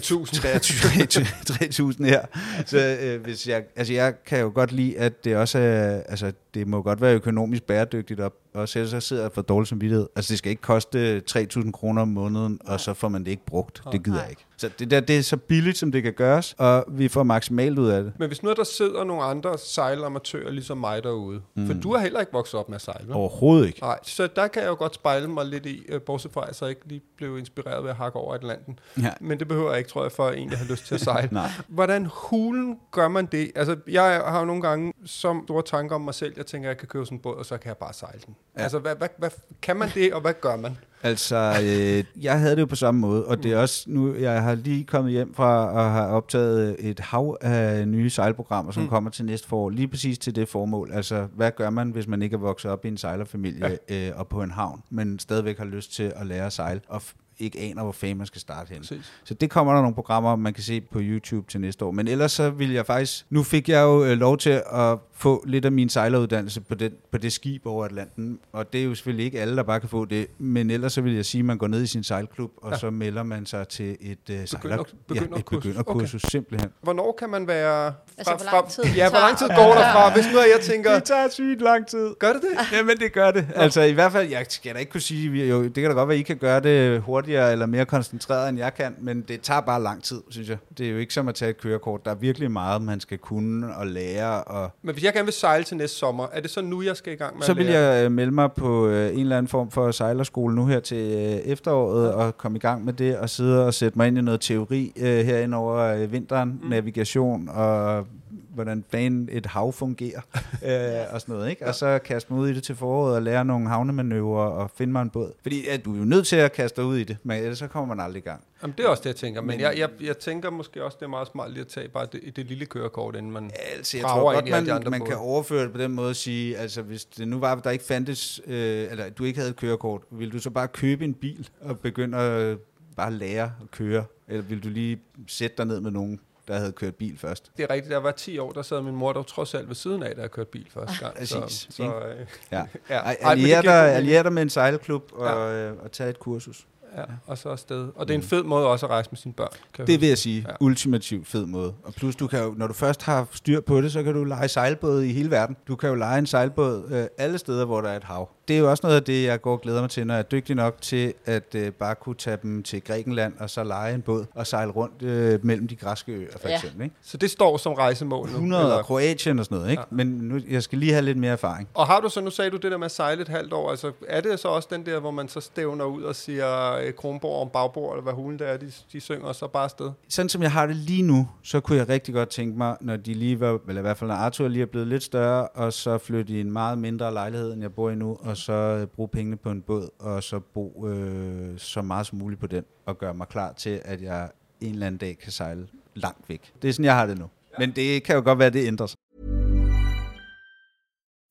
3.000 1.00 2.04
her. 2.04 2.22
Så 2.66 2.96
øh, 3.02 3.22
hvis 3.22 3.48
jeg, 3.48 3.62
altså 3.76 3.92
jeg 3.92 4.14
kan 4.26 4.40
jo 4.40 4.52
godt 4.54 4.72
lide, 4.72 4.98
at 4.98 5.24
det 5.24 5.36
også 5.36 5.58
er, 5.58 5.89
altså 5.90 6.33
det 6.55 6.68
må 6.68 6.83
godt 6.83 7.00
være 7.00 7.14
økonomisk 7.14 7.62
bæredygtigt, 7.62 8.20
og 8.20 8.35
også 8.55 8.79
ellers 8.79 8.90
så 8.90 9.00
sidder 9.00 9.22
jeg 9.22 9.33
for 9.33 9.42
dårlig 9.42 9.68
samvittighed. 9.68 10.09
Altså 10.16 10.33
det 10.33 10.38
skal 10.38 10.50
ikke 10.50 10.62
koste 10.62 11.22
3.000 11.31 11.70
kroner 11.70 12.03
om 12.03 12.09
måneden, 12.09 12.59
og 12.66 12.81
så 12.81 12.94
får 12.94 13.09
man 13.09 13.24
det 13.24 13.31
ikke 13.31 13.46
brugt. 13.46 13.83
Det 13.92 14.05
gider 14.05 14.20
jeg 14.20 14.31
ikke. 14.31 14.44
Så 14.60 14.70
det 14.78 14.90
der, 14.90 15.00
det 15.00 15.18
er 15.18 15.22
så 15.22 15.36
billigt, 15.36 15.78
som 15.78 15.92
det 15.92 16.02
kan 16.02 16.12
gøres, 16.12 16.54
og 16.58 16.84
vi 16.88 17.08
får 17.08 17.22
maksimalt 17.22 17.78
ud 17.78 17.88
af 17.88 18.02
det. 18.02 18.12
Men 18.18 18.28
hvis 18.28 18.42
nu 18.42 18.50
er 18.50 18.54
der 18.54 18.64
sidder 18.64 19.04
nogle 19.04 19.22
andre 19.22 19.58
sejlamatører 19.58 20.50
ligesom 20.50 20.78
mig 20.78 21.02
derude, 21.02 21.40
mm. 21.54 21.66
for 21.66 21.74
du 21.74 21.94
har 21.94 22.02
heller 22.02 22.20
ikke 22.20 22.32
vokset 22.32 22.60
op 22.60 22.68
med 22.68 22.76
at 22.76 22.82
sejle? 22.82 23.14
Overhovedet 23.14 23.66
ikke. 23.66 23.80
Nej, 23.80 23.98
så 24.02 24.28
der 24.36 24.48
kan 24.48 24.62
jeg 24.62 24.68
jo 24.68 24.74
godt 24.74 24.94
spejle 24.94 25.28
mig 25.28 25.46
lidt 25.46 25.66
i, 25.66 25.82
øh, 25.88 26.00
bortset 26.00 26.32
fra, 26.32 26.40
at 26.40 26.46
jeg 26.46 26.54
så 26.54 26.66
ikke 26.66 26.80
lige 26.88 27.02
blev 27.16 27.38
inspireret 27.38 27.82
ved 27.82 27.90
at 27.90 27.96
hakke 27.96 28.18
over 28.18 28.34
Atlanten. 28.34 28.78
Ja. 29.02 29.10
Men 29.20 29.38
det 29.38 29.48
behøver 29.48 29.70
jeg 29.70 29.78
ikke, 29.78 29.90
tror 29.90 30.02
jeg, 30.02 30.12
for 30.12 30.30
en, 30.30 30.50
der 30.50 30.56
har 30.56 30.66
lyst 30.70 30.86
til 30.86 30.94
at 30.94 31.00
sejle. 31.00 31.28
Nej. 31.40 31.50
Hvordan 31.68 32.08
hulen 32.12 32.78
gør 32.90 33.08
man 33.08 33.26
det? 33.26 33.52
Altså, 33.54 33.76
jeg 33.88 34.22
har 34.26 34.38
jo 34.38 34.44
nogle 34.44 34.62
gange 34.62 34.92
som 35.04 35.44
store 35.46 35.62
tanker 35.62 35.94
om 35.94 36.00
mig 36.00 36.14
selv. 36.14 36.34
Jeg 36.36 36.46
tænker, 36.46 36.68
jeg 36.68 36.78
kan 36.78 36.88
købe 36.88 37.04
sådan 37.04 37.18
en 37.18 37.22
båd, 37.22 37.36
og 37.36 37.46
så 37.46 37.58
kan 37.58 37.68
jeg 37.68 37.76
bare 37.76 37.92
sejle 37.92 38.20
den. 38.26 38.36
Ja. 38.56 38.62
Altså, 38.62 38.78
hvad, 38.78 38.96
hvad, 38.96 39.08
hvad, 39.18 39.30
kan 39.62 39.76
man 39.76 39.88
det, 39.94 40.12
og 40.12 40.20
hvad 40.20 40.34
gør 40.40 40.56
man? 40.56 40.76
Altså, 41.02 41.36
øh, 41.62 42.22
jeg 42.24 42.40
havde 42.40 42.56
det 42.56 42.60
jo 42.60 42.66
på 42.66 42.76
samme 42.76 43.00
måde, 43.00 43.24
og 43.24 43.42
det 43.42 43.52
er 43.52 43.56
også 43.56 43.84
nu, 43.86 44.14
jeg 44.14 44.42
har 44.42 44.49
lige 44.54 44.84
kommet 44.84 45.12
hjem 45.12 45.34
fra 45.34 45.72
og 45.72 45.90
har 45.90 46.06
optaget 46.06 46.76
et 46.78 47.00
hav 47.00 47.36
af 47.40 47.88
nye 47.88 48.10
sejlprogrammer, 48.10 48.72
som 48.72 48.82
mm. 48.82 48.88
kommer 48.88 49.10
til 49.10 49.24
næste 49.24 49.48
forår, 49.48 49.70
lige 49.70 49.88
præcis 49.88 50.18
til 50.18 50.34
det 50.34 50.48
formål. 50.48 50.90
Altså, 50.92 51.26
hvad 51.34 51.50
gør 51.56 51.70
man, 51.70 51.90
hvis 51.90 52.06
man 52.06 52.22
ikke 52.22 52.34
er 52.34 52.38
vokset 52.38 52.70
op 52.70 52.84
i 52.84 52.88
en 52.88 52.96
sejlerfamilie 52.96 53.78
ja. 53.90 54.08
øh, 54.08 54.18
og 54.18 54.28
på 54.28 54.42
en 54.42 54.50
havn, 54.50 54.82
men 54.90 55.18
stadigvæk 55.18 55.58
har 55.58 55.64
lyst 55.64 55.92
til 55.92 56.12
at 56.16 56.26
lære 56.26 56.46
at 56.46 56.52
sejle, 56.52 56.80
og 56.88 57.02
ikke 57.38 57.58
aner, 57.60 57.82
hvor 57.82 57.92
fanden 57.92 58.18
man 58.18 58.26
skal 58.26 58.40
starte 58.40 58.68
hen. 58.68 58.78
Præcis. 58.78 59.12
Så 59.24 59.34
det 59.34 59.50
kommer 59.50 59.72
der 59.72 59.80
nogle 59.80 59.94
programmer, 59.94 60.36
man 60.36 60.54
kan 60.54 60.62
se 60.62 60.80
på 60.80 60.98
YouTube 61.02 61.50
til 61.50 61.60
næste 61.60 61.84
år. 61.84 61.90
Men 61.90 62.08
ellers 62.08 62.32
så 62.32 62.50
vil 62.50 62.72
jeg 62.72 62.86
faktisk... 62.86 63.26
Nu 63.30 63.42
fik 63.42 63.68
jeg 63.68 63.82
jo 63.82 64.04
øh, 64.04 64.18
lov 64.18 64.38
til 64.38 64.62
at 64.72 64.98
få 65.20 65.44
lidt 65.46 65.64
af 65.64 65.72
min 65.72 65.88
sejleruddannelse 65.88 66.61
på, 66.61 66.74
den, 66.74 66.92
på 67.12 67.18
det 67.18 67.33
skib 67.33 67.66
over 67.66 67.85
Atlanten. 67.85 68.38
Og 68.52 68.72
det 68.72 68.80
er 68.80 68.85
jo 68.85 68.94
selvfølgelig 68.94 69.24
ikke 69.24 69.40
alle, 69.40 69.56
der 69.56 69.62
bare 69.62 69.80
kan 69.80 69.88
få 69.88 70.04
det. 70.04 70.26
Men 70.38 70.70
ellers 70.70 70.92
så 70.92 71.00
vil 71.00 71.14
jeg 71.14 71.24
sige, 71.24 71.38
at 71.38 71.44
man 71.44 71.59
går 71.59 71.66
ned 71.66 71.83
i 71.83 71.87
sin 71.87 72.04
sejlklub, 72.04 72.50
og 72.56 72.68
Ja. 72.70 72.74
ja. 72.74 72.78
så 72.78 72.90
melder 72.90 73.22
man 73.22 73.46
sig 73.46 73.68
til 73.68 73.96
et, 74.00 74.18
øh, 74.30 74.46
sejler, 74.46 74.85
ja, 75.14 75.20
et 75.20 75.44
begynderkursus. 75.48 76.24
okay. 76.24 76.30
simpelthen. 76.30 76.70
Hvornår 76.83 77.16
kan 77.18 77.30
man 77.30 77.46
være... 77.46 77.92
Altså, 78.18 78.35
hvor 78.35 78.52
lang 78.52 78.68
tid 78.68 78.85
ja, 78.85 79.04
det 79.04 79.12
hvor 79.12 79.18
lang 79.20 79.38
tid 79.38 79.48
går 79.48 79.74
der 79.74 79.92
fra? 79.92 80.12
Hvis 80.14 80.24
nu 80.33 80.38
er 80.38 80.42
jeg 80.42 80.61
tænker... 80.62 80.94
Det 80.94 81.04
tager 81.04 81.28
sygt 81.30 81.61
lang 81.62 81.87
tid. 81.87 82.14
Gør 82.18 82.33
det 82.33 82.42
det? 82.42 82.76
Jamen, 82.78 82.96
det 82.98 83.12
gør 83.12 83.30
det. 83.30 83.46
Altså, 83.54 83.83
i 83.83 83.92
hvert 83.92 84.12
fald, 84.12 84.28
jeg 84.28 84.46
skal 84.48 84.74
da 84.74 84.78
ikke 84.78 84.92
kunne 84.92 85.00
sige, 85.00 85.46
jo, 85.46 85.62
det 85.64 85.74
kan 85.74 85.85
da 85.85 85.90
godt 85.90 86.09
være, 86.09 86.14
at 86.14 86.20
I 86.20 86.22
kan 86.22 86.37
gøre 86.37 86.61
det 86.61 87.00
hurtigere 87.02 87.52
eller 87.52 87.66
mere 87.66 87.87
koncentreret, 87.87 88.48
end 88.48 88.59
jeg 88.59 88.74
kan, 88.74 88.94
men 89.00 89.20
det 89.28 89.40
tager 89.40 89.61
bare 89.61 89.83
lang 89.83 90.02
tid, 90.02 90.20
synes 90.30 90.48
jeg. 90.48 90.59
Det 90.78 90.87
er 90.87 90.90
jo 90.90 90.96
ikke 90.98 91.14
som 91.14 91.28
at 91.28 91.35
tage 91.35 91.50
et 91.50 91.61
kørekort. 91.61 92.04
Der 92.04 92.11
er 92.11 92.14
virkelig 92.14 92.50
meget, 92.50 92.83
man 92.83 93.00
skal 93.00 93.18
kunne 93.18 93.76
og 93.76 93.87
lære, 93.87 94.44
og 94.44 94.70
Men 94.83 94.92
hvis 94.94 95.04
jeg 95.04 95.09
gerne 95.12 95.26
vil 95.26 95.32
sejle 95.32 95.64
til 95.64 95.76
næste 95.76 95.96
sommer, 95.96 96.26
er 96.32 96.40
det 96.40 96.50
så 96.50 96.62
nu, 96.62 96.82
jeg 96.82 96.96
skal 96.96 97.12
i 97.12 97.16
gang 97.16 97.36
med 97.38 97.42
så 97.42 97.54
vil 97.54 97.66
jeg 97.66 98.04
øh, 98.04 98.12
melde 98.12 98.32
mig 98.32 98.52
på 98.52 98.86
øh, 98.86 99.12
en 99.12 99.20
eller 99.20 99.38
anden 99.38 99.48
form 99.48 99.70
for 99.70 99.90
sejlerskole 99.90 100.54
nu 100.54 100.66
her 100.66 100.80
til 100.80 100.96
øh, 100.96 101.52
efteråret, 101.52 102.12
og 102.12 102.36
komme 102.36 102.56
i 102.56 102.60
gang 102.60 102.84
med 102.84 102.92
det, 102.92 103.16
og 103.16 103.30
sidde 103.30 103.66
og 103.66 103.74
sætte 103.74 103.98
mig 103.98 104.08
ind 104.08 104.18
i 104.18 104.20
noget 104.20 104.40
teori 104.40 104.92
øh, 104.96 105.26
herinde 105.26 105.56
over 105.56 105.78
øh, 105.78 106.12
vinteren, 106.12 106.60
mm. 106.62 106.68
navigation 106.68 107.48
og 107.48 108.06
hvordan 108.54 108.84
fanden 108.90 109.28
et 109.32 109.46
hav 109.46 109.72
fungerer, 109.72 110.20
øh, 110.68 111.14
og 111.14 111.20
sådan 111.20 111.34
noget, 111.34 111.50
ikke? 111.50 111.66
Og 111.66 111.74
så 111.74 111.98
kaste 112.04 112.32
mig 112.32 112.42
ud 112.42 112.48
i 112.48 112.54
det 112.54 112.62
til 112.62 112.74
foråret 112.74 113.14
og 113.14 113.22
lære 113.22 113.44
nogle 113.44 113.68
havnemanøvrer 113.68 114.46
og 114.46 114.70
finde 114.76 114.92
mig 114.92 115.02
en 115.02 115.10
båd. 115.10 115.32
Fordi 115.42 115.66
at 115.66 115.84
du 115.84 115.94
er 115.94 115.98
jo 115.98 116.04
nødt 116.04 116.26
til 116.26 116.36
at 116.36 116.52
kaste 116.52 116.80
dig 116.80 116.88
ud 116.88 116.98
i 116.98 117.04
det, 117.04 117.16
men 117.22 117.42
ellers 117.42 117.58
så 117.58 117.66
kommer 117.66 117.94
man 117.94 118.04
aldrig 118.04 118.20
i 118.20 118.24
gang. 118.24 118.44
Jamen, 118.62 118.74
det 118.78 118.84
er 118.84 118.88
også 118.88 119.00
det, 119.00 119.06
jeg 119.06 119.16
tænker. 119.16 119.40
Men 119.40 119.60
jeg, 119.60 119.78
jeg, 119.78 119.88
jeg 120.00 120.18
tænker 120.18 120.50
måske 120.50 120.84
også, 120.84 120.96
det 121.00 121.06
er 121.06 121.10
meget 121.10 121.28
smart 121.28 121.50
lige 121.50 121.60
at 121.60 121.66
tage 121.66 121.88
bare 121.88 122.06
det, 122.12 122.36
det 122.36 122.46
lille 122.46 122.66
kørekort, 122.66 123.16
inden 123.16 123.32
man... 123.32 123.50
Altså, 123.76 123.96
jeg 123.96 124.06
tror 124.06 124.34
godt, 124.34 124.50
man, 124.50 124.64
man 124.66 125.00
både. 125.00 125.10
kan 125.10 125.16
overføre 125.16 125.62
det 125.62 125.72
på 125.72 125.78
den 125.78 125.92
måde 125.92 126.10
at 126.10 126.16
sige, 126.16 126.56
altså 126.56 126.82
hvis 126.82 127.04
det 127.04 127.28
nu 127.28 127.38
var, 127.38 127.54
der 127.54 127.70
ikke 127.70 127.84
fandtes, 127.84 128.40
øh, 128.46 128.90
eller 128.90 129.10
du 129.10 129.24
ikke 129.24 129.38
havde 129.38 129.50
et 129.50 129.56
kørekort, 129.56 130.02
ville 130.10 130.32
du 130.32 130.38
så 130.38 130.50
bare 130.50 130.68
købe 130.68 131.04
en 131.04 131.14
bil 131.14 131.48
og 131.60 131.78
begynde 131.78 132.18
at 132.18 132.58
bare 132.96 133.12
lære 133.12 133.52
at 133.62 133.70
køre? 133.70 134.04
Eller 134.28 134.42
ville 134.42 134.62
du 134.62 134.68
lige 134.68 135.00
sætte 135.26 135.56
dig 135.56 135.66
ned 135.66 135.80
med 135.80 135.90
nogen, 135.90 136.20
der 136.48 136.59
havde 136.59 136.72
kørt 136.72 136.94
bil 136.94 137.18
først? 137.18 137.50
Det 137.57 137.62
er 137.62 137.70
rigtigt, 137.74 137.92
jeg 137.92 138.05
var 138.05 138.11
10 138.12 138.38
år, 138.38 138.53
der 138.53 138.62
sad 138.62 138.83
min 138.83 138.94
mor 138.96 139.12
der 139.12 139.22
trods 139.22 139.55
alt 139.55 139.68
ved 139.68 139.74
siden 139.74 140.03
af, 140.03 140.14
da 140.16 140.20
jeg 140.22 140.31
kørte 140.31 140.50
bil 140.50 140.66
første 140.74 140.94
gang. 141.00 141.14
Præcis, 141.16 141.37
Så, 141.37 141.66
så, 141.70 141.83
øh, 141.85 142.26
Ja. 142.53 142.62
ja. 142.90 143.00
Allier 143.20 143.62
dig, 143.62 143.94
allier 143.94 144.22
dig 144.22 144.33
med 144.33 144.42
en 144.42 144.50
sejlklub 144.50 145.11
og, 145.12 145.26
ja. 145.26 145.68
øh, 145.70 145.76
og 145.85 145.92
tage 145.92 146.11
et 146.11 146.18
kursus. 146.18 146.66
ja, 146.96 147.03
og 147.26 147.38
så 147.38 147.48
afsted. 147.48 147.88
Og 147.94 148.09
det 148.09 148.14
er 148.14 148.18
en 148.18 148.24
fed 148.24 148.42
måde 148.42 148.66
også 148.66 148.87
at 148.87 148.90
rejse 148.90 149.11
med 149.12 149.16
sine 149.18 149.35
børn. 149.35 149.48
Kan 149.74 149.87
Det 149.87 150.00
vil 150.00 150.09
jeg 150.09 150.18
sige, 150.18 150.40
Ja. 150.46 150.50
ja. 150.50 150.57
ultimativt 150.61 151.29
fed 151.29 151.46
måde. 151.46 151.74
Og 151.83 151.94
plus, 151.94 152.16
du 152.16 152.26
kan 152.26 152.42
jo, 152.42 152.55
når 152.57 152.66
du 152.66 152.72
først 152.72 153.03
har 153.03 153.29
styr 153.33 153.61
på 153.61 153.81
det, 153.81 153.92
så 153.92 154.03
kan 154.03 154.14
du 154.14 154.24
lege 154.24 154.48
sejlbåd 154.48 155.03
i 155.03 155.12
hele 155.12 155.31
verden. 155.31 155.57
Du 155.68 155.76
kan 155.76 155.88
jo 155.88 155.94
lege 155.94 156.18
en 156.18 156.26
sejlbåd 156.26 156.88
øh, 156.90 157.07
alle 157.18 157.38
steder, 157.38 157.64
hvor 157.64 157.81
der 157.81 157.88
er 157.88 157.96
et 157.96 158.05
hav. 158.05 158.29
Det 158.50 158.56
er 158.56 158.60
jo 158.60 158.70
også 158.70 158.80
noget 158.84 158.96
af 158.96 159.02
det, 159.02 159.24
jeg 159.24 159.40
går 159.40 159.52
og 159.52 159.60
glæder 159.60 159.80
mig 159.80 159.90
til, 159.90 160.06
når 160.06 160.14
jeg 160.14 160.18
er 160.18 160.22
dygtig 160.22 160.56
nok 160.56 160.76
til 160.80 161.14
at 161.26 161.54
øh, 161.54 161.72
bare 161.72 161.94
kunne 161.94 162.14
tage 162.14 162.38
dem 162.42 162.62
til 162.62 162.82
Grækenland, 162.84 163.32
og 163.38 163.50
så 163.50 163.64
lege 163.64 163.94
en 163.94 164.02
båd 164.02 164.24
og 164.34 164.46
sejle 164.46 164.72
rundt 164.72 165.02
øh, 165.02 165.44
mellem 165.46 165.68
de 165.68 165.76
græske 165.76 166.12
øer, 166.12 166.28
for 166.40 166.48
Ja. 166.48 166.54
eksempel. 166.54 166.82
Ikke? 166.82 166.94
Så 167.02 167.16
det 167.16 167.30
står 167.30 167.56
som 167.56 167.72
rejsemål 167.72 168.26
nu? 168.26 168.32
100 168.34 168.62
eller? 168.62 168.74
og 168.76 168.84
Kroatien 168.84 169.38
og 169.38 169.44
sådan 169.44 169.58
noget, 169.58 169.70
ikke? 169.70 169.80
Ja. 169.90 169.96
Ja. 169.98 170.04
Men 170.04 170.06
nu, 170.06 170.40
jeg 170.50 170.62
skal 170.62 170.78
lige 170.78 170.92
have 170.92 171.04
lidt 171.04 171.18
mere 171.18 171.32
erfaring. 171.32 171.68
Og 171.74 171.86
har 171.86 172.00
du 172.00 172.08
så, 172.08 172.20
nu 172.20 172.30
sagde 172.30 172.50
du 172.50 172.56
det 172.56 172.70
der 172.72 172.78
med 172.78 172.84
at 172.84 172.90
sejle 172.90 173.22
et 173.22 173.28
halvt 173.28 173.52
år, 173.52 173.70
altså 173.70 173.92
er 174.08 174.20
det 174.20 174.40
så 174.40 174.48
også 174.48 174.68
den 174.72 174.86
der, 174.86 175.00
hvor 175.00 175.10
man 175.10 175.28
så 175.28 175.40
stævner 175.40 175.84
ud 175.84 176.02
og 176.02 176.16
siger 176.16 176.72
øh, 176.74 176.92
Kronborg 176.92 177.40
om 177.42 177.50
bagbord, 177.52 177.92
eller 177.94 178.02
hvad 178.02 178.12
hulen 178.12 178.38
der 178.38 178.44
er, 178.46 178.56
de, 178.56 178.72
de 178.92 179.00
synger, 179.00 179.26
og 179.26 179.34
så 179.34 179.46
bare 179.46 179.64
afsted? 179.64 179.90
sådan 180.08 180.28
som 180.28 180.42
jeg 180.42 180.52
har 180.52 180.66
det 180.66 180.76
lige 180.76 181.02
nu, 181.02 181.28
så 181.42 181.60
kunne 181.60 181.78
jeg 181.78 181.88
rigtig 181.88 182.14
godt 182.14 182.28
tænke 182.28 182.58
mig, 182.58 182.76
når 182.80 182.96
de 182.96 183.14
lige 183.14 183.40
var, 183.40 183.58
eller 183.68 183.80
i 183.80 183.82
hvert 183.82 183.96
fald 183.96 184.08
når 184.08 184.14
Arthur 184.14 184.48
lige 184.48 184.62
er 184.62 184.66
blevet 184.66 184.86
lidt 184.88 185.02
større, 185.02 185.48
og 185.48 185.72
så 185.72 185.98
flytte 185.98 186.32
i 186.32 186.40
en 186.40 186.52
meget 186.52 186.78
mindre 186.78 187.12
lejlighed, 187.12 187.52
end 187.52 187.62
jeg 187.62 187.72
bor 187.74 187.90
i 187.90 187.94
nu, 187.94 188.16
og 188.20 188.36
så 188.40 188.53
øh, 188.53 188.87
bruge 188.87 189.09
pengene 189.09 189.37
på 189.37 189.50
en 189.50 189.62
båd, 189.62 189.88
og 189.98 190.22
så 190.22 190.40
bo 190.40 190.87
øh, 190.88 191.59
så 191.59 191.83
meget 191.83 192.07
som 192.07 192.18
muligt 192.18 192.40
på 192.40 192.46
den, 192.46 192.64
og 192.87 192.98
gøre 192.98 193.14
mig 193.14 193.29
klar 193.29 193.53
til, 193.53 193.83
at 193.85 194.03
jeg 194.03 194.31
en 194.61 194.72
eller 194.72 194.87
anden 194.87 194.98
dag 194.98 195.18
kan 195.18 195.33
sejle 195.33 195.68
langt 195.94 196.29
væk. 196.29 196.53
Det 196.62 196.68
er 196.68 196.72
sådan, 196.72 196.85
jeg 196.85 196.96
har 196.96 197.07
det 197.07 197.18
nu. 197.18 197.26
Men 197.59 197.72
det 197.72 198.03
kan 198.03 198.16
jo 198.16 198.22
godt 198.24 198.38
være, 198.38 198.46
at 198.46 198.53
det 198.53 198.66
ændrer 198.66 198.87
sig. 198.87 198.96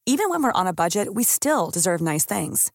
Even 0.08 0.30
when 0.32 0.44
we're 0.44 0.60
on 0.62 0.68
a 0.68 0.74
budget, 0.84 1.08
we 1.10 1.24
still 1.24 1.70
deserve 1.74 2.02
nice 2.02 2.26
things. 2.36 2.72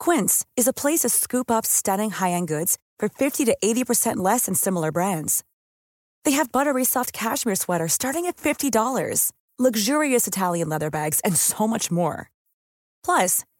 Quince 0.00 0.44
is 0.56 0.68
a 0.68 0.72
place 0.72 1.00
to 1.00 1.08
scoop 1.08 1.50
up 1.50 1.64
stunning 1.64 2.10
high-end 2.10 2.48
goods 2.48 2.78
for 2.98 3.08
50 3.08 3.44
to 3.44 3.56
80% 3.64 4.16
less 4.16 4.46
than 4.46 4.54
similar 4.54 4.90
brands. 4.90 5.44
They 6.24 6.32
have 6.32 6.50
buttery 6.52 6.84
soft 6.84 7.12
cashmere 7.12 7.54
sweaters 7.56 7.92
starting 7.92 8.26
at 8.26 8.36
$50, 8.36 9.30
luxurious 9.58 10.26
Italian 10.26 10.68
leather 10.68 10.90
bags, 10.90 11.20
and 11.20 11.36
so 11.36 11.68
much 11.68 11.92
more. 11.92 12.30
Plus, 13.04 13.44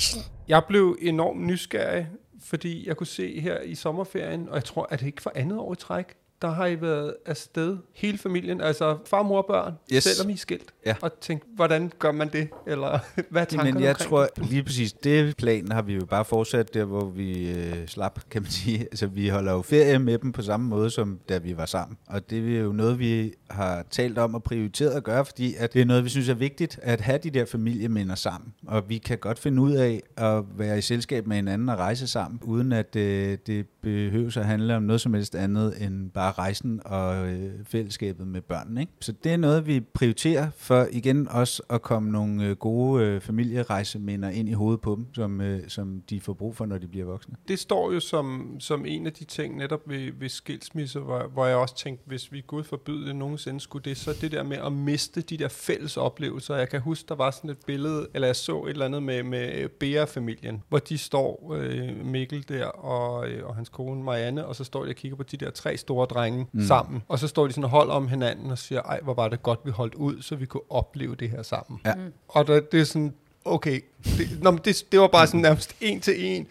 I. 0.00 0.18
Jeg 0.48 0.64
blev 0.68 0.98
enormt 1.00 1.40
nysgerrig, 1.40 2.08
fordi 2.40 2.88
jeg 2.88 2.96
kunne 2.96 3.06
se 3.06 3.40
her 3.40 3.60
i 3.60 3.74
sommerferien, 3.74 4.48
og 4.48 4.54
jeg 4.54 4.64
tror, 4.64 4.86
at 4.90 5.00
det 5.00 5.06
ikke 5.06 5.22
for 5.22 5.32
andet 5.34 5.58
år 5.58 5.72
i 5.72 5.76
træk, 5.76 6.16
der 6.42 6.50
har 6.50 6.66
I 6.66 6.80
været 6.80 7.14
afsted, 7.26 7.76
hele 7.94 8.18
familien, 8.18 8.60
altså 8.60 8.98
far, 9.06 9.22
mor 9.22 9.38
og 9.38 9.46
børn, 9.48 9.74
Yes. 9.94 10.04
selvom 10.04 10.30
I 10.30 10.32
er 10.32 10.36
skilt, 10.36 10.74
Ja. 10.86 10.94
og 11.02 11.20
tænkt, 11.20 11.44
hvordan 11.56 11.92
gør 11.98 12.12
man 12.12 12.28
det? 12.32 12.48
Eller 12.66 12.98
hvad 13.30 13.42
er 13.42 13.46
tankerne 13.46 13.72
Men 13.72 13.82
jeg 13.82 13.90
omkring 13.90 14.08
tror 14.10 14.28
lige 14.48 14.62
præcis, 14.62 14.92
det 14.92 15.36
plan 15.36 15.72
har 15.72 15.82
vi 15.82 15.94
jo 15.94 16.04
bare 16.06 16.24
fortsat 16.24 16.74
der, 16.74 16.84
hvor 16.84 17.04
vi 17.04 17.50
øh, 17.50 17.86
slap, 17.86 18.20
kan 18.30 18.42
man 18.42 18.50
sige. 18.50 18.80
Altså 18.80 19.06
vi 19.06 19.28
holder 19.28 19.52
jo 19.52 19.62
ferie 19.62 19.98
med 19.98 20.18
dem 20.18 20.32
på 20.32 20.42
samme 20.42 20.68
måde, 20.68 20.90
som 20.90 21.18
da 21.28 21.38
vi 21.38 21.56
var 21.56 21.66
sammen. 21.66 21.98
Og 22.06 22.30
det 22.30 22.56
er 22.56 22.60
jo 22.60 22.72
noget, 22.72 22.98
vi 22.98 23.32
har 23.50 23.84
talt 23.90 24.18
om 24.18 24.34
og 24.34 24.42
prioriteret 24.42 24.90
at 24.90 25.04
gøre, 25.04 25.24
fordi 25.24 25.54
at 25.58 25.72
det 25.72 25.80
er 25.80 25.84
noget, 25.86 26.04
vi 26.04 26.08
synes 26.08 26.28
er 26.28 26.34
vigtigt, 26.34 26.78
at 26.82 27.00
have 27.00 27.18
de 27.18 27.30
der 27.30 27.44
familieminder 27.44 28.14
sammen. 28.14 28.52
Og 28.66 28.88
vi 28.88 28.98
kan 28.98 29.18
godt 29.18 29.38
finde 29.38 29.62
ud 29.62 29.72
af 29.72 30.02
at 30.16 30.42
være 30.58 30.78
i 30.78 30.80
selskab 30.80 31.26
med 31.26 31.36
hinanden 31.36 31.68
og 31.68 31.78
rejse 31.78 32.06
sammen, 32.06 32.40
uden 32.44 32.72
at 32.72 32.96
øh, 32.96 33.38
det 33.46 33.66
behøver 33.82 34.38
at 34.38 34.44
handle 34.46 34.76
om 34.76 34.82
noget 34.82 35.00
som 35.00 35.14
helst 35.14 35.34
andet 35.34 35.82
end 35.86 36.10
bare 36.10 36.29
rejsen 36.38 36.80
og 36.84 37.28
øh, 37.28 37.64
fællesskabet 37.64 38.26
med 38.26 38.40
børnene. 38.40 38.80
Ikke? 38.80 38.92
Så 39.00 39.12
det 39.12 39.32
er 39.32 39.36
noget, 39.36 39.66
vi 39.66 39.80
prioriterer 39.80 40.50
for 40.56 40.86
igen 40.92 41.28
også 41.28 41.62
at 41.70 41.82
komme 41.82 42.10
nogle 42.10 42.44
øh, 42.44 42.56
gode 42.56 43.04
øh, 43.04 43.20
familierejseminder 43.20 44.30
ind 44.30 44.48
i 44.48 44.52
hovedet 44.52 44.80
på 44.80 44.94
dem, 44.94 45.14
som, 45.14 45.40
øh, 45.40 45.68
som 45.68 46.02
de 46.10 46.20
får 46.20 46.32
brug 46.32 46.56
for, 46.56 46.66
når 46.66 46.78
de 46.78 46.88
bliver 46.88 47.06
voksne. 47.06 47.34
Det 47.48 47.58
står 47.58 47.92
jo 47.92 48.00
som, 48.00 48.56
som 48.60 48.86
en 48.86 49.06
af 49.06 49.12
de 49.12 49.24
ting 49.24 49.56
netop 49.56 49.80
ved, 49.86 50.12
ved 50.18 50.28
skilsmisse, 50.28 51.00
hvor, 51.00 51.28
hvor 51.32 51.46
jeg 51.46 51.56
også 51.56 51.76
tænkte, 51.76 52.04
hvis 52.06 52.32
vi 52.32 52.40
Gud 52.46 52.64
forbyde 52.64 53.06
det 53.06 53.16
nogensinde 53.16 53.60
skulle 53.60 53.84
det, 53.84 53.96
så 53.96 54.16
det 54.20 54.32
der 54.32 54.42
med 54.42 54.56
at 54.56 54.72
miste 54.72 55.20
de 55.20 55.36
der 55.36 55.48
fælles 55.48 55.96
oplevelser. 55.96 56.56
Jeg 56.56 56.68
kan 56.68 56.80
huske, 56.80 57.08
der 57.08 57.14
var 57.14 57.30
sådan 57.30 57.50
et 57.50 57.58
billede, 57.66 58.08
eller 58.14 58.28
jeg 58.28 58.36
så 58.36 58.62
et 58.64 58.70
eller 58.70 58.84
andet 58.84 59.02
med, 59.02 59.22
med 59.22 59.68
Bea-familien, 59.68 60.62
hvor 60.68 60.78
de 60.78 60.98
står, 60.98 61.54
øh, 61.56 62.06
Mikkel 62.06 62.48
der 62.48 62.64
og, 62.66 63.28
øh, 63.28 63.46
og 63.46 63.56
hans 63.56 63.68
kone 63.68 64.02
Marianne, 64.02 64.46
og 64.46 64.56
så 64.56 64.64
står 64.64 64.84
de 64.84 64.90
og 64.90 64.94
kigger 64.94 65.16
på 65.16 65.22
de 65.22 65.36
der 65.36 65.50
tre 65.50 65.76
store 65.76 66.06
drenge 66.06 66.19
mm. 66.28 66.66
sammen. 66.66 67.02
Og 67.08 67.18
så 67.18 67.28
står 67.28 67.46
de 67.46 67.52
sådan 67.52 67.64
og 67.64 67.70
holder 67.70 67.94
om 67.94 68.08
hinanden 68.08 68.50
og 68.50 68.58
siger, 68.58 68.82
ej, 68.82 69.00
hvor 69.02 69.14
var 69.14 69.28
det 69.28 69.42
godt, 69.42 69.60
vi 69.64 69.70
holdt 69.70 69.94
ud, 69.94 70.22
så 70.22 70.36
vi 70.36 70.46
kunne 70.46 70.70
opleve 70.70 71.14
det 71.14 71.30
her 71.30 71.42
sammen. 71.42 71.80
Ja. 71.84 71.94
Og 72.28 72.46
der, 72.46 72.60
det 72.60 72.80
er 72.80 72.84
sådan, 72.84 73.14
okay, 73.44 73.80
det, 74.04 74.42
nå, 74.42 74.50
men 74.50 74.60
det, 74.64 74.84
det 74.92 75.00
var 75.00 75.08
bare 75.08 75.26
sådan 75.26 75.40
nærmest 75.40 75.76
en 75.80 76.00
til 76.00 76.24
en 76.24 76.46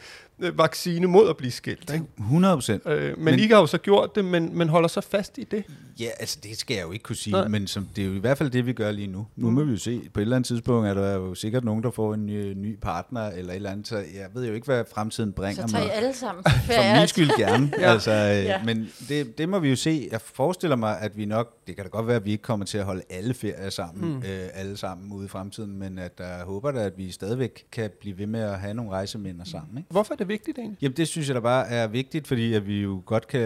vaccine 0.54 1.08
mod 1.08 1.30
at 1.30 1.38
blive 1.38 1.52
skilt. 1.52 1.93
Ikke? 1.93 2.06
100 2.17 2.56
procent. 2.56 2.84
Øh, 2.86 3.17
men, 3.17 3.25
men 3.25 3.39
I 3.39 3.47
har 3.47 3.58
jo 3.60 3.67
så 3.67 3.78
gjort 3.78 4.15
det, 4.15 4.25
men, 4.25 4.58
men 4.58 4.69
holder 4.69 4.88
så 4.89 5.02
fast 5.02 5.38
i 5.38 5.43
det. 5.43 5.63
Ja, 5.99 6.08
altså 6.19 6.38
det 6.43 6.58
skal 6.58 6.75
jeg 6.75 6.84
jo 6.86 6.91
ikke 6.91 7.04
kunne 7.04 7.15
sige, 7.15 7.32
Nej. 7.32 7.47
Men 7.47 7.67
som, 7.67 7.88
det 7.95 8.02
er 8.04 8.08
jo 8.08 8.13
i 8.13 8.19
hvert 8.19 8.38
fald 8.38 8.49
det, 8.49 8.65
vi 8.65 8.73
gør 8.73 8.91
lige 8.91 9.08
nu. 9.08 9.28
Nu 9.36 9.49
må 9.49 9.63
vi 9.63 9.71
jo 9.71 9.78
se, 9.78 10.02
på 10.13 10.19
et 10.19 10.21
eller 10.21 10.36
andet 10.36 10.47
tidspunkt 10.47 10.88
er 10.88 10.93
der 10.93 11.13
jo 11.13 11.36
sikkert 11.36 11.63
nogen, 11.63 11.84
der 11.84 11.91
får 11.91 12.13
en 12.13 12.25
ny, 12.25 12.54
ny 12.54 12.78
partner 12.82 13.21
eller 13.30 13.52
et 13.52 13.56
eller 13.56 13.69
andet, 13.71 13.88
så 13.88 13.97
jeg 13.97 14.28
ved 14.34 14.47
jo 14.47 14.54
ikke, 14.54 14.65
hvad 14.65 14.84
fremtiden 14.93 15.34
bringer 15.34 15.67
Så 15.67 15.73
tager 15.73 15.84
I 15.84 15.88
mig. 15.88 15.95
alle 15.95 16.13
sammen 16.13 16.43
For 16.65 16.99
min 16.99 17.08
skyld 17.08 17.30
gerne. 17.38 17.71
ja. 17.80 17.91
altså, 17.91 18.12
øh, 18.12 18.17
Ja. 18.17 18.41
ja. 18.41 18.63
Men 18.63 18.89
det, 19.10 19.38
det 19.38 19.49
må 19.49 19.60
vi 19.60 19.69
jo 19.69 19.75
se. 19.75 20.08
Jeg 20.12 20.21
forestiller 20.21 20.75
mig, 20.75 20.99
at 20.99 21.17
vi 21.17 21.25
nok, 21.25 21.67
det 21.67 21.75
kan 21.75 21.86
da 21.86 21.89
godt 21.89 22.08
være, 22.08 22.15
at 22.15 22.25
vi 22.25 22.32
ikke 22.32 22.41
kommer 22.41 22.65
til 22.65 22.78
at 22.78 22.86
holde 22.86 23.02
alle 23.10 23.34
ferier 23.34 23.69
sammen, 23.69 24.10
mm. 24.12 24.17
øh, 24.17 24.47
alle 24.54 24.78
sammen 24.78 25.12
ude 25.13 25.25
i 25.25 25.28
fremtiden, 25.28 25.80
men 25.80 25.99
at 25.99 26.12
jeg 26.19 26.41
håber 26.45 26.71
da, 26.71 26.80
at 26.80 26.93
vi 26.97 27.12
stadigvæk 27.12 27.65
kan 27.71 27.89
blive 27.99 28.17
ved 28.17 28.28
med 28.28 28.39
at 28.39 28.60
have 28.60 28.73
nogle 28.73 28.91
rejseminder 28.91 29.45
sammen. 29.45 29.78
Ikke? 29.78 29.88
Hvorfor 29.91 30.13
er 30.13 30.17
det 30.17 30.28
vigtigt 30.30 30.58
egentlig? 30.58 30.78
Jamen 30.82 30.98
det 30.98 31.08
synes 31.08 31.28
jeg 31.28 31.36
da 31.36 31.39
bare 31.39 31.68
er 31.68 31.88
vigtigt, 31.88 32.28
fordi 32.28 32.54
at 32.54 32.68
vi 32.68 32.82
jo 32.82 33.02
godt 33.06 33.28
kan, 33.28 33.42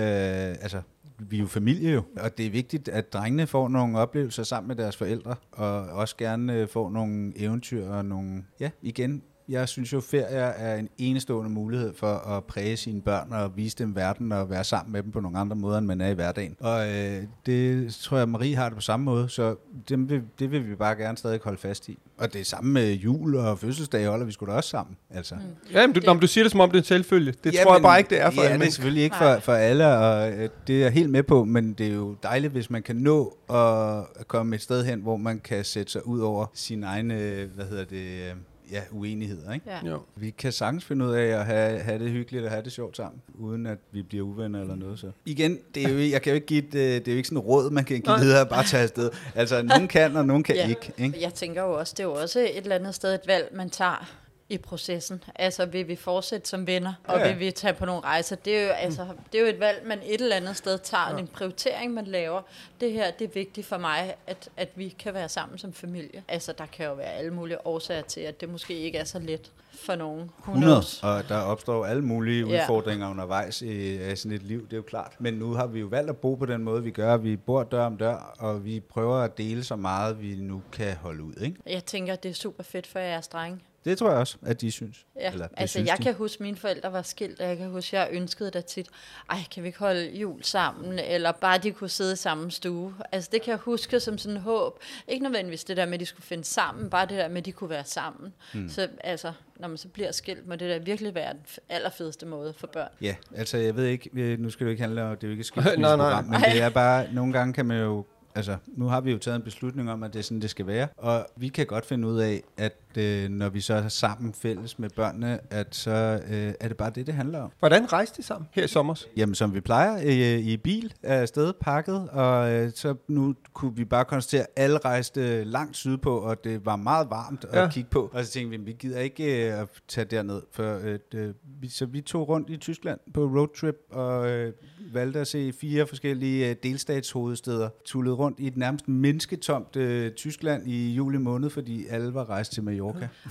altså 0.61 0.81
vi 1.19 1.35
er 1.35 1.39
jo 1.39 1.47
familie 1.47 1.91
jo, 1.91 2.03
og 2.17 2.37
det 2.37 2.45
er 2.45 2.49
vigtigt, 2.49 2.89
at 2.89 3.13
drengene 3.13 3.47
får 3.47 3.67
nogle 3.67 3.97
oplevelser 3.97 4.43
sammen 4.43 4.67
med 4.67 4.75
deres 4.75 4.97
forældre, 4.97 5.35
og 5.51 5.81
også 5.81 6.17
gerne 6.17 6.53
øh, 6.53 6.67
får 6.67 6.89
nogle 6.89 7.33
eventyr 7.35 7.89
og 7.89 8.05
nogle, 8.05 8.43
ja 8.59 8.69
igen, 8.81 9.23
jeg 9.49 9.69
synes 9.69 9.93
jo, 9.93 9.99
ferier 9.99 10.45
er 10.45 10.75
en 10.75 10.89
enestående 10.97 11.51
mulighed 11.51 11.93
for 11.93 12.07
at 12.07 12.43
præge 12.43 12.77
sine 12.77 13.01
børn 13.01 13.33
og 13.33 13.57
vise 13.57 13.77
dem 13.77 13.95
verden 13.95 14.31
og 14.31 14.49
være 14.49 14.63
sammen 14.63 14.93
med 14.93 15.03
dem 15.03 15.11
på 15.11 15.19
nogle 15.19 15.39
andre 15.39 15.55
måder, 15.55 15.77
end 15.77 15.85
man 15.85 16.01
er 16.01 16.07
i 16.07 16.13
hverdagen. 16.13 16.55
Og 16.59 16.87
øh, 16.87 17.23
det 17.45 17.93
tror 17.93 18.17
jeg, 18.17 18.29
Marie 18.29 18.55
har 18.55 18.69
det 18.69 18.75
på 18.75 18.81
samme 18.81 19.03
måde, 19.03 19.29
så 19.29 19.55
det 19.89 20.09
vil, 20.09 20.21
det 20.39 20.51
vil 20.51 20.69
vi 20.69 20.75
bare 20.75 20.95
gerne 20.95 21.17
stadig 21.17 21.39
holde 21.43 21.57
fast 21.57 21.89
i. 21.89 21.97
Og 22.17 22.33
det 22.33 22.41
er 22.41 22.45
samme 22.45 22.71
med 22.71 22.93
jul 22.93 23.35
og 23.35 23.59
fødselsdag 23.59 24.07
holder 24.07 24.25
vi 24.25 24.31
sgu 24.31 24.45
da 24.45 24.51
også 24.51 24.69
sammen. 24.69 24.97
Altså. 25.09 25.35
Mm. 25.35 25.41
Ja, 25.73 25.87
men 25.87 25.95
du, 25.95 26.01
når 26.05 26.13
du 26.13 26.27
siger 26.27 26.43
det, 26.43 26.51
som 26.51 26.59
om 26.59 26.69
det 26.69 26.77
er 26.77 26.81
en 26.81 26.85
selvfølge. 26.85 27.33
Det 27.43 27.53
tror 27.63 27.73
jeg 27.73 27.81
bare 27.81 27.97
ikke, 27.97 28.09
det 28.09 28.21
er 28.21 28.29
for 28.29 28.41
ja, 28.41 28.47
alle 28.47 28.59
det 28.59 28.67
er 28.67 28.71
selvfølgelig 28.71 29.03
ikke 29.03 29.15
for, 29.15 29.39
for 29.39 29.53
alle, 29.53 29.87
og 29.87 30.31
øh, 30.31 30.49
det 30.67 30.75
er 30.75 30.79
jeg 30.79 30.91
helt 30.91 31.09
med 31.09 31.23
på, 31.23 31.43
men 31.43 31.73
det 31.73 31.87
er 31.87 31.93
jo 31.93 32.15
dejligt, 32.23 32.53
hvis 32.53 32.69
man 32.69 32.83
kan 32.83 32.95
nå 32.95 33.37
at 33.49 34.27
komme 34.27 34.55
et 34.55 34.61
sted 34.61 34.85
hen, 34.85 34.99
hvor 34.99 35.17
man 35.17 35.39
kan 35.39 35.63
sætte 35.63 35.91
sig 35.91 36.07
ud 36.07 36.19
over 36.19 36.45
sin 36.53 36.83
egne, 36.83 37.19
øh, 37.19 37.49
hvad 37.55 37.65
hedder 37.65 37.85
det, 37.85 38.29
øh, 38.29 38.33
ja, 38.73 38.81
uenigheder. 38.91 39.53
Ikke? 39.53 39.65
Ja. 39.83 39.89
Jo. 39.89 39.99
Vi 40.15 40.29
kan 40.29 40.51
sagtens 40.51 40.85
finde 40.85 41.05
ud 41.05 41.11
af 41.11 41.25
at 41.25 41.45
have, 41.45 41.79
have 41.79 41.99
det 42.03 42.11
hyggeligt 42.11 42.43
og 42.45 42.51
have 42.51 42.63
det 42.63 42.71
sjovt 42.71 42.97
sammen, 42.97 43.21
uden 43.35 43.65
at 43.67 43.77
vi 43.91 44.01
bliver 44.01 44.25
uvenner 44.25 44.61
eller 44.61 44.75
noget. 44.75 44.99
Så. 44.99 45.11
Igen, 45.25 45.59
det 45.75 45.83
er 45.83 45.89
jo, 45.89 45.99
jeg 45.99 46.21
kan 46.21 46.29
jo 46.31 46.35
ikke 46.35 46.47
give 46.47 46.59
et, 46.67 46.75
øh, 46.75 46.81
det 46.81 47.07
er 47.07 47.11
jo 47.11 47.17
ikke 47.17 47.27
sådan 47.29 47.37
et 47.37 47.45
råd, 47.45 47.69
man 47.71 47.83
kan 47.85 48.01
give 48.01 48.17
videre 48.19 48.41
og 48.41 48.49
bare 48.49 48.63
tage 48.63 48.83
afsted. 48.83 49.09
Altså, 49.35 49.61
nogen 49.61 49.87
kan, 49.87 50.15
og 50.15 50.25
nogen 50.25 50.43
kan 50.43 50.55
Ja. 50.55 50.67
ikke. 50.67 50.91
ikke? 50.97 51.21
Jeg 51.21 51.33
tænker 51.33 51.61
jo 51.63 51.71
også, 51.79 51.93
det 51.97 52.03
er 52.03 52.07
jo 52.07 52.13
også 52.13 52.39
et 52.39 52.57
eller 52.57 52.75
andet 52.75 52.95
sted 52.95 53.13
et 53.13 53.21
valg, 53.27 53.49
man 53.55 53.69
tager 53.69 54.22
i 54.49 54.57
processen. 54.57 55.23
Altså, 55.35 55.65
vil 55.65 55.87
vi 55.87 55.95
fortsætte 55.95 56.49
som 56.49 56.67
venner, 56.67 56.93
og 57.03 57.19
Ja. 57.19 57.27
vil 57.31 57.39
vi 57.39 57.51
tage 57.51 57.73
på 57.73 57.85
nogle 57.85 58.01
rejser? 58.01 58.35
Det 58.35 58.57
er 58.57 58.63
jo, 58.67 58.69
altså, 58.69 59.07
det 59.31 59.37
er 59.37 59.41
jo 59.43 59.49
et 59.49 59.59
valg, 59.59 59.81
man 59.87 59.99
et 60.05 60.21
eller 60.21 60.35
andet 60.35 60.57
sted 60.57 60.77
tager, 60.77 61.11
ja. 61.11 61.17
en 61.17 61.27
prioritering, 61.27 61.93
man 61.93 62.05
laver. 62.05 62.41
Det 62.81 62.91
her, 62.91 63.11
det 63.11 63.25
er 63.25 63.31
vigtigt 63.33 63.67
for 63.67 63.77
mig, 63.77 64.15
at, 64.27 64.49
at 64.57 64.69
vi 64.75 64.89
kan 64.99 65.13
være 65.13 65.29
sammen 65.29 65.57
som 65.57 65.73
familie. 65.73 66.23
Altså, 66.27 66.53
der 66.57 66.65
kan 66.65 66.85
jo 66.85 66.93
være 66.93 67.07
alle 67.13 67.31
mulige 67.33 67.67
årsager 67.67 68.01
til, 68.01 68.21
at 68.21 68.41
det 68.41 68.49
måske 68.49 68.73
ikke 68.79 68.97
er 68.97 69.03
så 69.03 69.19
let 69.19 69.51
for 69.85 69.95
nogen. 69.95 70.19
Who 70.19 70.51
100, 70.53 70.71
knows? 70.73 71.03
og 71.03 71.29
der 71.29 71.37
opstår 71.37 71.85
alle 71.85 72.01
mulige 72.03 72.47
Ja. 72.49 72.61
udfordringer 72.63 73.09
undervejs 73.09 73.61
i, 73.61 74.11
i 74.11 74.15
sådan 74.15 74.31
et 74.35 74.43
liv, 74.43 74.65
det 74.65 74.73
er 74.73 74.77
jo 74.77 74.83
klart. 74.83 75.15
Men 75.19 75.33
nu 75.33 75.53
har 75.53 75.67
vi 75.67 75.79
jo 75.79 75.87
valgt 75.87 76.09
at 76.09 76.17
bo 76.17 76.35
på 76.35 76.45
den 76.45 76.63
måde, 76.63 76.83
vi 76.83 76.91
gør. 76.91 77.17
Vi 77.17 77.35
bor 77.37 77.63
dør 77.63 77.85
om 77.85 77.97
dør, 77.97 78.35
og 78.39 78.65
vi 78.65 78.79
prøver 78.79 79.15
at 79.17 79.37
dele 79.37 79.63
så 79.63 79.75
meget, 79.75 80.21
vi 80.21 80.35
nu 80.35 80.61
kan 80.71 80.95
holde 80.95 81.23
ud. 81.23 81.33
Ikke? 81.41 81.57
Jeg 81.67 81.85
tænker, 81.85 82.15
det 82.15 82.29
er 82.31 82.35
super 82.35 82.63
fedt 82.63 82.87
for 82.87 82.99
jeres 82.99 83.27
drenge. 83.27 83.59
Det 83.85 83.97
tror 83.97 84.09
jeg 84.09 84.19
også, 84.19 84.37
at 84.45 84.61
de 84.61 84.71
synes. 84.71 85.05
Ja, 85.19 85.31
Eller, 85.31 85.47
det 85.47 85.55
altså 85.57 85.73
synes 85.73 85.87
jeg 85.89 85.97
de. 85.97 86.03
kan 86.03 86.13
huske, 86.13 86.35
at 86.35 86.39
mine 86.41 86.57
forældre 86.57 86.93
var 86.93 87.01
skilt, 87.01 87.39
og 87.41 87.47
jeg 87.47 87.57
kan 87.57 87.69
huske, 87.69 87.99
at 87.99 88.07
jeg 88.07 88.17
ønskede 88.21 88.51
da 88.51 88.61
tit, 88.61 88.87
ej, 89.29 89.37
kan 89.51 89.63
vi 89.63 89.67
ikke 89.67 89.79
holde 89.79 90.11
jul 90.17 90.43
sammen, 90.43 90.99
eller 90.99 91.31
bare 91.31 91.57
de 91.57 91.71
kunne 91.71 91.89
sidde 91.89 92.13
i 92.13 92.15
samme 92.15 92.51
stue. 92.51 92.93
Altså 93.11 93.29
det 93.33 93.41
kan 93.41 93.51
jeg 93.51 93.59
huske 93.59 93.99
som 93.99 94.17
sådan 94.17 94.37
et 94.37 94.43
håb. 94.43 94.79
Ikke 95.07 95.23
nødvendigvis 95.23 95.63
det 95.63 95.77
der 95.77 95.85
med, 95.85 95.93
at 95.93 95.99
de 95.99 96.05
skulle 96.05 96.25
finde 96.25 96.43
sammen, 96.43 96.89
bare 96.89 97.05
det 97.05 97.17
der 97.17 97.27
med, 97.27 97.37
at 97.37 97.45
de 97.45 97.51
kunne 97.51 97.69
være 97.69 97.85
sammen. 97.85 98.33
Hmm. 98.53 98.69
Så 98.69 98.87
altså, 99.03 99.31
når 99.59 99.67
man 99.67 99.77
så 99.77 99.87
bliver 99.87 100.11
skilt, 100.11 100.47
må 100.47 100.55
det 100.55 100.69
da 100.69 100.77
virkelig 100.77 101.15
være 101.15 101.33
den 101.33 101.39
allerfedeste 101.69 102.25
måde 102.25 102.53
for 102.57 102.67
børn. 102.67 102.89
Ja, 103.01 103.15
altså 103.35 103.57
jeg 103.57 103.75
ved 103.75 103.85
ikke, 103.85 104.09
øh, 104.13 104.39
nu 104.39 104.49
skal 104.49 104.65
det 104.65 104.69
jo 104.69 104.71
ikke 104.71 104.81
handle 104.83 105.03
om, 105.03 105.15
det 105.17 105.23
er 105.23 105.27
jo 105.27 105.31
ikke 105.31 105.41
et 105.41 105.79
Nej, 105.79 105.95
nej. 105.95 106.21
men 106.21 106.41
det 106.41 106.61
er 106.61 106.69
bare, 106.69 107.13
nogle 107.13 107.33
gange 107.33 107.53
kan 107.53 107.65
man 107.65 107.79
jo, 107.81 108.05
altså 108.35 108.57
nu 108.67 108.85
har 108.85 109.01
vi 109.01 109.11
jo 109.11 109.17
taget 109.17 109.35
en 109.35 109.41
beslutning 109.41 109.91
om, 109.91 110.03
at 110.03 110.13
det 110.13 110.19
er 110.19 110.23
sådan, 110.23 110.41
det 110.41 110.49
skal 110.49 110.67
være, 110.67 110.87
og 110.97 111.27
vi 111.35 111.47
kan 111.47 111.65
godt 111.65 111.85
finde 111.85 112.07
ud 112.07 112.19
af, 112.19 112.43
at 112.57 112.73
øh, 112.97 113.29
når 113.29 113.49
vi 113.49 113.61
så 113.61 113.73
er 113.73 113.87
sammen 113.87 114.33
fælles 114.33 114.79
med 114.79 114.89
børnene, 114.89 115.39
at 115.49 115.75
så 115.75 116.19
øh, 116.31 116.53
er 116.59 116.67
det 116.67 116.77
bare 116.77 116.89
det, 116.95 117.07
det 117.07 117.15
handler 117.15 117.39
om. 117.41 117.51
Hvordan 117.59 117.93
rejste 117.93 118.17
de 118.21 118.27
sammen 118.27 118.47
her 118.51 118.63
i 118.63 118.67
sommer? 118.67 119.03
Jamen, 119.17 119.35
som 119.35 119.53
vi 119.53 119.61
plejer, 119.61 119.97
øh, 120.05 120.39
i 120.39 120.57
bil 120.57 120.93
afsted 121.03 121.53
pakket, 121.61 122.09
og 122.09 122.51
øh, 122.51 122.71
så 122.75 122.95
nu 123.07 123.35
kunne 123.53 123.75
vi 123.75 123.85
bare 123.85 124.05
konstatere, 124.05 124.41
at 124.41 124.47
alle 124.63 124.77
rejste 124.77 125.43
langt 125.43 125.75
sydpå, 125.77 126.17
og 126.17 126.43
det 126.43 126.65
var 126.65 126.75
meget 126.75 127.07
varmt 127.09 127.45
at 127.45 127.53
Ja. 127.53 127.61
ja. 127.61 127.69
kigge 127.69 127.89
på. 127.89 128.09
Og 128.13 128.25
så 128.25 128.31
tænkte 128.31 128.57
vi, 128.59 128.65
vi 128.65 128.71
gider 128.79 128.99
ikke 128.99 129.47
øh, 129.53 129.59
at 129.61 129.67
tage 129.87 130.05
derned, 130.05 130.41
for 130.51 130.79
øh, 130.83 130.99
øh, 131.13 131.33
vi, 131.61 131.69
så 131.69 131.85
vi 131.85 132.01
tog 132.01 132.29
rundt 132.29 132.49
i 132.49 132.57
Tyskland 132.57 132.99
på 133.13 133.21
roadtrip, 133.25 133.75
og 133.91 134.29
øh, 134.31 134.53
valgte 134.93 135.19
at 135.19 135.27
se 135.27 135.53
fire 135.61 135.87
forskellige 135.87 136.49
øh, 136.49 136.55
delstatshovedsteder, 136.63 137.69
tullet 137.85 138.17
rundt 138.19 138.39
i 138.39 138.47
et 138.47 138.57
nærmest 138.57 138.87
mennesketomt 138.87 139.75
øh, 139.75 140.11
Tyskland 140.11 140.67
i 140.67 140.93
juli 140.93 141.17
måned, 141.17 141.49
fordi 141.49 141.85
alle 141.87 142.13
var 142.13 142.29
rejst 142.29 142.51
til 142.53 142.63
Mallorca. 142.63 142.82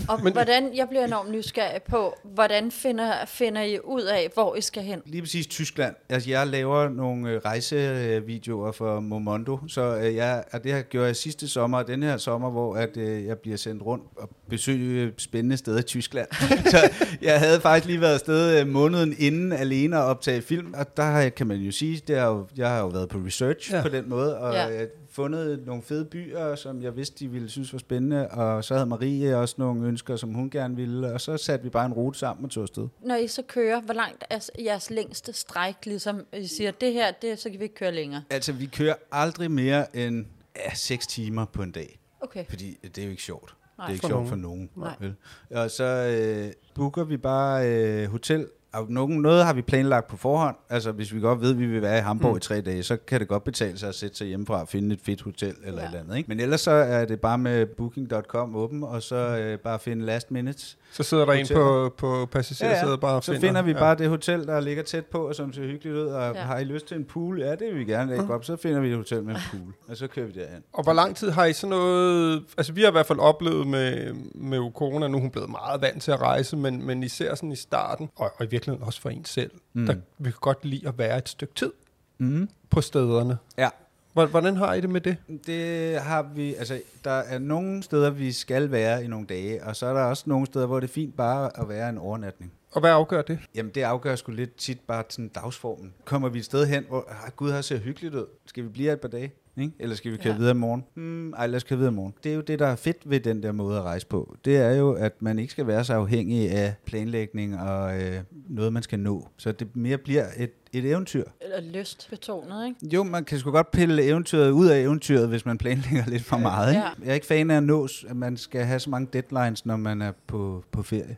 Og 0.08 0.24
Men, 0.24 0.32
hvordan, 0.32 0.76
jeg 0.76 0.88
bliver 0.88 1.04
enormt 1.04 1.30
nysgerrig 1.30 1.82
på, 1.82 2.14
hvordan 2.24 2.70
finder, 2.70 3.12
finder 3.26 3.62
I 3.62 3.78
ud 3.84 4.02
af, 4.02 4.30
hvor 4.34 4.56
I 4.56 4.60
skal 4.60 4.82
hen? 4.82 5.00
Lige 5.06 5.22
præcis 5.22 5.46
Tyskland. 5.46 5.94
Altså, 6.08 6.30
jeg 6.30 6.46
laver 6.46 6.88
nogle 6.88 7.30
øh, 7.30 7.40
rejsevideoer 7.44 8.72
for 8.72 9.00
Momondo, 9.00 9.58
så 9.68 9.96
øh, 9.96 10.14
jeg, 10.14 10.44
og 10.52 10.64
det 10.64 10.72
her 10.72 10.82
gjorde 10.82 11.06
jeg 11.06 11.16
sidste 11.16 11.48
sommer, 11.48 11.78
og 11.78 11.86
den 11.86 12.02
her 12.02 12.16
sommer, 12.16 12.50
hvor 12.50 12.74
at, 12.76 12.96
øh, 12.96 13.26
jeg 13.26 13.38
bliver 13.38 13.56
sendt 13.56 13.82
rundt 13.82 14.04
og 14.16 14.30
besøge 14.48 15.12
spændende 15.18 15.56
steder 15.56 15.78
i 15.78 15.82
Tyskland. 15.82 16.28
så 16.72 16.90
jeg 17.22 17.38
havde 17.40 17.60
faktisk 17.60 17.86
lige 17.86 18.00
været 18.00 18.14
afsted 18.14 18.64
måneden 18.64 19.14
inden 19.18 19.52
alene 19.52 19.96
at 19.96 20.02
optage 20.02 20.42
film, 20.42 20.74
og 20.76 20.96
der 20.96 21.28
kan 21.28 21.46
man 21.46 21.56
jo 21.56 21.72
sige, 21.72 22.02
det 22.08 22.16
er 22.16 22.24
jo, 22.24 22.46
jeg 22.56 22.68
har 22.68 22.80
jo 22.80 22.86
været 22.86 23.08
på 23.08 23.18
research 23.26 23.72
ja. 23.72 23.82
på 23.82 23.88
den 23.88 24.08
måde, 24.08 24.38
og 24.38 24.52
Ja. 24.54 24.84
Fundet 25.12 25.66
nogle 25.66 25.82
fede 25.82 26.04
byer, 26.04 26.54
som 26.54 26.82
jeg 26.82 26.96
vidste, 26.96 27.18
de 27.18 27.28
ville 27.28 27.48
synes 27.48 27.72
var 27.72 27.78
spændende, 27.78 28.28
og 28.28 28.64
så 28.64 28.74
havde 28.74 28.86
Marie 28.86 29.36
også 29.36 29.54
nogle 29.58 29.86
ønsker, 29.88 30.16
som 30.16 30.34
hun 30.34 30.50
gerne 30.50 30.76
ville, 30.76 31.12
og 31.12 31.20
så 31.20 31.36
satte 31.36 31.62
vi 31.62 31.70
bare 31.70 31.86
en 31.86 31.92
rute 31.92 32.18
sammen 32.18 32.44
og 32.44 32.50
tog 32.50 32.62
afsted. 32.62 32.88
Når 33.04 33.14
I 33.14 33.26
så 33.26 33.42
kører, 33.42 33.80
hvor 33.80 33.94
langt 33.94 34.24
er 34.30 34.48
jeres 34.58 34.90
længste 34.90 35.32
stræk, 35.32 35.74
ligesom 35.86 36.26
I 36.32 36.46
siger, 36.46 36.70
det 36.70 36.92
her, 36.92 37.10
det, 37.22 37.38
så 37.38 37.50
kan 37.50 37.58
vi 37.58 37.64
ikke 37.64 37.74
køre 37.74 37.92
længere? 37.92 38.22
Altså, 38.30 38.52
vi 38.52 38.66
kører 38.66 38.94
aldrig 39.12 39.50
mere 39.50 39.96
end 39.96 40.26
ja, 40.56 40.74
6 40.74 41.06
timer 41.06 41.44
på 41.44 41.62
en 41.62 41.70
dag. 41.70 41.98
Okay. 42.20 42.44
Fordi 42.48 42.78
det 42.82 42.98
er 42.98 43.04
jo 43.04 43.10
ikke 43.10 43.22
sjovt. 43.22 43.54
Nej. 43.78 43.86
det 43.86 43.90
er 43.90 43.94
ikke 43.94 44.00
For 44.02 44.08
sjovt 44.08 44.18
nogen. 44.18 44.28
for 44.28 44.36
nogen. 44.36 44.70
Nej. 44.76 44.94
Vel? 45.00 45.14
Og 45.50 45.70
så 45.70 45.84
øh, 45.84 46.52
booker 46.74 47.04
vi 47.04 47.16
bare 47.16 47.68
øh, 47.68 48.10
hotel. 48.10 48.46
Og 48.74 48.86
nogen, 48.88 49.20
noget 49.22 49.44
har 49.44 49.52
vi 49.52 49.62
planlagt 49.62 50.06
på 50.06 50.16
forhånd. 50.16 50.56
Altså, 50.70 50.92
hvis 50.92 51.14
vi 51.14 51.20
godt 51.20 51.40
ved, 51.40 51.50
at 51.50 51.58
vi 51.58 51.66
vil 51.66 51.82
være 51.82 51.98
i 51.98 52.00
Hamburg 52.00 52.30
mm. 52.32 52.36
i 52.36 52.40
tre 52.40 52.60
dage, 52.60 52.82
så 52.82 52.96
kan 52.96 53.20
det 53.20 53.28
godt 53.28 53.44
betale 53.44 53.78
sig 53.78 53.88
at 53.88 53.94
sætte 53.94 54.16
sig 54.16 54.26
hjemmefra 54.26 54.60
og 54.60 54.68
finde 54.68 54.94
et 54.94 55.00
fedt 55.04 55.22
hotel 55.22 55.54
eller 55.64 55.72
Ja. 55.72 55.74
ja. 55.80 55.82
et 55.82 55.86
eller 55.88 56.00
andet. 56.00 56.16
Ikke? 56.16 56.28
Men 56.28 56.40
ellers 56.40 56.60
så 56.60 56.70
er 56.70 57.04
det 57.04 57.20
bare 57.20 57.38
med 57.38 57.66
booking.com 57.66 58.56
åben, 58.56 58.82
og 58.84 59.02
så 59.02 59.16
øh, 59.16 59.58
bare 59.58 59.78
finde 59.78 60.04
last 60.06 60.30
minutes. 60.30 60.78
Så 60.92 61.02
sidder 61.02 61.24
der 61.24 61.32
en 61.32 61.38
Hoteller. 61.40 61.88
på, 61.88 61.94
på 61.98 62.26
passagersædet 62.32 63.00
bare 63.00 63.14
og 63.14 63.24
så 63.24 63.40
finder 63.40 63.62
vi 63.62 63.70
ja. 63.70 63.78
bare 63.78 63.94
det 63.94 64.08
hotel, 64.08 64.46
der 64.46 64.60
ligger 64.60 64.82
tæt 64.82 65.06
på, 65.06 65.18
og 65.28 65.34
som 65.34 65.52
ser 65.52 65.62
hyggeligt 65.62 65.96
ud. 65.96 66.06
Og 66.06 66.22
Ja. 66.34 66.38
ja. 66.40 66.44
har 66.46 66.58
I 66.58 66.64
lyst 66.64 66.86
til 66.88 66.96
en 66.96 67.04
pool? 67.04 67.40
Ja, 67.40 67.50
det 67.50 67.60
vil 67.60 67.78
vi 67.78 67.84
gerne. 67.84 68.12
Det 68.12 68.18
er 68.20 68.26
godt. 68.26 68.46
Så 68.46 68.56
finder 68.56 68.80
vi 68.80 68.90
et 68.90 68.96
hotel 68.96 69.22
med 69.22 69.34
en 69.34 69.40
pool, 69.50 69.74
og 69.88 69.96
så 69.96 70.06
kører 70.06 70.26
vi 70.26 70.32
derhen. 70.32 70.62
Og 70.72 70.82
hvor 70.84 70.92
lang 70.92 71.16
tid 71.16 71.30
har 71.30 71.44
I 71.44 71.52
så 71.52 71.66
noget... 71.66 72.42
Altså, 72.56 72.72
vi 72.72 72.80
har 72.80 72.88
i 72.88 72.92
hvert 72.92 73.06
fald 73.06 73.18
oplevet 73.18 73.66
med, 73.66 74.12
med 74.34 74.58
corona, 74.74 75.08
nu 75.08 75.16
er 75.16 75.20
hun 75.20 75.30
blevet 75.30 75.50
meget 75.50 75.80
vant 75.82 76.02
til 76.02 76.10
at 76.10 76.20
rejse, 76.20 76.56
men, 76.56 76.86
men 76.86 77.02
især 77.02 77.34
sådan 77.34 77.52
i 77.52 77.56
starten, 77.56 78.08
og, 78.16 78.32
og 78.38 78.44
i 78.44 78.48
virkeligheden 78.62 78.86
også 78.86 79.00
for 79.00 79.08
en 79.10 79.24
selv, 79.24 79.50
mm. 79.72 79.86
der 79.86 79.94
vi 80.18 80.30
kan 80.30 80.38
godt 80.40 80.64
lide 80.64 80.88
at 80.88 80.98
være 80.98 81.18
et 81.18 81.28
stykke 81.28 81.54
tid 81.54 81.72
Mm. 82.18 82.48
på 82.70 82.80
stederne. 82.80 83.38
Ja. 83.58 83.68
Hvor- 84.12 84.26
Hvordan 84.26 84.56
har 84.56 84.74
I 84.74 84.80
det 84.80 84.90
med 84.90 85.00
det? 85.00 85.16
Det 85.46 85.98
har 86.00 86.22
vi, 86.34 86.54
altså 86.54 86.80
der 87.04 87.10
er 87.10 87.38
nogle 87.38 87.82
steder, 87.82 88.10
vi 88.10 88.32
skal 88.32 88.70
være 88.70 89.04
i 89.04 89.06
nogle 89.06 89.26
dage, 89.26 89.64
og 89.64 89.76
så 89.76 89.86
er 89.86 89.92
der 89.94 90.02
også 90.02 90.24
nogle 90.26 90.46
steder, 90.46 90.66
hvor 90.66 90.80
det 90.80 90.88
er 90.88 90.92
fint 90.92 91.16
bare 91.16 91.60
at 91.60 91.68
være 91.68 91.88
en 91.88 91.98
overnatning. 91.98 92.52
Og 92.72 92.80
hvad 92.80 92.90
afgør 92.90 93.22
det? 93.22 93.38
Jamen 93.54 93.72
det 93.74 93.82
afgør 93.82 94.16
sgu 94.16 94.32
lidt 94.32 94.56
tit 94.56 94.80
bare 94.80 95.04
sådan 95.08 95.28
dagsformen. 95.28 95.94
Kommer 96.04 96.28
vi 96.28 96.38
et 96.38 96.44
sted 96.44 96.66
hen, 96.66 96.84
hvor 96.88 97.06
ah, 97.24 97.30
gud 97.36 97.50
har 97.50 97.60
ser 97.60 97.78
hyggeligt 97.78 98.14
ud, 98.14 98.26
skal 98.46 98.64
vi 98.64 98.68
blive 98.68 98.86
her 98.86 98.92
et 98.92 99.00
par 99.00 99.08
dage? 99.08 99.32
Ikke? 99.56 99.72
Eller 99.80 99.96
skal 99.96 100.12
vi 100.12 100.16
køre 100.16 100.32
Ja. 100.32 100.38
videre 100.38 100.50
i 100.54 100.58
morgen? 100.58 100.84
Hmm, 100.94 101.32
ej, 101.32 101.46
lad 101.46 101.56
os 101.56 101.64
køre 101.64 101.78
videre 101.78 101.92
i 101.92 101.96
morgen. 101.96 102.14
Det 102.24 102.30
er 102.32 102.36
jo 102.36 102.40
det, 102.40 102.58
der 102.58 102.66
er 102.66 102.76
fedt 102.76 102.96
ved 103.10 103.20
den 103.20 103.42
der 103.42 103.52
måde 103.52 103.76
at 103.76 103.82
rejse 103.82 104.06
på. 104.06 104.36
Det 104.44 104.56
er 104.56 104.70
jo, 104.70 104.92
at 104.92 105.12
man 105.22 105.38
ikke 105.38 105.50
skal 105.52 105.66
være 105.66 105.84
så 105.84 105.94
afhængig 105.94 106.50
af 106.50 106.74
planlægning 106.86 107.60
og 107.60 108.02
øh, 108.02 108.20
noget, 108.48 108.72
man 108.72 108.82
skal 108.82 108.98
nå. 108.98 109.28
Så 109.36 109.52
det 109.52 109.76
mere 109.76 109.98
bliver 109.98 110.24
et, 110.36 110.50
et 110.72 110.84
eventyr. 110.90 111.24
Eller 111.40 111.80
lystbetonet, 111.80 112.66
ikke? 112.66 112.96
Jo, 112.96 113.02
man 113.02 113.24
kan 113.24 113.38
sgu 113.38 113.50
godt 113.50 113.70
pille 113.70 114.02
eventyret 114.02 114.50
ud 114.50 114.66
af 114.66 114.80
eventyret, 114.80 115.28
hvis 115.28 115.46
man 115.46 115.58
planlægger 115.64 116.04
lidt 116.06 116.22
for 116.24 116.36
meget. 116.38 116.70
Ikke? 116.70 116.80
Ja. 116.82 116.88
Jeg 117.02 117.10
er 117.10 117.14
ikke 117.14 117.26
fan 117.26 117.50
af 117.50 117.56
at 117.56 117.62
nås, 117.62 118.04
at 118.08 118.16
man 118.16 118.36
skal 118.36 118.64
have 118.64 118.80
så 118.80 118.90
mange 118.90 119.08
deadlines, 119.12 119.66
når 119.66 119.76
man 119.76 120.02
er 120.02 120.12
på, 120.26 120.64
på 120.72 120.82
ferie. 120.82 121.16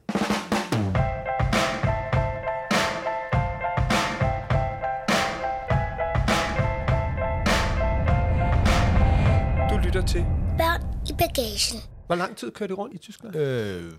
Bagagen. 11.35 11.81
Hvor 12.07 12.15
lang 12.15 12.37
tid 12.37 12.51
kører 12.51 12.69
du 12.69 12.75
rundt 12.75 12.95
i 12.95 12.99
Tyskland? 12.99 13.37
Øh, 13.37 13.93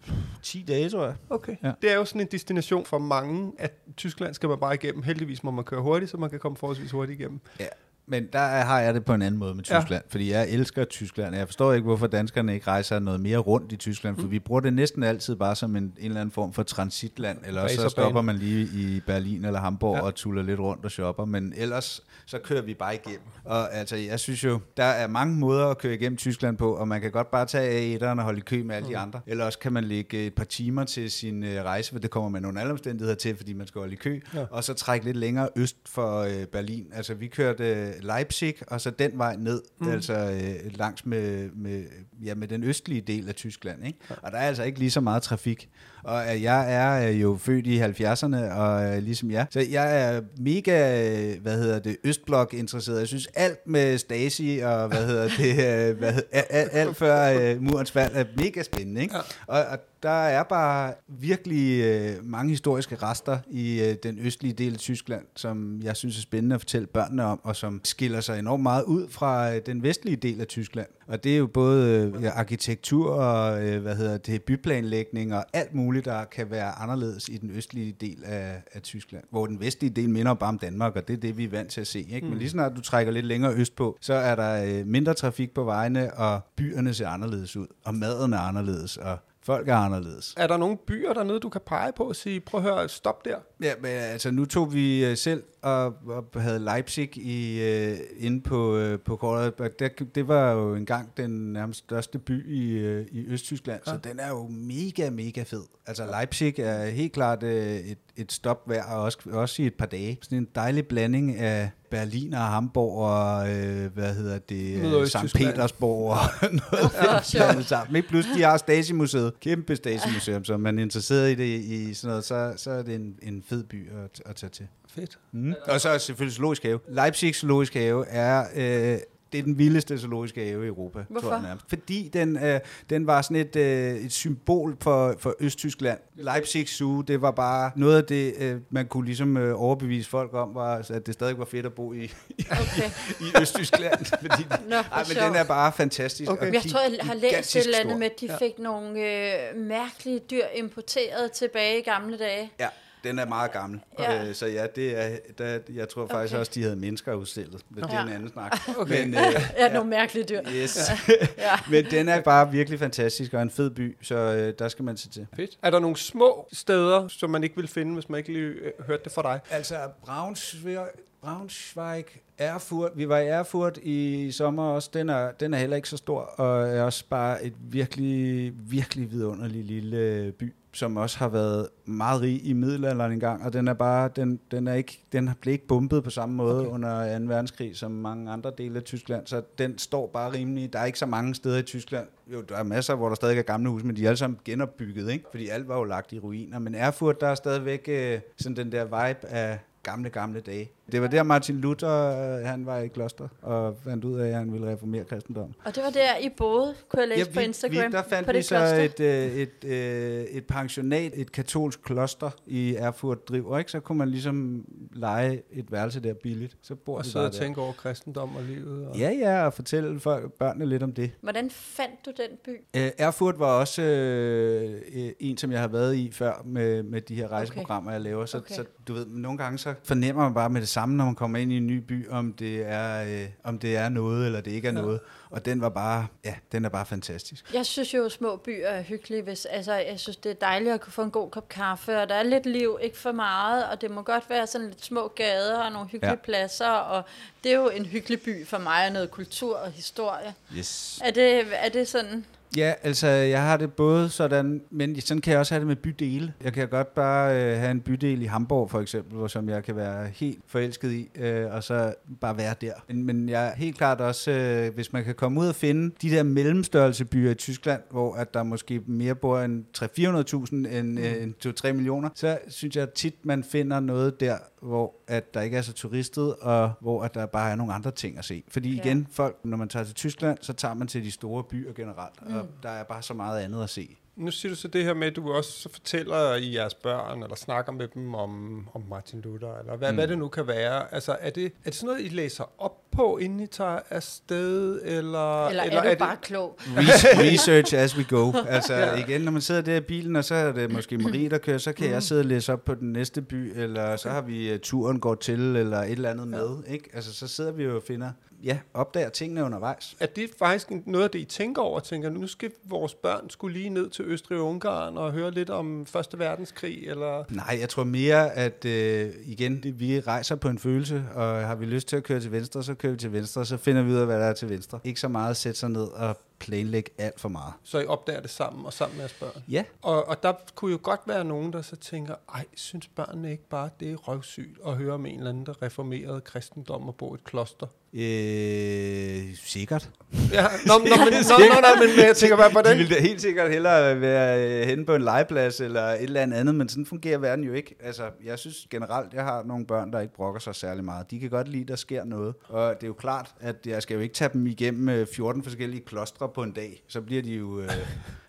10 0.43 0.65
dage, 0.67 0.89
tror 0.89 1.05
jeg. 1.05 1.15
Okay. 1.29 1.55
Ja. 1.63 1.71
Det 1.81 1.91
er 1.91 1.95
jo 1.95 2.05
sådan 2.05 2.21
en 2.21 2.27
destination 2.31 2.86
for 2.86 2.97
mange, 2.97 3.51
at 3.59 3.73
Tyskland 3.97 4.33
skal 4.33 4.49
man 4.49 4.59
bare 4.59 4.73
igennem. 4.73 5.03
Heldigvis 5.03 5.43
må 5.43 5.51
man 5.51 5.63
køre 5.63 5.81
hurtigt, 5.81 6.11
så 6.11 6.17
man 6.17 6.29
kan 6.29 6.39
komme 6.39 6.57
forholdsvis 6.57 6.91
hurtigt 6.91 7.19
igennem. 7.19 7.39
Ja. 7.59 7.65
Men 8.07 8.27
der 8.33 8.39
er- 8.39 8.65
har 8.65 8.79
jeg 8.79 8.93
det 8.93 9.05
på 9.05 9.13
en 9.13 9.21
anden 9.21 9.39
måde 9.39 9.53
med. 9.55 9.63
Tyskland, 9.63 9.89
ja. 9.91 9.99
fordi 10.09 10.31
jeg 10.31 10.49
elsker 10.49 10.85
Tyskland. 10.85 11.33
og 11.33 11.39
Jeg 11.39 11.47
forstår 11.47 11.73
ikke, 11.73 11.85
hvorfor 11.85 12.07
danskerne 12.07 12.53
ikke 12.53 12.67
rejser 12.67 12.99
noget 12.99 13.19
mere 13.19 13.37
rundt 13.37 13.71
i 13.71 13.75
Tyskland, 13.75 14.15
for 14.17 14.23
Mm. 14.23 14.31
vi 14.31 14.39
bruger 14.39 14.61
det 14.61 14.73
næsten 14.73 15.03
altid 15.03 15.35
bare 15.35 15.55
som 15.55 15.75
en, 15.75 15.83
en 15.83 15.93
eller 15.99 16.21
anden 16.21 16.31
form 16.31 16.53
for 16.53 16.63
transitland, 16.63 17.37
eller 17.45 17.67
så 17.67 17.89
stopper 17.89 18.21
man 18.21 18.35
lige 18.35 18.63
i 18.73 19.01
Berlin 19.07 19.45
eller 19.45 19.59
Hamburg 19.59 19.95
Ja. 19.95 20.01
og 20.01 20.15
tuller 20.15 20.43
lidt 20.43 20.59
rundt 20.59 20.85
og 20.85 20.91
shopper, 20.91 21.25
men 21.25 21.53
ellers 21.57 22.03
så 22.25 22.39
kører 22.43 22.61
vi 22.61 22.73
bare 22.73 22.95
igennem. 22.95 23.21
Og 23.43 23.73
altså, 23.75 23.95
jeg 23.95 24.19
synes 24.19 24.43
jo, 24.43 24.59
der 24.77 24.83
er 24.83 25.07
mange 25.07 25.35
måder 25.35 25.65
at 25.67 25.77
køre 25.77 25.93
igennem 25.93 26.17
Tyskland 26.17 26.57
på, 26.57 26.73
og 26.75 26.87
man 26.87 27.01
kan 27.01 27.11
godt 27.11 27.31
bare 27.31 27.45
tage 27.45 27.97
A1'eren 27.97 28.05
og 28.05 28.23
holde 28.23 28.37
i 28.39 28.41
kø 28.41 28.63
med 28.63 28.75
alle 28.75 28.85
mm. 28.87 28.91
de 28.93 28.97
andre, 28.97 29.21
eller 29.27 29.45
også 29.45 29.59
kan 29.59 29.73
man 29.73 29.83
lægge 29.83 30.25
et 30.27 30.33
par 30.33 30.43
timer 30.43 30.83
til 30.83 31.11
sin 31.11 31.43
øh, 31.43 31.63
rejse, 31.63 31.91
for 31.91 31.99
det 31.99 32.09
kommer 32.09 32.29
man 32.29 32.45
under 32.45 32.61
alle 32.61 32.71
omstændigheder 32.71 33.15
til, 33.15 33.35
fordi 33.37 33.53
man 33.53 33.67
skal 33.67 33.79
holde 33.79 33.93
i 33.93 33.97
kø, 33.97 34.19
ja. 34.33 34.45
og 34.51 34.63
så 34.63 34.73
trække 34.73 35.05
lidt 35.05 35.17
længere 35.17 35.49
øst 35.55 35.77
for 35.85 36.19
øh, 36.19 36.45
Berlin. 36.45 36.87
Altså, 36.93 37.13
vi 37.13 37.27
kørte 37.27 37.63
øh, 37.73 37.91
Leipzig, 38.01 38.55
og 38.67 38.81
så 38.81 38.89
den 38.89 39.11
vej 39.17 39.35
ned, 39.35 39.61
mm. 39.79 39.89
altså 39.89 40.13
øh, 40.13 40.77
langs 40.77 41.05
med, 41.05 41.49
med, 41.49 41.83
ja, 42.23 42.35
med 42.35 42.47
den 42.47 42.63
østlige 42.63 43.01
del 43.01 43.27
af 43.27 43.35
Tyskland. 43.35 43.85
Ikke? 43.85 43.99
Og 44.21 44.31
der 44.31 44.37
er 44.37 44.47
altså 44.47 44.63
ikke 44.63 44.79
lige 44.79 44.91
så 44.91 45.01
meget 45.01 45.23
trafik. 45.23 45.69
Og 46.03 46.35
øh, 46.35 46.43
jeg 46.43 46.73
er 46.73 47.09
øh, 47.09 47.21
jo 47.21 47.37
født 47.41 47.67
i 47.67 47.81
70'erne, 47.81 48.53
og 48.53 48.85
øh, 48.85 49.03
ligesom 49.03 49.31
jer. 49.31 49.45
Så 49.49 49.65
jeg 49.71 50.01
er 50.01 50.21
mega, 50.39 51.09
øh, 51.09 51.41
hvad 51.41 51.57
hedder 51.57 51.79
det, 51.79 51.97
østblok 52.03 52.53
interesseret. 52.53 52.99
Jeg 52.99 53.07
synes 53.07 53.27
alt 53.33 53.67
med 53.67 53.97
Stasi 53.97 54.59
og 54.63 54.87
hvad 54.87 55.05
hedder 55.09 55.29
det, 55.37 55.89
øh, 55.89 55.97
hvad, 55.97 56.13
alt, 56.31 56.47
alt, 56.49 56.69
alt 56.73 56.97
før 56.97 57.39
øh, 57.39 57.61
murens 57.61 57.91
fald 57.91 58.11
er 58.15 58.25
mega 58.37 58.63
spændende. 58.63 59.01
Ikke? 59.01 59.15
Ja. 59.15 59.21
Og, 59.47 59.65
og 59.65 59.79
der 60.03 60.09
er 60.09 60.43
bare 60.43 60.93
virkelig 61.07 61.83
øh, 61.83 62.25
mange 62.25 62.49
historiske 62.49 62.95
rester 62.95 63.39
i 63.47 63.81
øh, 63.81 63.95
den 64.03 64.19
østlige 64.19 64.53
del 64.53 64.73
af 64.73 64.79
Tyskland, 64.79 65.25
som 65.35 65.79
jeg 65.81 65.95
synes 65.95 66.17
er 66.17 66.21
spændende 66.21 66.53
at 66.53 66.61
fortælle 66.61 66.87
børnene 66.87 67.23
om, 67.23 67.39
og 67.43 67.55
som 67.55 67.81
skiller 67.86 68.21
sig 68.21 68.39
enormt 68.39 68.63
meget 68.63 68.83
ud 68.83 69.09
fra 69.09 69.55
øh, 69.55 69.61
den 69.65 69.83
vestlige 69.83 70.15
del 70.15 70.41
af 70.41 70.47
Tyskland. 70.47 70.88
Og 71.07 71.23
det 71.23 71.33
er 71.33 71.38
jo 71.38 71.47
både 71.47 72.13
øh, 72.15 72.38
arkitektur 72.38 73.11
og 73.11 73.65
øh, 73.65 73.81
hvad 73.81 73.95
hedder 73.95 74.17
det, 74.17 74.43
byplanlægning 74.43 75.36
og 75.36 75.45
alt 75.53 75.73
muligt, 75.73 76.05
der 76.05 76.23
kan 76.23 76.51
være 76.51 76.71
anderledes 76.71 77.29
i 77.29 77.38
den 77.38 77.51
østlige 77.51 77.91
del 77.91 78.23
af, 78.25 78.63
af 78.73 78.81
Tyskland. 78.81 79.23
Hvor 79.29 79.45
den 79.45 79.59
vestlige 79.59 79.91
del 79.91 80.09
minder 80.09 80.33
bare 80.33 80.49
om 80.49 80.59
Danmark, 80.59 80.95
og 80.95 81.07
det 81.07 81.13
er 81.13 81.17
det, 81.17 81.38
vi 81.38 81.43
er 81.43 81.49
vant 81.49 81.69
til 81.69 81.81
at 81.81 81.88
se. 81.88 81.99
Ikke? 81.99 82.21
Mm. 82.21 82.29
Men 82.29 82.39
lige 82.39 82.49
snart 82.49 82.75
du 82.75 82.81
trækker 82.81 83.13
lidt 83.13 83.25
længere 83.25 83.53
østpå, 83.53 83.97
så 84.01 84.13
er 84.13 84.36
der 84.36 84.79
øh, 84.79 84.88
mindre 84.88 85.13
trafik 85.13 85.53
på 85.53 85.63
vejene, 85.63 86.13
og 86.13 86.41
byerne 86.55 86.93
ser 86.93 87.07
anderledes 87.07 87.55
ud, 87.55 87.67
og 87.83 87.95
maden 87.95 88.33
er 88.33 88.39
anderledes, 88.39 88.97
og 88.97 89.17
folk 89.43 89.69
er 89.69 89.75
anderledes. 89.75 90.33
Er 90.38 90.47
der 90.47 90.57
nogle 90.57 90.77
byer 90.88 91.13
dernede, 91.13 91.39
du 91.39 91.49
kan 91.49 91.61
pege 91.65 91.91
på 91.97 92.03
og 92.03 92.15
sige, 92.15 92.39
prøv 92.39 92.59
at 92.59 92.63
høre, 92.63 92.89
stop 92.89 93.25
der? 93.25 93.38
Ja, 93.61 93.73
men 93.81 93.91
altså 93.91 94.31
nu 94.31 94.45
tog 94.45 94.73
vi 94.73 95.05
øh, 95.05 95.17
selv 95.17 95.43
og, 95.65 95.93
og 96.07 96.41
havde 96.41 96.59
Leipzig 96.59 97.17
i, 97.17 97.61
øh, 97.61 97.97
inde 98.17 98.41
på, 98.41 98.77
øh, 98.77 98.99
på 98.99 99.15
kortet. 99.15 99.53
Og 99.59 99.69
Der, 99.79 99.89
det 100.15 100.27
var 100.27 100.51
jo 100.51 100.75
engang 100.75 101.09
den 101.17 101.53
nærmest 101.53 101.79
største 101.79 102.19
by 102.19 102.49
i, 102.49 102.71
øh, 102.71 103.05
i 103.11 103.25
Østtyskland, 103.27 103.81
ja. 103.87 103.91
så 103.91 103.97
den 103.97 104.19
er 104.19 104.29
jo 104.29 104.47
mega, 104.47 105.09
mega 105.09 105.43
fed. 105.43 105.63
Altså 105.87 106.05
Leipzig 106.05 106.59
er 106.59 106.85
helt 106.85 107.13
klart 107.13 107.43
øh, 107.43 107.75
et, 107.75 107.97
et 108.15 108.31
stop 108.31 108.69
værd, 108.69 108.85
og 108.89 109.01
også, 109.01 109.17
også 109.31 109.61
i 109.61 109.65
et 109.65 109.73
par 109.73 109.85
dage. 109.85 110.17
Sådan 110.21 110.37
en 110.37 110.47
dejlig 110.55 110.87
blanding 110.87 111.35
af 111.35 111.69
Berlin 111.91 112.33
og 112.33 112.41
Hamburg 112.41 112.97
og, 112.97 113.53
øh, 113.53 113.93
hvad 113.93 114.15
hedder 114.15 114.37
det, 114.37 115.01
øh, 115.01 115.07
St. 115.07 115.35
Petersborg 115.35 116.11
og 116.11 116.17
noget 116.71 116.91
fedt 116.91 117.31
blandet 117.35 117.65
sammen. 117.65 117.95
Ikke? 117.95 118.09
Plus 118.09 118.25
de 118.35 118.41
har 118.41 118.57
Stasi-museet, 118.57 119.39
kæmpe 119.39 119.75
Stasi-museum, 119.75 120.43
så 120.43 120.53
er 120.53 120.57
man 120.57 120.79
interesseret 120.79 121.31
i 121.31 121.35
det 121.35 121.59
i 121.59 121.93
sådan 121.93 122.09
noget, 122.09 122.25
så, 122.25 122.53
så 122.57 122.71
er 122.71 122.83
det 122.83 122.95
en, 122.95 123.15
en 123.21 123.43
fed 123.45 123.63
by 123.63 123.89
at, 123.91 124.21
at 124.25 124.35
tage 124.35 124.49
til. 124.49 124.67
Fedt. 124.89 125.19
Mm. 125.31 125.53
Og 125.67 125.81
så 125.81 125.89
er 125.89 125.97
selvfølgelig 125.97 126.35
zoologisk 126.35 126.63
have. 126.63 126.79
Leipzig 126.87 127.35
zoologisk 127.35 127.73
have 127.73 128.07
er... 128.07 128.45
Øh, 128.55 128.99
det 129.35 129.39
er 129.39 129.43
den 129.43 129.57
vildeste 129.57 129.97
zoologiske 129.97 130.45
have 130.45 130.65
i 130.65 130.67
Europa, 130.67 130.99
Hvorfor? 131.09 131.27
tror 131.27 131.35
jeg 131.35 131.43
nærmest. 131.43 131.65
Fordi 131.69 132.09
den, 132.13 132.37
øh, 132.43 132.59
den 132.89 133.07
var 133.07 133.21
sådan 133.21 133.37
et, 133.37 133.55
øh, 133.55 133.95
et 133.95 134.11
symbol 134.11 134.77
for, 134.81 135.15
for 135.19 135.35
Østtyskland. 135.39 135.99
Leipzig 136.15 136.69
Zoo, 136.69 137.01
det 137.01 137.21
var 137.21 137.31
bare 137.31 137.71
noget 137.75 137.97
af 137.97 138.03
det, 138.03 138.33
øh, 138.37 138.61
man 138.69 138.85
kunne 138.85 139.05
ligesom 139.05 139.37
øh, 139.37 139.61
overbevise 139.61 140.09
folk 140.09 140.33
om, 140.33 140.55
var, 140.55 140.85
at 140.89 141.05
det 141.05 141.13
stadig 141.13 141.37
var 141.37 141.45
fedt 141.45 141.65
at 141.65 141.73
bo 141.73 141.93
i, 141.93 142.03
i, 142.03 142.11
Okay. 142.51 142.89
i 143.25 143.41
Østtyskland. 143.41 144.05
Fordi, 144.21 144.45
Nå, 144.69 144.75
ej, 144.75 145.03
men 145.07 145.17
den 145.17 145.35
er 145.35 145.43
bare 145.43 145.71
fantastisk. 145.71 146.31
Okay. 146.31 146.53
Jeg 146.53 146.61
tror, 146.71 146.79
jeg 146.79 147.05
har 147.05 147.13
læst 147.13 147.55
et 147.55 147.65
eller 147.65 147.79
andet 147.79 147.99
med, 147.99 148.05
at 148.05 148.21
de 148.21 148.29
fik 148.39 148.59
nogle 148.59 148.99
øh, 148.99 149.57
mærkelige 149.57 150.19
dyr 150.19 150.45
importeret 150.55 151.31
tilbage 151.31 151.79
i 151.79 151.83
gamle 151.83 152.17
dage. 152.17 152.51
Ja, 152.59 152.67
Den 153.05 153.19
er 153.19 153.25
meget 153.25 153.51
gammel. 153.51 153.79
Ja. 153.99 154.27
Øh, 154.27 154.35
så 154.35 154.47
ja, 154.47 154.67
det 154.75 154.97
er, 155.03 155.17
der, 155.37 155.59
jeg 155.73 155.89
tror 155.89 156.07
faktisk 156.07 156.33
Okay. 156.33 156.39
også, 156.39 156.51
de 156.55 156.61
havde 156.63 156.75
mennesker 156.75 157.13
udstillet. 157.13 157.61
Men 157.69 157.83
det 157.83 157.93
er 157.93 158.01
en 158.01 158.07
Ja. 158.09 158.13
anden 158.15 158.29
snak. 158.29 158.57
Okay. 158.79 159.05
Men, 159.05 159.13
øh, 159.15 159.21
Ja, 159.57 159.73
nogle 159.73 159.89
mærkelige 159.89 160.25
dyr. 160.29 160.41
yes. 160.55 160.77
Ja. 161.37 161.51
Men 161.69 161.85
den 161.91 162.09
er 162.09 162.21
bare 162.21 162.51
virkelig 162.51 162.79
fantastisk 162.79 163.33
og 163.33 163.41
en 163.41 163.49
fed 163.49 163.69
by, 163.69 163.97
så 164.01 164.15
øh, 164.15 164.53
der 164.59 164.67
skal 164.67 164.85
man 164.85 164.97
se 164.97 165.09
til. 165.09 165.27
Fedt. 165.35 165.57
Er 165.63 165.69
der 165.69 165.79
nogle 165.79 165.97
små 165.97 166.47
steder, 166.53 167.07
som 167.07 167.29
man 167.29 167.43
ikke 167.43 167.55
vil 167.55 167.67
finde, 167.67 167.93
hvis 167.93 168.09
man 168.09 168.17
ikke 168.17 168.33
lige 168.33 168.45
øh, 168.45 168.71
hørte 168.87 169.03
det 169.03 169.11
fra 169.11 169.21
dig? 169.21 169.39
Altså, 169.49 169.75
Braunschweig, 170.05 170.87
Braunschweig, 171.21 172.05
Erfurt, 172.37 172.91
vi 172.95 173.09
var 173.09 173.17
i 173.19 173.27
Erfurt 173.27 173.77
i 173.83 174.31
sommer 174.31 174.63
også, 174.63 174.89
den 174.93 175.09
er, 175.09 175.31
den 175.31 175.53
er 175.53 175.57
heller 175.57 175.75
ikke 175.75 175.89
så 175.89 175.97
stor, 175.97 176.19
og 176.21 176.67
er 176.67 176.83
også 176.83 177.03
bare 177.09 177.43
et 177.43 177.53
virkelig, 177.59 178.53
virkelig 178.55 179.11
vidunderlig 179.11 179.63
lille 179.63 180.31
by, 180.31 180.53
som 180.76 180.97
også 180.97 181.19
har 181.19 181.30
været 181.30 181.67
meget 181.86 182.21
rig 182.21 182.45
i 182.47 182.53
middelalderen 182.53 183.11
engang, 183.11 183.43
og 183.45 183.53
den 183.53 183.67
er 183.67 183.73
bare, 183.73 184.09
den, 184.15 184.39
den 184.51 184.67
er 184.67 184.73
ikke, 184.73 184.99
den 185.11 185.30
blev 185.41 185.51
ikke 185.51 185.67
bombet 185.67 186.03
på 186.03 186.09
samme 186.09 186.36
måde 186.36 186.59
okay. 186.59 186.69
under 186.69 187.19
2. 187.19 187.26
verdenskrig, 187.26 187.76
som 187.76 187.91
mange 187.91 188.32
andre 188.32 188.51
dele 188.57 188.78
af 188.78 188.84
Tyskland, 188.84 189.28
så 189.28 189.41
den 189.57 189.78
står 189.78 190.07
bare 190.07 190.34
rimelig, 190.34 190.73
der 190.73 190.80
er 190.80 190.86
ikke 190.86 190.99
så 190.99 191.05
mange 191.05 191.36
steder 191.36 191.57
i 191.57 191.61
Tyskland, 191.61 192.07
jo, 192.34 192.41
der 192.41 192.55
er 192.55 192.63
masser, 192.63 192.95
hvor 192.95 193.07
der 193.07 193.15
stadig 193.15 193.38
er 193.38 193.41
gamle 193.41 193.69
huse, 193.69 193.86
men 193.86 193.95
de 193.95 194.03
er 194.03 194.07
alle 194.07 194.17
sammen 194.17 194.39
genopbygget, 194.45 195.11
ikke? 195.11 195.26
Fordi 195.32 195.47
alt 195.47 195.67
var 195.67 195.78
jo 195.78 195.84
lagt 195.84 196.13
i 196.13 196.19
ruiner, 196.19 196.59
men 196.59 196.76
Erfurt, 196.76 197.21
der 197.21 197.28
er 197.28 197.36
stadigvæk 197.36 197.86
øh, 197.88 198.19
sådan 198.38 198.55
den 198.55 198.71
der 198.71 198.84
vibe 198.84 199.28
af 199.28 199.59
gamle, 199.84 200.09
gamle 200.09 200.39
dage. 200.39 200.71
Det 200.91 201.01
var 201.01 201.07
der 201.07 201.23
Martin 201.23 201.55
Luther, 201.55 202.38
øh, 202.39 202.45
han 202.45 202.65
var 202.65 202.77
i 202.77 202.88
kloster, 202.88 203.27
og 203.41 203.75
fandt 203.83 204.05
ud 204.05 204.19
af, 204.19 204.27
at 204.27 204.33
han 204.36 204.53
ville 204.53 204.67
reformere 204.71 205.03
kristendom. 205.03 205.53
Og 205.65 205.75
det 205.75 205.83
var 205.83 205.89
der, 205.89 206.17
I 206.21 206.29
boede, 206.38 206.73
kunne 206.89 207.01
jeg 207.01 207.09
læse 207.17 207.31
på 207.31 207.39
Instagram. 207.39 207.91
Vi, 207.91 207.91
der 207.91 208.03
fandt 208.09 208.25
på 208.25 208.31
vi 208.31 208.38
det 208.38 208.45
så 208.45 208.57
et, 208.75 208.99
øh, 208.99 209.36
et, 209.36 209.63
øh, 209.65 210.23
et 210.23 210.47
pensionat, 210.47 211.11
et 211.15 211.31
katolsk 211.31 211.81
kloster 211.83 212.29
i 212.45 212.75
Erfurt 212.75 213.27
driver, 213.27 213.57
ikke? 213.57 213.71
Så 213.71 213.79
kunne 213.79 213.97
man 213.97 214.09
ligesom 214.09 214.65
lege 214.93 215.41
et 215.51 215.71
værelse 215.71 215.99
der 215.99 216.13
billigt. 216.13 216.57
Så 216.61 216.75
bor 216.75 216.97
Og 216.97 217.03
vi 217.05 217.09
sidde 217.09 217.25
og 217.25 217.31
tænke 217.31 217.61
over 217.61 217.73
kristendom 217.73 218.36
og 218.36 218.43
livet? 218.43 218.88
Og... 218.88 218.97
Ja, 218.97 219.09
ja, 219.09 219.45
og 219.45 219.53
fortælle 219.53 219.99
folk, 219.99 220.33
børnene 220.33 220.65
lidt 220.65 220.83
om 220.83 220.93
det. 220.93 221.11
Hvordan 221.21 221.49
fandt 221.49 222.05
du 222.05 222.11
den 222.17 222.38
by? 222.45 222.49
Uh, 222.77 222.89
Erfurt 222.97 223.39
var 223.39 223.59
også 223.59 223.81
øh, 223.81 225.11
en, 225.19 225.38
som 225.38 225.51
jeg 225.51 225.59
har 225.59 225.67
været 225.67 225.95
i 225.95 226.11
før 226.11 226.41
med, 226.45 226.83
med 226.83 227.01
de 227.01 227.15
her 227.15 227.27
rejseprogrammer, 227.31 227.91
jeg 227.91 228.01
laver. 228.01 228.25
Så, 228.25 228.38
Okay. 228.38 228.55
så 228.55 228.63
du 228.88 228.93
ved, 228.93 229.05
nogle 229.05 229.38
gange 229.38 229.57
så 229.57 229.73
fornemmer 229.83 230.23
man 230.23 230.33
bare 230.33 230.49
med 230.49 230.61
det 230.61 230.69
samme, 230.76 230.95
når 230.95 231.05
man 231.05 231.15
kommer 231.15 231.38
ind 231.38 231.51
i 231.51 231.57
en 231.57 231.67
ny 231.67 231.78
by, 231.78 232.09
om 232.09 232.34
det 232.34 232.65
er, 232.65 233.03
øh, 233.03 233.28
om 233.43 233.59
det 233.59 233.78
er 233.78 233.89
noget, 233.89 234.26
eller 234.26 234.41
det 234.41 234.51
ikke 234.51 234.67
er 234.67 234.73
ja. 234.73 234.82
noget. 234.82 234.99
Og 235.30 235.45
den 235.45 235.61
var 235.61 235.69
bare, 235.69 236.07
ja, 236.26 236.36
den 236.51 236.65
er 236.65 236.69
bare 236.69 236.86
fantastisk. 236.86 237.53
Jeg 237.53 237.65
synes 237.65 237.93
jo, 237.93 238.05
at 238.05 238.11
små 238.11 238.36
byer 238.36 238.67
er 238.67 238.82
hyggelige. 238.82 239.21
Hvis, 239.21 239.45
altså, 239.45 239.73
jeg 239.73 239.99
synes, 239.99 240.17
det 240.17 240.30
er 240.30 240.36
dejligt 240.36 240.73
at 240.73 240.82
kunne 240.82 240.93
få 240.93 241.01
en 241.03 241.11
god 241.11 241.30
kop 241.32 241.49
kaffe, 241.49 242.01
og 242.01 242.09
der 242.09 242.15
er 242.15 242.23
lidt 242.23 242.45
liv, 242.45 242.78
ikke 242.82 242.97
for 242.97 243.11
meget, 243.11 243.65
og 243.69 243.82
det 243.82 243.91
må 243.91 244.01
godt 244.01 244.30
være 244.30 244.47
sådan 244.47 244.67
lidt 244.67 244.86
små 244.86 245.07
gader 245.15 245.59
og 245.59 245.71
nogle 245.71 245.88
hyggelige 245.88 246.09
Ja. 246.11 246.15
pladser, 246.15 246.69
og 246.69 247.03
det 247.43 247.51
er 247.51 247.55
jo 247.55 247.69
en 247.69 247.86
hyggelig 247.86 248.21
by 248.21 248.47
for 248.47 248.57
mig, 248.57 248.86
og 248.88 248.91
noget 248.93 249.11
kultur 249.11 249.57
og 249.57 249.71
historie. 249.71 250.34
Yes. 250.57 251.01
Er 251.03 251.11
det, 251.11 251.43
er 251.53 251.69
det 251.69 251.88
sådan? 251.88 252.26
Ja, 252.57 252.73
altså 252.83 253.07
jeg 253.07 253.41
har 253.41 253.57
det 253.57 253.73
både 253.73 254.09
sådan, 254.09 254.61
men 254.69 255.01
sådan 255.01 255.21
kan 255.21 255.31
jeg 255.31 255.39
også 255.39 255.53
have 255.53 255.59
det 255.59 255.67
med 255.67 255.75
bydele. 255.75 256.33
Jeg 256.43 256.53
kan 256.53 256.67
godt 256.67 256.93
bare 256.95 257.35
øh, 257.35 257.57
have 257.57 257.71
en 257.71 257.81
bydel 257.81 258.21
i 258.21 258.25
Hamburg 258.25 258.71
for 258.71 258.79
eksempel, 258.79 259.17
hvor 259.17 259.27
som 259.27 259.49
jeg 259.49 259.63
kan 259.63 259.75
være 259.75 260.07
helt 260.07 260.39
forelsket 260.47 260.91
i, 260.91 261.09
øh, 261.15 261.53
og 261.53 261.63
så 261.63 261.93
bare 262.21 262.37
være 262.37 262.55
der. 262.61 262.73
Men, 262.87 263.03
men 263.05 263.29
jeg 263.29 263.47
er 263.47 263.55
helt 263.55 263.77
klart 263.77 264.01
også, 264.01 264.31
øh, 264.31 264.75
hvis 264.75 264.93
man 264.93 265.03
kan 265.03 265.15
komme 265.15 265.41
ud 265.41 265.47
og 265.47 265.55
finde 265.55 265.95
de 266.01 266.09
der 266.09 266.23
mellemstørrelse 266.23 267.05
byer 267.05 267.31
i 267.31 267.35
Tyskland, 267.35 267.81
hvor 267.91 268.15
at 268.15 268.33
der 268.33 268.43
måske 268.43 268.81
mere 268.85 269.15
bor 269.15 269.39
end 269.39 269.63
300-400.000 269.77 270.77
end, 270.77 270.99
øh, 270.99 271.23
end 271.23 271.67
2-3 271.67 271.71
millioner, 271.73 272.09
så 272.15 272.37
synes 272.47 272.75
jeg 272.75 272.89
tit, 272.89 273.15
man 273.23 273.43
finder 273.43 273.79
noget 273.79 274.19
der, 274.19 274.37
hvor 274.66 274.95
at 275.07 275.34
der 275.34 275.41
ikke 275.41 275.57
er 275.57 275.61
så 275.61 275.74
turistet, 275.74 276.36
og 276.36 276.72
hvor 276.82 277.03
at 277.03 277.13
der 277.13 277.26
bare 277.26 277.51
er 277.51 277.55
nogle 277.55 277.74
andre 277.74 277.91
ting 277.91 278.18
at 278.18 278.26
se. 278.26 278.43
Fordi 278.47 278.76
Ja. 278.76 278.82
igen, 278.82 279.07
folk, 279.11 279.38
når 279.43 279.57
man 279.57 279.70
tager 279.70 279.84
til 279.86 279.95
Tyskland, 279.95 280.38
så 280.41 280.53
tager 280.53 280.74
man 280.74 280.88
til 280.88 281.03
de 281.03 281.11
store 281.11 281.43
byer 281.43 281.74
generelt, 281.74 282.30
mm. 282.30 282.36
og 282.36 282.47
der 282.63 282.70
er 282.70 282.84
bare 282.84 283.01
så 283.01 283.13
meget 283.13 283.41
andet 283.41 283.63
at 283.63 283.70
se. 283.70 283.97
Nu 284.16 284.32
siger 284.32 284.49
du 284.49 284.55
så 284.55 284.68
det 284.68 284.84
her 284.84 284.93
med, 284.93 285.07
at 285.07 285.16
du 285.16 285.32
også 285.32 285.70
fortæller 285.70 286.36
i 286.36 286.55
jeres 286.55 286.74
børn, 286.74 287.24
eller 287.24 287.36
snakker 287.36 287.72
med 287.72 287.88
dem 287.88 288.16
om, 288.16 288.68
om 288.74 288.84
Martin 288.89 289.22
Luther, 289.22 289.59
eller 289.59 289.78
hvad, 289.78 289.91
mm. 289.91 289.97
hvad 289.97 290.07
det 290.07 290.18
nu 290.18 290.28
kan 290.28 290.47
være. 290.47 290.93
Altså, 290.93 291.18
er 291.20 291.30
det, 291.30 291.45
er 291.45 291.49
det 291.66 291.76
sådan 291.76 291.88
noget, 291.88 292.05
I 292.05 292.09
læser 292.09 292.43
op 292.57 292.91
på, 292.91 293.18
inden 293.18 293.39
I 293.39 293.47
tager 293.47 293.80
afsted, 293.89 294.82
eller... 294.84 295.47
Eller, 295.47 295.63
eller 295.63 295.63
er 295.63 295.84
du 295.84 295.89
det, 295.89 295.97
bare 295.97 296.18
klog? 296.22 296.57
Res- 296.59 297.20
Research 297.32 297.76
as 297.76 297.97
we 297.97 298.03
go. 298.03 298.34
Altså 298.47 298.74
ja. 298.74 298.95
igen, 298.95 299.22
når 299.22 299.32
man 299.32 299.41
sidder 299.41 299.61
der 299.61 299.76
i 299.76 299.82
bilen, 299.82 300.16
og 300.16 300.26
så 300.26 300.36
er 300.36 300.51
det 300.51 300.72
måske 300.72 300.97
Marie, 300.97 301.30
der 301.30 301.38
kører, 301.38 301.57
så 301.57 301.74
kan 301.74 301.89
jeg 301.89 302.03
sidde 302.03 302.22
og 302.22 302.26
læse 302.26 302.53
op 302.53 302.66
på 302.66 302.76
den 302.76 302.93
næste 302.93 303.22
by, 303.22 303.51
eller 303.55 303.95
så 303.95 304.09
har 304.09 304.22
vi 304.22 304.53
uh, 304.53 304.59
turen 304.59 304.99
går 304.99 305.16
til, 305.16 305.55
eller 305.55 305.78
et 305.78 305.91
eller 305.91 306.09
andet 306.09 306.28
med. 306.28 306.49
Ikke? 306.68 306.89
Altså 306.93 307.13
så 307.13 307.28
sidder 307.28 307.51
vi 307.51 307.63
jo 307.63 307.76
og 307.76 307.84
finder, 307.88 308.11
ja, 308.45 308.59
opdager 308.73 309.09
tingene 309.09 309.43
undervejs. 309.43 309.95
Er 309.99 310.05
det 310.05 310.29
faktisk 310.39 310.71
noget 310.85 311.03
af 311.03 311.09
det, 311.11 311.19
I 311.19 311.25
tænker 311.25 311.61
over? 311.61 311.79
Tænker, 311.79 312.09
nu 312.09 312.27
skal 312.27 312.51
vores 312.63 312.93
børn 312.93 313.29
skulle 313.29 313.57
lige 313.57 313.69
ned 313.69 313.89
til 313.89 314.05
Østrig 314.05 314.37
og 314.37 314.45
Ungarn 314.45 314.97
og 314.97 315.11
høre 315.11 315.31
lidt 315.31 315.49
om 315.49 315.85
Første 315.85 316.19
Verdenskrig, 316.19 316.87
eller... 316.87 317.23
Nej, 317.29 317.57
jeg 317.59 317.69
tror 317.69 317.83
mere, 317.83 318.33
at 318.33 318.65
øh, 318.65 319.13
igen, 319.25 319.61
vi 319.79 319.99
rejser 319.99 320.35
på 320.35 320.49
en 320.49 320.59
følelse, 320.59 321.03
og 321.13 321.47
har 321.47 321.55
vi 321.55 321.65
lyst 321.65 321.87
til 321.87 321.95
at 321.95 322.03
køre 322.03 322.19
til 322.19 322.31
venstre, 322.31 322.63
så 322.63 322.73
kører 322.73 322.93
vi 322.93 322.99
til 322.99 323.13
venstre, 323.13 323.45
så 323.45 323.57
finder 323.57 323.81
vi 323.81 323.91
ud 323.91 323.97
af, 323.97 324.05
hvad 324.05 324.19
der 324.19 324.25
er 324.25 324.33
til 324.33 324.49
venstre. 324.49 324.79
Ikke 324.83 324.99
så 324.99 325.07
meget 325.07 325.29
at 325.29 325.37
sætte 325.37 325.59
sig 325.59 325.69
ned 325.69 325.87
og 325.87 326.17
planlægge 326.39 326.91
alt 326.97 327.19
for 327.19 327.29
meget. 327.29 327.53
Så 327.63 327.79
I 327.79 327.85
opdager 327.85 328.21
det 328.21 328.29
sammen 328.29 328.65
og 328.65 328.73
sammen 328.73 328.97
med 328.97 329.03
jeres 329.03 329.13
børn? 329.13 329.43
Ja, 329.47 329.63
Og, 329.81 330.07
og 330.07 330.23
der 330.23 330.33
kunne 330.55 330.71
jo 330.71 330.79
godt 330.83 331.01
være 331.05 331.23
nogen, 331.23 331.53
der 331.53 331.61
så 331.61 331.75
tænker, 331.75 332.15
ej, 332.33 332.45
synes 332.55 332.87
børnene 332.87 333.31
ikke 333.31 333.49
bare, 333.49 333.69
det 333.79 333.91
er 333.91 333.95
røvsygt 333.95 334.59
at 334.67 334.73
høre 334.73 334.93
om 334.93 335.05
en 335.05 335.17
eller 335.17 335.29
anden, 335.29 335.45
der 335.45 335.61
reformerede 335.61 336.21
kristendom 336.21 336.87
og 336.87 336.95
bor 336.95 337.11
i 337.11 337.15
et 337.15 337.23
kloster? 337.23 337.67
Øh, 337.95 339.35
sikkert. 339.45 339.89
Ja, 340.31 340.45
nå, 340.65 340.73
nå, 340.77 340.83
men, 341.05 341.13
nå, 341.29 341.37
nå, 341.39 341.61
nå, 341.61 341.87
men 341.87 342.05
jeg 342.07 342.15
tænker 342.15 342.37
bare 342.37 342.51
på 342.51 342.61
De 342.61 342.69
den. 342.69 342.77
ville 342.77 342.95
da 342.95 343.01
helt 343.01 343.21
sikkert 343.21 343.51
hellere 343.51 344.01
være 344.01 344.61
øh, 344.61 344.67
henne 344.67 344.85
på 344.85 344.95
en 344.95 345.01
legeplads 345.01 345.61
eller 345.61 345.81
et 345.83 346.01
eller 346.03 346.21
andet, 346.21 346.55
men 346.55 346.69
sådan 346.69 346.85
fungerer 346.85 347.17
verden 347.17 347.45
jo 347.45 347.53
ikke. 347.53 347.75
Altså, 347.83 348.03
jeg 348.25 348.39
synes 348.39 348.67
generelt, 348.71 349.13
jeg 349.13 349.23
har 349.23 349.43
nogle 349.43 349.65
børn, 349.65 349.91
der 349.93 349.99
ikke 349.99 350.13
brokker 350.13 350.39
sig 350.39 350.55
særlig 350.55 350.83
meget. 350.83 351.11
De 351.11 351.19
kan 351.19 351.29
godt 351.29 351.47
lide, 351.47 351.61
at 351.61 351.67
der 351.67 351.75
sker 351.75 352.03
noget. 352.03 352.33
Og 352.49 352.73
det 352.75 352.83
er 352.83 352.87
jo 352.87 352.93
klart, 352.93 353.29
at 353.39 353.55
jeg 353.65 353.81
skal 353.81 353.95
jo 353.95 354.01
ikke 354.01 354.15
tage 354.15 354.29
dem 354.33 354.47
igennem 354.47 354.89
øh, 354.89 355.07
14 355.15 355.43
forskellige 355.43 355.81
klostre 355.85 356.29
på 356.35 356.43
en 356.43 356.51
dag. 356.51 356.83
Så 356.87 357.01
bliver 357.01 357.21
de 357.21 357.31
jo... 357.33 357.59
Øh, 357.59 357.69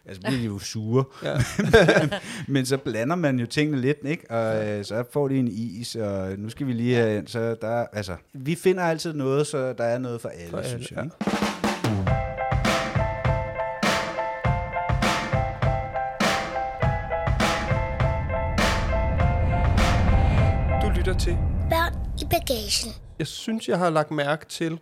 Altså 0.08 0.22
bliver 0.22 0.38
de 0.38 0.44
jo 0.44 0.58
sure. 0.58 1.04
Ja. 1.24 1.38
Men 2.48 2.66
så 2.66 2.76
blander 2.76 3.16
man 3.16 3.38
jo 3.40 3.46
tingene 3.46 3.80
lidt, 3.80 3.98
ikke? 4.04 4.30
Og 4.30 4.68
øh, 4.68 4.84
så 4.84 5.04
får 5.12 5.28
de 5.28 5.38
en 5.38 5.48
is, 5.48 5.94
og 5.96 6.38
nu 6.38 6.48
skal 6.50 6.66
vi 6.66 6.72
lige 6.72 6.94
have 6.96 7.18
ind. 7.18 7.28
Så 7.28 7.56
der, 7.60 7.86
altså, 7.92 8.16
vi 8.32 8.54
finder 8.54 8.82
altid 8.82 9.12
noget, 9.12 9.46
så 9.46 9.72
der 9.72 9.84
er 9.84 9.98
noget 9.98 10.20
for 10.20 10.28
alle, 10.28 10.50
For 10.50 10.56
alle, 10.58 10.68
synes 10.68 10.90
jeg. 10.90 10.96
ja. 10.98 11.02
Ikke? 11.04 12.16
Du 20.82 20.88
lytter 20.96 21.14
til. 21.18 21.36
Børn 21.70 21.94
i 22.22 22.24
bagagen. 22.30 22.90
Jeg 23.18 23.26
synes, 23.26 23.68
jeg 23.68 23.78
har 23.78 23.90
lagt 23.90 24.10
mærke 24.10 24.46
til, 24.46 24.78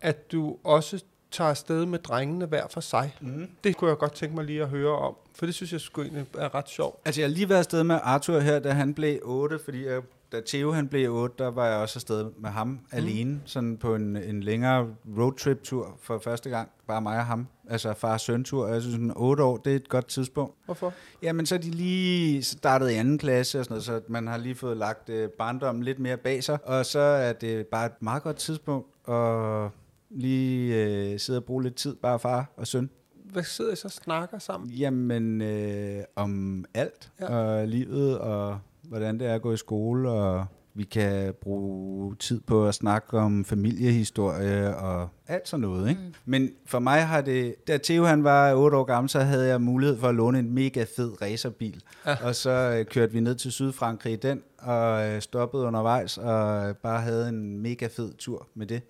at 0.00 0.32
du 0.32 0.56
også 0.64 1.04
tager 1.30 1.50
afsted 1.50 1.86
med 1.86 1.98
drengene 1.98 2.46
hver 2.46 2.66
for 2.70 2.80
sig. 2.80 3.16
Mm. 3.20 3.48
Det 3.64 3.76
kunne 3.76 3.90
jeg 3.90 3.98
godt 3.98 4.12
tænke 4.12 4.34
mig 4.34 4.44
lige 4.44 4.62
at 4.62 4.68
høre 4.68 4.92
om, 4.98 5.14
for 5.34 5.46
det 5.46 5.54
synes 5.54 5.72
jeg 5.72 5.80
sgu 5.80 6.02
egentlig 6.02 6.26
er 6.38 6.54
ret 6.54 6.68
sjovt. 6.68 7.00
Altså, 7.04 7.20
jeg 7.20 7.28
har 7.28 7.34
lige 7.34 7.48
været 7.48 7.58
afsted 7.58 7.84
med 7.84 7.98
Arthur 8.02 8.38
her, 8.38 8.58
da 8.58 8.70
han 8.70 8.94
blev 8.94 9.18
8, 9.22 9.58
fordi 9.64 9.86
jeg, 9.86 10.02
da 10.32 10.40
Theo 10.46 10.72
han 10.72 10.88
blev 10.88 11.12
8, 11.12 11.34
der 11.38 11.50
var 11.50 11.66
jeg 11.66 11.76
også 11.76 11.96
afsted 11.98 12.30
med 12.38 12.50
ham 12.50 12.66
mm. 12.66 12.78
alene, 12.92 13.40
sådan 13.44 13.76
på 13.76 13.94
en, 13.94 14.16
en 14.16 14.42
længere 14.42 14.88
roadtrip-tur 15.18 15.98
for 16.02 16.18
første 16.18 16.50
gang. 16.50 16.68
Bare 16.88 17.02
mig 17.02 17.18
og 17.18 17.26
ham. 17.26 17.46
Altså 17.70 17.94
far 17.94 18.12
og 18.12 18.20
søn-tur. 18.20 18.66
Og 18.66 18.72
jeg 18.72 18.82
synes, 18.82 18.94
sådan 18.94 19.12
8 19.16 19.42
år, 19.42 19.56
det 19.56 19.72
er 19.72 19.76
et 19.76 19.88
godt 19.88 20.06
tidspunkt. 20.06 20.54
Hvorfor? 20.64 20.92
Jamen, 21.22 21.46
så 21.46 21.54
er 21.54 21.58
de 21.58 21.70
lige 21.70 22.42
startet 22.42 22.90
i 22.90 22.94
anden 22.94 23.18
klasse 23.18 23.58
og 23.58 23.64
sådan 23.64 23.72
noget, 23.72 23.84
så 23.84 24.00
man 24.08 24.26
har 24.26 24.36
lige 24.36 24.54
fået 24.54 24.76
lagt 24.76 25.08
øh, 25.08 25.28
barndommen 25.28 25.84
lidt 25.84 25.98
mere 25.98 26.16
bag 26.16 26.44
sig. 26.44 26.58
Og 26.64 26.86
så 26.86 26.98
er 26.98 27.32
det 27.32 27.66
bare 27.66 27.86
et 27.86 28.02
meget 28.02 28.22
godt 28.22 28.36
tidspunkt 28.36 28.86
at 29.08 29.70
lige 30.10 30.84
øh, 30.84 31.18
sidde 31.18 31.38
og 31.38 31.44
bruge 31.44 31.62
lidt 31.62 31.74
tid, 31.74 31.96
bare 31.96 32.18
far 32.18 32.52
og 32.56 32.66
søn. 32.66 32.90
Hvad 33.24 33.42
sidder 33.42 33.72
I 33.72 33.76
så 33.76 33.88
og 33.88 33.92
snakker 33.92 34.38
sammen? 34.38 34.70
Jamen, 34.70 35.42
øh, 35.42 36.02
om 36.16 36.64
alt. 36.74 37.10
Ja. 37.20 37.36
Og 37.36 37.68
livet, 37.68 38.18
og 38.18 38.58
hvordan 38.82 39.20
det 39.20 39.26
er 39.26 39.34
at 39.34 39.42
gå 39.42 39.52
i 39.52 39.56
skole, 39.56 40.10
og 40.10 40.46
vi 40.76 40.84
kan 40.84 41.34
bruge 41.40 42.16
tid 42.16 42.40
på 42.40 42.68
at 42.68 42.74
snakke 42.74 43.18
om 43.18 43.44
familiehistorie 43.44 44.76
og 44.76 45.08
alt 45.26 45.48
sådan 45.48 45.60
noget. 45.60 45.88
Ikke? 45.88 46.00
Mm. 46.00 46.14
Men 46.24 46.50
for 46.66 46.78
mig 46.78 47.06
har 47.06 47.20
det... 47.20 47.54
Da 47.68 47.78
Theo 47.82 48.04
han 48.04 48.24
var 48.24 48.54
8 48.54 48.76
år 48.76 48.84
gammel, 48.84 49.10
så 49.10 49.20
havde 49.20 49.46
jeg 49.46 49.60
mulighed 49.60 49.98
for 49.98 50.08
at 50.08 50.14
låne 50.14 50.38
en 50.38 50.54
mega 50.54 50.84
fed 50.96 51.22
racerbil. 51.22 51.82
Ja. 52.06 52.16
Og 52.22 52.34
så 52.34 52.50
øh, 52.50 52.84
kørte 52.84 53.12
vi 53.12 53.20
ned 53.20 53.34
til 53.34 53.52
Sydfrankrig 53.52 54.12
i 54.12 54.16
den, 54.16 54.42
og 54.58 55.08
øh, 55.08 55.20
stoppede 55.20 55.64
undervejs, 55.64 56.18
og 56.18 56.76
bare 56.76 57.00
havde 57.00 57.28
en 57.28 57.58
mega 57.58 57.86
fed 57.86 58.12
tur 58.14 58.46
med 58.54 58.66
det. 58.66 58.82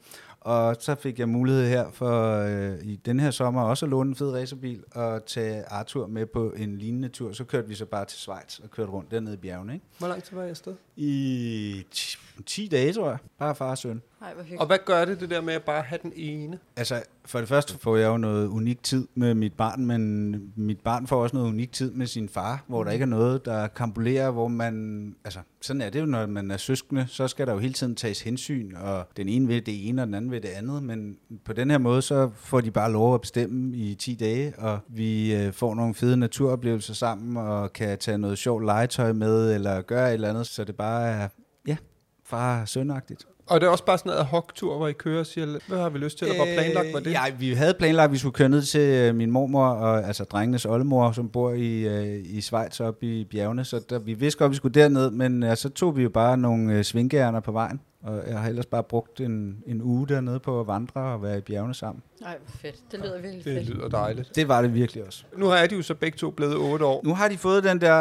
Og 0.47 0.76
så 0.80 0.94
fik 0.94 1.18
jeg 1.18 1.28
mulighed 1.28 1.68
her 1.68 1.90
for 1.90 2.38
øh, 2.38 2.78
i 2.82 2.97
den 2.97 3.20
her 3.20 3.30
sommer 3.30 3.62
også 3.62 3.86
at 3.86 3.90
låne 3.90 4.09
en 4.09 4.14
fed 4.14 4.32
racerbil 4.32 4.84
og 4.94 5.26
tage 5.26 5.64
Arthur 5.64 6.07
med 6.07 6.26
på 6.26 6.51
en 6.51 6.78
lignende 6.78 7.09
tur. 7.09 7.32
Så 7.32 7.44
kørte 7.44 7.68
vi 7.68 7.74
så 7.74 7.84
bare 7.84 8.05
til 8.05 8.18
Schweiz 8.18 8.59
og 8.59 8.70
kørte 8.70 8.92
rundt 8.92 9.11
dernede 9.11 9.34
i 9.34 9.36
bjergene. 9.36 9.74
Ikke? 9.74 9.86
Hvor 9.99 10.09
lang 10.09 10.22
tid 10.22 10.36
var 10.36 10.42
jeg 10.42 10.51
afsted? 10.51 10.74
I 10.97 11.86
10, 11.90 12.16
10 12.47 12.68
dage, 12.68 12.92
tror 12.92 13.09
jeg. 13.09 13.18
Bare 13.38 13.55
far 13.55 13.70
og 13.70 13.78
søn. 13.78 14.03
Hvor 14.19 14.29
hyggeligt. 14.43 14.61
Og 14.61 14.67
hvad 14.67 14.79
gør 14.85 15.05
det, 15.05 15.21
det 15.21 15.31
der 15.31 15.41
med 15.41 15.55
at 15.55 15.62
bare 15.62 15.83
have 15.83 15.99
den 16.03 16.12
ene? 16.17 16.59
Altså, 16.77 17.03
for 17.25 17.39
det 17.39 17.49
første 17.49 17.79
får 17.79 17.97
jeg 17.97 18.07
jo 18.07 18.17
noget 18.17 18.49
unik 18.49 18.83
tid 18.83 19.09
med 19.14 19.35
mit 19.35 19.53
barn, 19.53 19.87
men 19.87 20.53
mit 20.57 20.81
barn 20.81 21.07
får 21.07 21.23
også 21.23 21.37
noget 21.37 21.49
unik 21.49 21.73
tid 21.73 21.91
med 21.91 22.07
sin 22.07 22.29
far, 22.29 22.64
hvor 22.67 22.85
der 22.85 22.91
ikke 22.91 23.03
er 23.03 23.07
noget, 23.07 23.45
der 23.45 23.67
kampulerer, 23.67 24.31
hvor 24.31 24.49
man... 24.49 25.14
Altså, 25.25 25.41
sådan 25.61 25.83
er 25.83 25.91
det 25.91 26.01
jo, 26.01 26.07
når 26.07 26.27
man 26.27 26.51
er 26.51 26.57
søskende, 26.57 27.07
så 27.09 27.29
skal 27.29 27.47
der 27.47 27.53
jo 27.53 27.59
hele 27.59 27.75
tiden 27.75 27.95
tages 27.95 28.21
hensyn, 28.21 28.75
og 28.75 29.09
den 29.17 29.29
ene 29.29 29.47
vil 29.47 29.67
det 29.67 29.89
ene, 29.89 30.03
og 30.03 30.07
den 30.07 30.14
anden 30.14 30.31
vil 30.31 30.43
det 30.43 30.49
andet, 30.49 30.83
men 30.83 31.17
på 31.45 31.53
den 31.53 31.71
her 31.71 31.79
måde, 31.79 32.03
så 32.03 32.31
får 32.35 32.61
de 32.61 32.71
bare 32.71 32.93
lov 32.93 33.14
at 33.14 33.21
bestemme 33.21 33.77
i 33.77 33.95
10 33.95 34.14
dage, 34.14 34.55
og 34.59 34.79
vi 34.89 35.35
øh, 35.35 35.53
får 35.53 35.75
nogle 35.75 35.95
fede 35.95 36.17
naturoplevelser 36.17 36.95
sammen, 36.95 37.37
og 37.37 37.73
kan 37.73 37.99
tage 37.99 38.19
noget 38.19 38.39
sjovt 38.39 38.64
legetøj 38.64 39.12
med, 39.12 39.55
eller 39.55 39.83
gøre 39.83 40.09
et 40.09 40.14
eller 40.14 40.29
andet, 40.29 40.47
så 40.47 40.64
det 40.64 40.77
bare 40.77 41.09
er, 41.09 41.29
ja, 41.67 41.77
far 42.25 42.64
sønagtigt. 42.64 43.27
Og 43.47 43.61
det 43.61 43.66
er 43.66 43.70
også 43.70 43.84
bare 43.84 43.99
sådan 43.99 44.11
noget 44.11 44.20
ad 44.20 44.24
hoc-tur, 44.24 44.76
hvor 44.76 44.88
I 44.88 44.92
kører 44.92 45.20
og 45.20 45.26
siger, 45.26 45.59
hvad 45.68 45.78
har 45.78 45.88
vi 45.88 45.99
lyst 45.99 46.18
til, 46.18 46.24
eller 46.28 46.44
hvor 46.44 46.55
planlagt 46.55 46.92
var 46.92 46.99
det? 46.99 47.07
Øh, 47.07 47.12
Ja, 47.12 47.20
vi 47.38 47.53
havde 47.53 47.74
planlagt, 47.78 48.05
at 48.05 48.12
vi 48.12 48.18
skulle 48.18 48.32
køre 48.32 48.49
ned 48.49 48.62
til 48.62 48.80
øh, 48.80 49.14
min 49.14 49.30
mormor, 49.30 49.66
og, 49.66 50.07
altså 50.07 50.24
drengenes 50.24 50.64
oldemor, 50.66 51.12
som 51.12 51.28
bor 51.28 51.53
i, 51.53 51.80
øh, 51.80 52.24
i 52.24 52.40
Schweiz 52.40 52.80
oppe 52.80 53.07
i 53.07 53.24
bjergene. 53.24 53.64
Så 53.64 53.80
der, 53.90 53.99
vi 53.99 54.14
vidste 54.14 54.38
godt, 54.38 54.49
at 54.49 54.51
vi 54.51 54.57
skulle 54.57 54.80
derned, 54.80 55.11
men 55.11 55.42
øh, 55.42 55.57
så 55.57 55.68
tog 55.68 55.97
vi 55.97 56.03
jo 56.03 56.09
bare 56.09 56.36
nogle 56.38 56.74
øh, 56.74 56.84
svingærner 56.84 57.40
på 57.40 57.53
vejen. 57.53 57.80
Og 58.07 58.22
jeg 58.28 58.38
har 58.38 58.48
ellers 58.48 58.66
bare 58.66 58.82
brugt 58.82 59.20
en, 59.20 59.62
en 59.66 59.82
uge 59.82 60.09
dernede 60.09 60.40
på 60.40 60.61
at 60.61 60.66
vandre 60.66 61.00
og 61.00 61.22
være 61.22 61.38
i 61.38 61.40
bjergene 61.40 61.74
sammen. 61.74 62.02
Nej, 62.20 62.38
fedt. 62.48 62.76
Det 62.92 63.00
lyder 63.00 63.20
virkelig 63.20 63.44
Det 63.44 63.54
fedt. 63.54 63.68
lyder 63.76 63.88
dejligt. 63.88 64.36
Det 64.36 64.48
var 64.48 64.62
det 64.62 64.74
virkelig 64.74 65.07
også. 65.07 65.24
Nu 65.36 65.46
er 65.46 65.66
de 65.66 65.74
jo 65.74 65.82
så 65.82 65.94
begge 65.94 66.18
to 66.18 66.30
blevet 66.30 66.57
otte 66.57 66.84
år. 66.84 67.00
Nu 67.04 67.14
har 67.14 67.28
de 67.28 67.38
fået 67.38 67.64
den 67.64 67.80
der, 67.80 68.00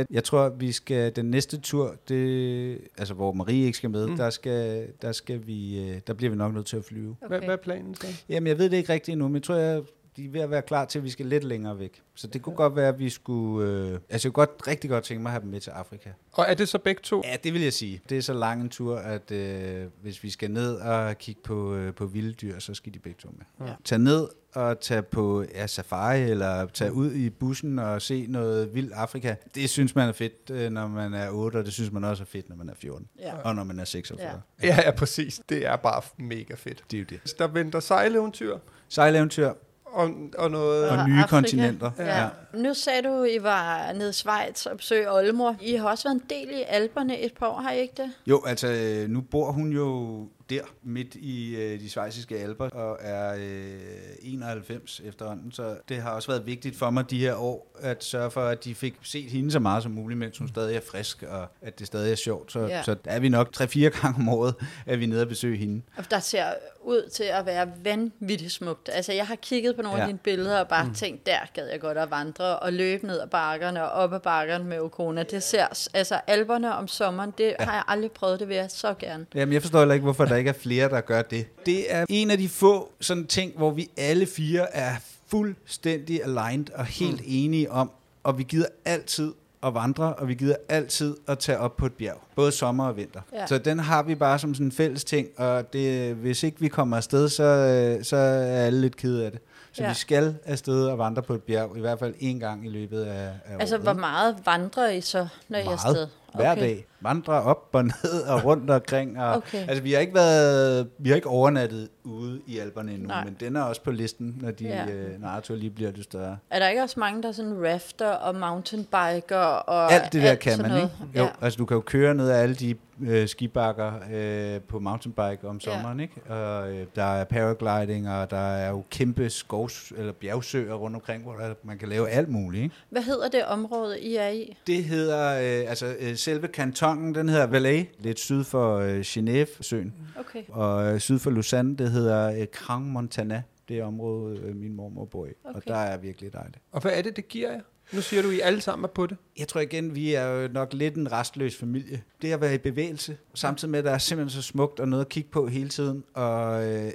øh, 0.00 0.06
jeg 0.10 0.24
tror, 0.24 0.48
vi 0.48 0.72
skal, 0.72 1.16
den 1.16 1.24
næste 1.30 1.60
tur, 1.60 1.94
det, 2.08 2.78
altså 2.98 3.14
hvor 3.14 3.32
Marie 3.32 3.64
ikke 3.66 3.78
skal 3.78 3.90
med, 3.90 4.06
mm. 4.06 4.16
der, 4.16 4.30
skal, 4.30 4.86
der, 5.02 5.12
skal 5.12 5.46
vi, 5.46 5.88
øh, 5.88 6.00
der 6.06 6.14
bliver 6.14 6.30
vi 6.30 6.36
nok 6.36 6.54
nødt 6.54 6.66
til 6.66 6.76
at 6.76 6.84
flyve. 6.84 7.16
Hvad, 7.28 7.38
hvad 7.38 7.48
er 7.48 7.56
planen 7.56 7.94
så? 7.94 8.06
Jamen, 8.28 8.46
jeg 8.46 8.58
ved 8.58 8.70
det 8.70 8.76
ikke 8.76 8.92
rigtigt 8.92 9.12
endnu, 9.12 9.28
men 9.28 9.34
jeg 9.34 9.42
tror, 9.42 9.54
jeg, 9.54 9.82
de 10.16 10.24
er 10.24 10.28
ved 10.28 10.40
at 10.40 10.50
være 10.50 10.62
klar 10.62 10.84
til, 10.84 10.98
at 10.98 11.04
vi 11.04 11.10
skal 11.10 11.26
lidt 11.26 11.44
længere 11.44 11.78
væk. 11.78 12.02
Så 12.14 12.26
det 12.26 12.42
kunne 12.42 12.56
godt 12.56 12.76
være, 12.76 12.88
at 12.88 12.98
vi 12.98 13.10
skulle... 13.10 13.68
Øh, 13.68 13.98
altså, 14.10 14.28
jeg 14.28 14.32
kunne 14.32 14.46
godt, 14.46 14.66
rigtig 14.66 14.90
godt 14.90 15.04
tænke 15.04 15.22
mig 15.22 15.30
at 15.30 15.32
have 15.32 15.42
dem 15.42 15.50
med 15.50 15.60
til 15.60 15.70
Afrika. 15.70 16.10
Og 16.32 16.46
er 16.48 16.54
det 16.54 16.68
så 16.68 16.78
begge 16.78 17.00
to? 17.02 17.22
Ja, 17.24 17.36
det 17.44 17.52
vil 17.52 17.62
jeg 17.62 17.72
sige. 17.72 18.00
Det 18.08 18.18
er 18.18 18.22
så 18.22 18.32
lang 18.32 18.60
en 18.60 18.68
tur, 18.68 18.96
at 18.96 19.30
øh, 19.30 19.86
hvis 20.02 20.22
vi 20.22 20.30
skal 20.30 20.50
ned 20.50 20.74
og 20.74 21.18
kigge 21.18 21.40
på, 21.44 21.74
øh, 21.74 21.94
på 21.94 22.06
vilde 22.06 22.32
dyr, 22.32 22.58
så 22.58 22.74
skal 22.74 22.94
de 22.94 22.98
begge 22.98 23.18
to 23.22 23.28
med. 23.28 23.66
Ja. 23.68 23.74
Tag 23.84 23.98
ned 23.98 24.28
og 24.54 24.80
tage 24.80 25.02
på 25.02 25.44
ja, 25.54 25.66
safari, 25.66 26.22
eller 26.22 26.66
tage 26.66 26.92
ud 26.92 27.12
i 27.12 27.30
bussen 27.30 27.78
og 27.78 28.02
se 28.02 28.26
noget 28.28 28.74
vildt 28.74 28.92
Afrika. 28.92 29.34
Det 29.54 29.70
synes 29.70 29.94
man 29.94 30.08
er 30.08 30.12
fedt, 30.12 30.50
øh, 30.50 30.70
når 30.70 30.88
man 30.88 31.14
er 31.14 31.30
8, 31.30 31.56
og 31.56 31.64
det 31.64 31.72
synes 31.72 31.92
man 31.92 32.04
også 32.04 32.22
er 32.22 32.26
fedt, 32.26 32.48
når 32.48 32.56
man 32.56 32.68
er 32.68 32.74
14. 32.74 33.08
Ja. 33.18 33.36
Og 33.36 33.54
når 33.54 33.64
man 33.64 33.80
er 33.80 33.84
46. 33.84 34.42
Ja. 34.62 34.66
Ja, 34.68 34.80
ja, 34.84 34.90
præcis. 34.90 35.40
Det 35.48 35.66
er 35.66 35.76
bare 35.76 36.02
mega 36.16 36.54
fedt. 36.54 36.84
Det 36.90 36.96
er 36.96 37.00
jo 37.00 37.06
det. 37.10 37.20
Så 37.24 37.34
der 37.38 37.46
venter 37.46 37.80
sejleventyr 37.80 38.58
Sejleventyr 38.88 39.52
og, 39.96 40.10
og 40.38 40.50
noget... 40.50 40.90
og 40.90 40.98
Og 40.98 41.08
nye 41.08 41.14
Afrika. 41.14 41.26
kontinenter. 41.28 41.90
Ja. 41.98 42.26
Nu 42.54 42.74
sagde 42.74 43.02
du, 43.02 43.24
I 43.24 43.42
var 43.42 43.92
nede 43.92 44.10
i 44.10 44.12
Schweiz 44.12 44.66
og 44.66 44.76
besøgte 44.76 45.12
Oldemor. 45.12 45.56
I 45.60 45.74
har 45.74 45.88
også 45.88 46.08
været 46.08 46.14
en 46.14 46.22
del 46.30 46.50
i 46.58 46.62
Alperne 46.68 47.20
et 47.20 47.32
par 47.34 47.46
år, 47.46 47.60
har 47.60 47.70
I 47.72 47.80
ikke 47.80 47.94
det? 47.96 48.10
Jo, 48.26 48.42
altså 48.46 48.66
øh, 48.68 49.08
nu 49.08 49.20
bor 49.20 49.52
hun 49.52 49.70
jo 49.72 50.18
der 50.50 50.60
midt 50.82 51.14
i 51.14 51.56
øh, 51.56 51.80
de 51.80 51.90
svejsiske 51.90 52.38
alber 52.38 52.68
og 52.68 52.98
er 53.00 53.34
øh, 53.34 53.80
91 54.22 55.00
efterhånden, 55.04 55.52
så 55.52 55.76
det 55.88 55.96
har 55.96 56.10
også 56.10 56.28
været 56.28 56.46
vigtigt 56.46 56.76
for 56.78 56.90
mig 56.90 57.10
de 57.10 57.18
her 57.18 57.34
år 57.34 57.76
at 57.80 58.04
sørge 58.04 58.30
for, 58.30 58.40
at 58.44 58.64
de 58.64 58.74
fik 58.74 58.94
set 59.02 59.30
hende 59.30 59.50
så 59.50 59.58
meget 59.58 59.82
som 59.82 59.92
muligt, 59.92 60.18
mens 60.18 60.38
hun 60.38 60.48
stadig 60.48 60.76
er 60.76 60.80
frisk, 60.90 61.22
og 61.22 61.46
at 61.62 61.78
det 61.78 61.86
stadig 61.86 62.12
er 62.12 62.16
sjovt. 62.16 62.52
Så, 62.52 62.60
Ja. 62.60 62.82
så 62.82 62.94
der 62.94 63.10
er 63.10 63.20
vi 63.20 63.28
nok 63.28 63.52
3-4 63.56 63.78
gange 64.00 64.16
om 64.20 64.28
året, 64.28 64.54
at 64.86 64.98
vi 64.98 65.04
er 65.04 65.08
nede 65.08 65.22
og 65.22 65.28
besøge 65.28 65.56
hende. 65.56 65.82
Og 65.96 66.10
Der 66.10 66.18
ser 66.20 66.44
ud 66.82 67.08
til 67.12 67.24
at 67.24 67.46
være 67.46 67.68
vanvittigt 67.84 68.52
smukt. 68.52 68.90
Altså, 68.92 69.12
jeg 69.12 69.26
har 69.26 69.34
kigget 69.36 69.76
på 69.76 69.82
nogle 69.82 69.96
ja. 69.96 70.02
af 70.02 70.06
dine 70.08 70.18
billeder 70.18 70.60
og 70.60 70.68
bare 70.68 70.84
mm. 70.84 70.94
tænkt, 70.94 71.26
der 71.26 71.38
gad 71.54 71.68
jeg 71.68 71.80
godt 71.80 71.98
at 71.98 72.10
vandre 72.10 72.58
og 72.58 72.72
løbe 72.72 73.06
ned 73.06 73.20
ad 73.20 73.26
bakkerne 73.26 73.84
og 73.84 73.90
op 73.90 74.12
ad 74.12 74.20
bakkerne 74.20 74.64
med 74.64 74.78
Okona. 74.80 75.22
Det 75.22 75.42
ser, 75.42 75.88
altså 75.94 76.20
Alperne 76.26 76.74
om 76.74 76.88
sommeren, 76.88 77.32
det 77.38 77.54
ja. 77.60 77.64
har 77.64 77.72
jeg 77.74 77.82
aldrig 77.88 78.10
prøvet, 78.12 78.40
det 78.40 78.48
vil 78.48 78.56
jeg 78.56 78.70
så 78.70 78.94
gerne. 78.98 79.26
Jamen, 79.34 79.52
jeg 79.52 79.62
forstår 79.62 79.78
heller 79.78 79.94
ikke, 79.94 80.04
hvorfor 80.04 80.24
der 80.24 80.35
ikke 80.36 80.48
er 80.48 80.54
flere, 80.54 80.88
der 80.88 81.00
gør 81.00 81.22
det. 81.22 81.46
Det 81.66 81.94
er 81.94 82.06
en 82.08 82.30
af 82.30 82.38
de 82.38 82.48
få 82.48 82.92
sådan 83.00 83.26
ting, 83.26 83.52
hvor 83.56 83.70
vi 83.70 83.88
alle 83.96 84.26
fire 84.26 84.74
er 84.76 84.94
fuldstændig 85.28 86.20
aligned 86.24 86.66
og 86.74 86.84
helt 86.84 87.20
mm. 87.20 87.26
enige 87.26 87.70
om, 87.70 87.90
og 88.22 88.38
vi 88.38 88.42
gider 88.42 88.66
altid 88.84 89.32
at 89.62 89.74
vandre, 89.74 90.14
og 90.14 90.28
vi 90.28 90.34
gider 90.34 90.56
altid 90.68 91.16
at 91.26 91.38
tage 91.38 91.58
op 91.58 91.76
på 91.76 91.86
et 91.86 91.92
bjerg. 91.92 92.20
Både 92.36 92.52
sommer 92.52 92.86
og 92.86 92.96
vinter. 92.96 93.20
Ja. 93.32 93.46
Så 93.46 93.58
den 93.58 93.78
har 93.78 94.02
vi 94.02 94.14
bare 94.14 94.38
som 94.38 94.54
sådan 94.54 94.66
en 94.66 94.72
fælles 94.72 95.04
ting, 95.04 95.28
og 95.36 95.72
det, 95.72 96.14
hvis 96.14 96.42
ikke 96.42 96.60
vi 96.60 96.68
kommer 96.68 96.96
afsted, 96.96 97.28
så, 97.28 97.42
øh, 97.44 98.04
så 98.04 98.16
er 98.16 98.64
alle 98.66 98.80
lidt 98.80 98.96
kede 98.96 99.24
af 99.24 99.30
det. 99.30 99.40
Så 99.72 99.82
Ja. 99.82 99.88
vi 99.88 99.94
skal 99.94 100.34
afsted 100.44 100.86
og 100.86 100.98
vandre 100.98 101.22
på 101.22 101.34
et 101.34 101.42
bjerg, 101.42 101.76
i 101.76 101.80
hvert 101.80 101.98
fald 101.98 102.14
en 102.20 102.40
gang 102.40 102.66
i 102.66 102.68
løbet 102.68 103.02
af, 103.02 103.28
af 103.44 103.56
Altså, 103.60 103.74
året. 103.74 103.82
hvor 103.84 103.92
meget 103.92 104.36
vandrer 104.44 104.90
I 104.90 105.00
så, 105.00 105.28
når 105.48 105.58
I 105.58 105.62
er 105.62 105.70
afsted? 105.70 105.92
Meget. 105.94 106.08
Hver 106.34 106.54
dag. 106.54 106.86
Vandre 107.00 107.32
op 107.42 107.68
og 107.72 107.84
ned 108.04 108.22
og 108.28 108.44
rundt 108.44 108.70
omkring. 108.70 109.20
Og, 109.22 109.36
Okay. 109.36 109.68
Altså, 109.68 109.82
vi 109.82 109.92
har 109.92 110.00
ikke 110.00 110.14
været, 110.14 110.88
vi 110.98 111.08
har 111.08 111.16
ikke 111.16 111.28
overnattet 111.28 111.88
ude 112.04 112.40
i 112.46 112.58
Alperne 112.58 112.92
endnu, 112.92 113.08
Nej. 113.08 113.24
Men 113.24 113.36
den 113.40 113.56
er 113.56 113.62
også 113.62 113.80
på 113.82 113.90
listen, 113.90 114.38
når, 114.40 114.50
de, 114.50 114.64
Ja. 114.64 114.84
ja. 114.84 114.90
øh, 114.92 115.20
når 115.20 115.28
Arthur 115.28 115.54
lige 115.56 115.70
bliver 115.70 115.90
lidt 115.90 116.04
større. 116.04 116.36
Er 116.50 116.58
der 116.58 116.68
ikke 116.68 116.82
også 116.82 117.00
mange, 117.00 117.22
der 117.22 117.28
er 117.28 117.32
sådan 117.32 117.64
rafter 117.72 118.08
og 118.10 118.34
mountainbiker 118.36 119.36
og 119.36 119.92
Alt 119.92 120.12
det 120.12 120.22
der 120.22 120.34
kan 120.34 120.62
man, 120.62 120.70
noget? 120.70 120.82
ikke? 120.82 121.18
Jo, 121.18 121.22
Ja. 121.24 121.28
altså 121.40 121.56
du 121.56 121.64
kan 121.64 121.74
jo 121.74 121.80
køre 121.80 122.14
ned 122.14 122.30
ad 122.30 122.40
alle 122.40 122.54
de 122.54 122.74
øh, 123.06 123.28
skibakker 123.28 123.92
øh, 124.12 124.60
på 124.60 124.78
mountainbike 124.78 125.48
om 125.48 125.60
sommeren, 125.60 126.00
ikke? 126.00 126.14
Og 126.28 126.72
øh, 126.72 126.86
der 126.96 127.04
er 127.04 127.24
paragliding, 127.24 128.10
og 128.10 128.30
der 128.30 128.36
er 128.56 128.70
jo 128.70 128.82
kæmpe 128.90 129.30
skovs, 129.30 129.92
eller 129.96 130.12
bjergsøer 130.12 130.74
rundt 130.74 130.96
omkring, 130.96 131.22
hvor 131.22 131.32
der, 131.32 131.54
man 131.62 131.78
kan 131.78 131.88
lave 131.88 132.08
alt 132.08 132.28
muligt, 132.28 132.62
ikke? 132.62 132.74
Hvad 132.90 133.02
hedder 133.02 133.28
det 133.28 133.44
område, 133.44 134.00
I 134.00 134.16
er 134.16 134.28
i? 134.28 134.56
Det 134.66 134.84
hedder, 134.84 135.28
øh, 135.62 135.70
altså 135.70 135.94
øh, 136.00 136.16
selve 136.16 136.48
kantonen, 136.94 137.14
den 137.14 137.28
hedder 137.28 137.46
Valais, 137.46 137.86
lidt 137.98 138.18
syd 138.18 138.44
for 138.44 138.76
øh, 138.78 139.00
Genève-søen. 139.00 139.94
Okay. 140.18 140.42
Og 140.48 140.94
øh, 140.94 141.00
syd 141.00 141.18
for 141.18 141.30
Lausanne, 141.30 141.76
det 141.76 141.90
hedder 141.90 142.40
øh, 142.40 142.46
Grand 142.52 142.84
Montana, 142.84 143.42
det 143.68 143.82
område, 143.82 144.38
øh, 144.38 144.56
min 144.56 144.74
mormor 144.74 145.04
bor 145.04 145.26
i. 145.26 145.30
Okay. 145.44 145.56
Og 145.56 145.62
der 145.66 145.76
er 145.76 145.96
virkelig 145.98 146.32
dejligt. 146.32 146.58
Og 146.72 146.80
hvad 146.80 146.92
er 146.94 147.02
det, 147.02 147.16
det 147.16 147.28
giver 147.28 147.52
jer? 147.52 147.60
Nu 147.92 148.00
siger 148.00 148.22
du, 148.22 148.30
I 148.30 148.40
alle 148.40 148.60
sammen 148.60 148.84
er 148.84 148.88
på 148.88 149.06
det. 149.06 149.16
Jeg 149.38 149.48
tror 149.48 149.60
igen, 149.60 149.94
vi 149.94 150.14
er 150.14 150.26
jo 150.26 150.48
nok 150.48 150.72
lidt 150.72 150.94
en 150.94 151.12
restløs 151.12 151.56
familie. 151.56 152.02
Det 152.22 152.32
at 152.32 152.40
være 152.40 152.54
i 152.54 152.58
bevægelse, 152.58 153.16
samtidig 153.34 153.70
med, 153.70 153.78
at 153.78 153.84
der 153.84 153.90
er 153.90 153.98
simpelthen 153.98 154.42
så 154.42 154.48
smukt 154.48 154.80
og 154.80 154.88
noget 154.88 155.04
at 155.04 155.08
kigge 155.08 155.30
på 155.30 155.46
hele 155.46 155.68
tiden, 155.68 156.04
og 156.14 156.68
øh, 156.68 156.90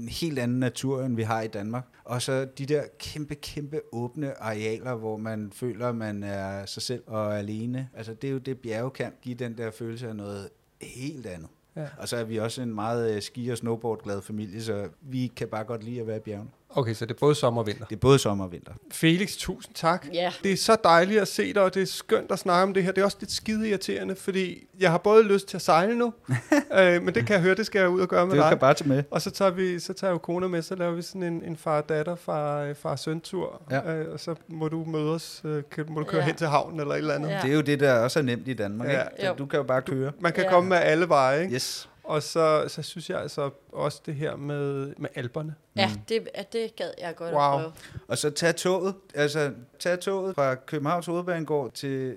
en 0.00 0.08
helt 0.08 0.38
anden 0.38 0.58
natur, 0.58 1.02
end 1.02 1.16
vi 1.16 1.22
har 1.22 1.42
i 1.42 1.48
Danmark. 1.48 1.84
Og 2.04 2.22
så 2.22 2.44
de 2.58 2.66
der 2.66 2.82
kæmpe, 2.98 3.34
kæmpe 3.34 3.80
åbne 3.92 4.42
arealer, 4.42 4.94
hvor 4.94 5.16
man 5.16 5.52
føler, 5.52 5.88
at 5.88 5.96
man 5.96 6.22
er 6.22 6.66
sig 6.66 6.82
selv 6.82 7.02
og 7.06 7.38
alene. 7.38 7.88
Altså 7.94 8.14
det 8.14 8.28
er 8.28 8.32
jo 8.32 8.38
det, 8.38 8.58
bjerge 8.58 8.90
kan 8.90 9.12
give 9.22 9.34
den 9.34 9.58
der 9.58 9.70
følelse 9.70 10.08
af 10.08 10.16
noget 10.16 10.48
helt 10.82 11.26
andet. 11.26 11.48
Ja. 11.76 11.86
Og 11.98 12.08
så 12.08 12.16
er 12.16 12.24
vi 12.24 12.38
også 12.38 12.62
en 12.62 12.74
meget 12.74 13.16
øh, 13.16 13.22
ski- 13.22 13.48
og 13.48 13.58
snowboard-glad 13.58 14.22
familie, 14.22 14.62
så 14.62 14.88
vi 15.00 15.32
kan 15.36 15.48
bare 15.48 15.64
godt 15.64 15.84
lide 15.84 16.00
at 16.00 16.06
være 16.06 16.16
i 16.16 16.20
bjergene. 16.20 16.50
Okay, 16.76 16.94
så 16.94 17.06
det 17.06 17.14
er 17.14 17.18
både 17.18 17.34
sommer 17.34 17.60
og 17.60 17.66
vinter. 17.66 17.84
Det 17.84 17.96
er 17.96 18.00
både 18.00 18.18
sommer 18.18 18.44
og 18.44 18.52
vinter. 18.52 18.72
Felix, 18.92 19.36
tusind 19.36 19.74
tak. 19.74 20.06
Ja. 20.12 20.32
Det 20.42 20.52
er 20.52 20.56
så 20.56 20.76
dejligt 20.84 21.20
at 21.20 21.28
se 21.28 21.54
dig, 21.54 21.62
og 21.62 21.74
det 21.74 21.82
er 21.82 21.86
skønt 21.86 22.30
at 22.32 22.38
snakke 22.38 22.62
om 22.62 22.74
det 22.74 22.84
her. 22.84 22.92
Det 22.92 23.00
er 23.00 23.04
også 23.04 23.16
lidt 23.20 23.32
skide 23.32 23.68
irriterende, 23.68 24.16
fordi 24.16 24.66
jeg 24.80 24.90
har 24.90 24.98
både 24.98 25.22
lyst 25.24 25.48
til 25.48 25.56
at 25.56 25.62
sejle 25.62 25.94
nu, 25.98 26.12
øh, 26.78 27.02
men 27.02 27.14
det 27.14 27.26
kan 27.26 27.34
jeg 27.34 27.40
høre, 27.40 27.54
det 27.54 27.66
skal 27.66 27.78
jeg 27.78 27.88
ud 27.88 28.00
og 28.00 28.08
gøre 28.08 28.26
med 28.26 28.34
Det 28.34 28.42
dig. 28.42 28.48
kan 28.50 28.58
bare 28.58 28.74
tage 28.74 28.88
med. 28.88 29.02
Og 29.10 29.22
så 29.22 29.30
tager 29.30 29.50
vi, 29.50 29.78
så 29.78 29.92
tager 29.92 30.08
jeg 30.10 30.14
jo 30.14 30.18
kone 30.18 30.48
med, 30.48 30.62
så 30.62 30.74
laver 30.74 30.92
vi 30.92 31.02
sådan 31.02 31.22
en, 31.22 31.42
en 31.46 31.56
far-datter, 31.56 32.14
far, 32.14 32.72
far 32.74 32.96
søn 32.96 33.20
tur 33.20 33.62
Ja. 33.70 33.92
øh, 33.94 34.12
og 34.12 34.20
så 34.20 34.34
må 34.48 34.68
du 34.68 34.84
møde 34.84 35.10
os, 35.14 35.40
øh, 35.44 35.62
kan, 35.70 35.84
må 35.88 36.00
du 36.00 36.06
køre 36.06 36.20
Ja. 36.20 36.26
hen 36.26 36.34
til 36.36 36.46
havnen 36.46 36.80
eller 36.80 36.92
et 36.94 36.98
eller 36.98 37.14
andet. 37.14 37.28
Ja. 37.30 37.40
Det 37.42 37.50
er 37.50 37.54
jo 37.54 37.60
det, 37.60 37.80
der 37.80 37.92
også 37.98 38.18
er 38.18 38.22
nemt 38.22 38.48
i 38.48 38.54
Danmark. 38.54 38.88
Ja. 38.88 38.92
Ikke? 39.00 39.10
Så 39.20 39.26
Jo. 39.26 39.34
du 39.38 39.46
kan 39.46 39.56
jo 39.56 39.62
bare 39.62 39.82
køre. 39.82 40.12
Man 40.20 40.32
kan 40.32 40.44
Ja. 40.44 40.50
komme 40.50 40.68
med 40.68 40.76
alle 40.76 41.08
veje, 41.08 41.42
ikke? 41.42 41.54
Yes. 41.54 41.88
Og 42.04 42.22
så, 42.22 42.64
så 42.68 42.82
synes 42.82 43.10
jeg 43.10 43.20
altså 43.20 43.50
også 43.72 44.00
det 44.06 44.14
her 44.14 44.36
med, 44.36 44.92
med 44.98 45.08
alberne. 45.14 45.54
Ja, 45.76 45.90
det, 46.08 46.28
ja, 46.36 46.42
det 46.52 46.76
gad 46.76 46.90
jeg 47.00 47.14
godt 47.16 47.34
Wow. 47.34 47.42
at 47.42 47.60
prøve. 47.60 47.72
Og 48.08 48.18
så 48.18 48.30
tage 48.30 48.52
toget, 48.52 48.94
altså 49.14 49.50
tage 49.78 49.96
toget 49.96 50.34
fra 50.34 50.54
Københavns 50.54 51.06
Hovedbanegård 51.06 51.72
til, 51.72 52.14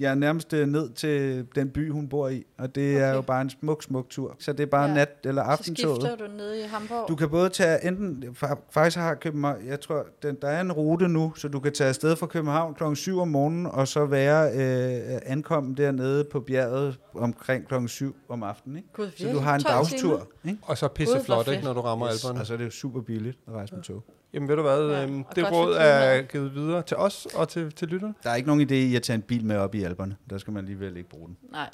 ja, 0.00 0.14
nærmest 0.14 0.52
øh, 0.52 0.66
ned 0.66 0.90
til 0.92 1.46
den 1.54 1.70
by, 1.70 1.90
hun 1.90 2.08
bor 2.08 2.28
i. 2.28 2.44
Og 2.58 2.74
det 2.74 2.94
okay. 2.96 3.04
er 3.08 3.14
jo 3.14 3.20
bare 3.20 3.42
en 3.42 3.50
smuk, 3.50 3.82
smuk 3.82 4.08
tur. 4.10 4.36
Så 4.38 4.52
det 4.52 4.60
er 4.62 4.66
bare 4.66 4.88
Ja. 4.88 4.94
nat- 4.94 5.18
eller 5.24 5.44
Så 5.44 5.50
aftentoget. 5.50 6.02
skifter 6.02 6.26
du 6.26 6.32
ned 6.32 6.54
i 6.54 6.62
Hamburg. 6.62 7.08
Du 7.08 7.16
kan 7.16 7.30
både 7.30 7.48
tage 7.48 7.86
enten, 7.86 8.36
fa- 8.42 8.60
faktisk 8.70 8.96
har 8.96 9.14
København, 9.14 9.66
jeg 9.66 9.80
tror, 9.80 10.06
den, 10.22 10.36
der 10.42 10.48
er 10.48 10.60
en 10.60 10.72
rute 10.72 11.08
nu, 11.08 11.32
så 11.36 11.48
du 11.48 11.60
kan 11.60 11.72
tage 11.72 11.88
afsted 11.88 12.16
fra 12.16 12.26
København 12.26 12.74
kl. 12.74 12.94
7 12.94 13.18
om 13.20 13.28
morgenen, 13.28 13.66
og 13.66 13.88
så 13.88 14.04
være 14.06 14.50
øh, 14.52 15.20
ankommen 15.26 15.76
dernede 15.76 16.24
på 16.24 16.40
bjerget 16.40 16.98
omkring 17.14 17.68
kl. 17.68 17.74
7 17.86 18.16
om 18.28 18.42
aftenen. 18.42 18.76
Ikke? 18.76 18.88
Gud, 18.92 19.10
Så 19.28 19.38
du 19.38 19.38
har 19.44 19.54
en 19.54 19.60
12 19.62 19.74
dagstur. 19.74 20.28
Ikke? 20.44 20.58
Og 20.62 20.78
så 20.78 20.88
pisse 20.88 21.12
Gud, 21.14 21.18
hvor 21.18 21.24
flot, 21.24 21.44
fedt. 21.44 21.54
ikke, 21.54 21.64
når 21.64 21.72
du 21.72 21.80
rammer 21.80 22.08
yes. 22.08 22.24
alberne. 22.24 22.40
Og 22.40 22.46
så 22.46 22.52
er 22.52 22.56
det 22.56 22.64
jo 22.64 22.70
super 22.70 23.00
billigt 23.00 23.38
at 23.48 23.52
rejse 23.54 23.74
med 23.74 23.82
tog. 23.82 24.04
Jamen 24.32 24.48
ved 24.48 24.56
du 24.56 24.62
hvad, 24.62 24.90
Ja, 24.90 25.02
øhm, 25.02 25.24
det 25.34 25.52
råd 25.52 25.76
er 25.78 26.22
givet 26.22 26.54
videre 26.54 26.82
til 26.82 26.96
os 26.96 27.26
og 27.34 27.48
til, 27.48 27.72
til 27.72 27.88
lytterne. 27.88 28.14
Der 28.22 28.30
er 28.30 28.34
ikke 28.34 28.46
nogen 28.48 28.68
idé 28.70 28.74
i 28.74 28.96
at 28.96 29.02
tage 29.02 29.14
en 29.14 29.22
bil 29.22 29.44
med 29.44 29.56
op 29.56 29.74
i 29.74 29.82
alberne. 29.82 30.16
Der 30.30 30.38
skal 30.38 30.52
man 30.52 30.64
alligevel 30.64 30.96
ikke 30.96 31.08
bruge 31.08 31.26
den. 31.28 31.36
Nej, 31.52 31.70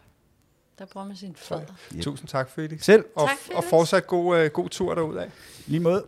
der 0.79 0.87
bruger 0.93 1.07
man 1.07 1.17
sin 1.17 1.35
fødder. 1.37 1.63
Yep. 1.95 2.03
Tusind 2.03 2.29
tak, 2.29 2.51
Felix. 2.51 2.85
Selv, 2.85 3.05
Og, 3.15 3.29
Tak, 3.29 3.39
Felix. 3.39 3.57
og 3.57 3.65
fortsat 3.71 4.07
god, 4.07 4.39
øh, 4.39 4.51
god 4.51 4.69
tur 4.69 4.95
derudad. 4.95 5.27
lige 5.67 5.81
måde. 5.81 6.05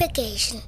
Bagagen. 0.00 0.60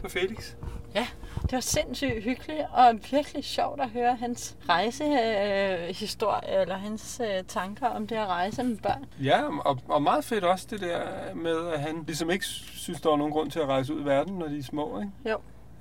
på 0.00 0.08
Felix. 0.08 0.54
Ja, 0.94 1.06
det 1.42 1.52
var 1.52 1.60
sindssygt 1.60 2.22
hyggeligt 2.24 2.60
og 2.72 2.94
virkelig 3.10 3.44
sjovt 3.44 3.80
at 3.80 3.90
høre 3.90 4.16
hans 4.16 4.56
rejsehistorie, 4.68 5.88
øh, 5.88 5.94
historie, 5.94 6.60
eller 6.60 6.76
hans 6.76 7.20
øh, 7.24 7.44
tanker 7.48 7.86
om 7.86 8.06
det 8.06 8.16
at 8.16 8.26
rejse 8.26 8.62
med 8.62 8.76
børn. 8.76 9.04
Ja, 9.22 9.42
og, 9.64 9.78
og 9.88 10.02
meget 10.02 10.24
fedt 10.24 10.44
også 10.44 10.66
det 10.70 10.80
der 10.80 11.00
med, 11.34 11.68
at 11.68 11.80
han 11.80 12.04
ligesom 12.06 12.30
ikke 12.30 12.44
synes, 12.44 13.00
der 13.00 13.10
var 13.10 13.16
nogen 13.16 13.32
grund 13.32 13.50
til 13.50 13.58
at 13.58 13.66
rejse 13.66 13.94
ud 13.94 14.00
i 14.00 14.04
verden, 14.04 14.38
når 14.38 14.46
de 14.48 14.58
er 14.58 14.62
små, 14.62 15.00
ikke? 15.00 15.12
Jo. 15.30 15.38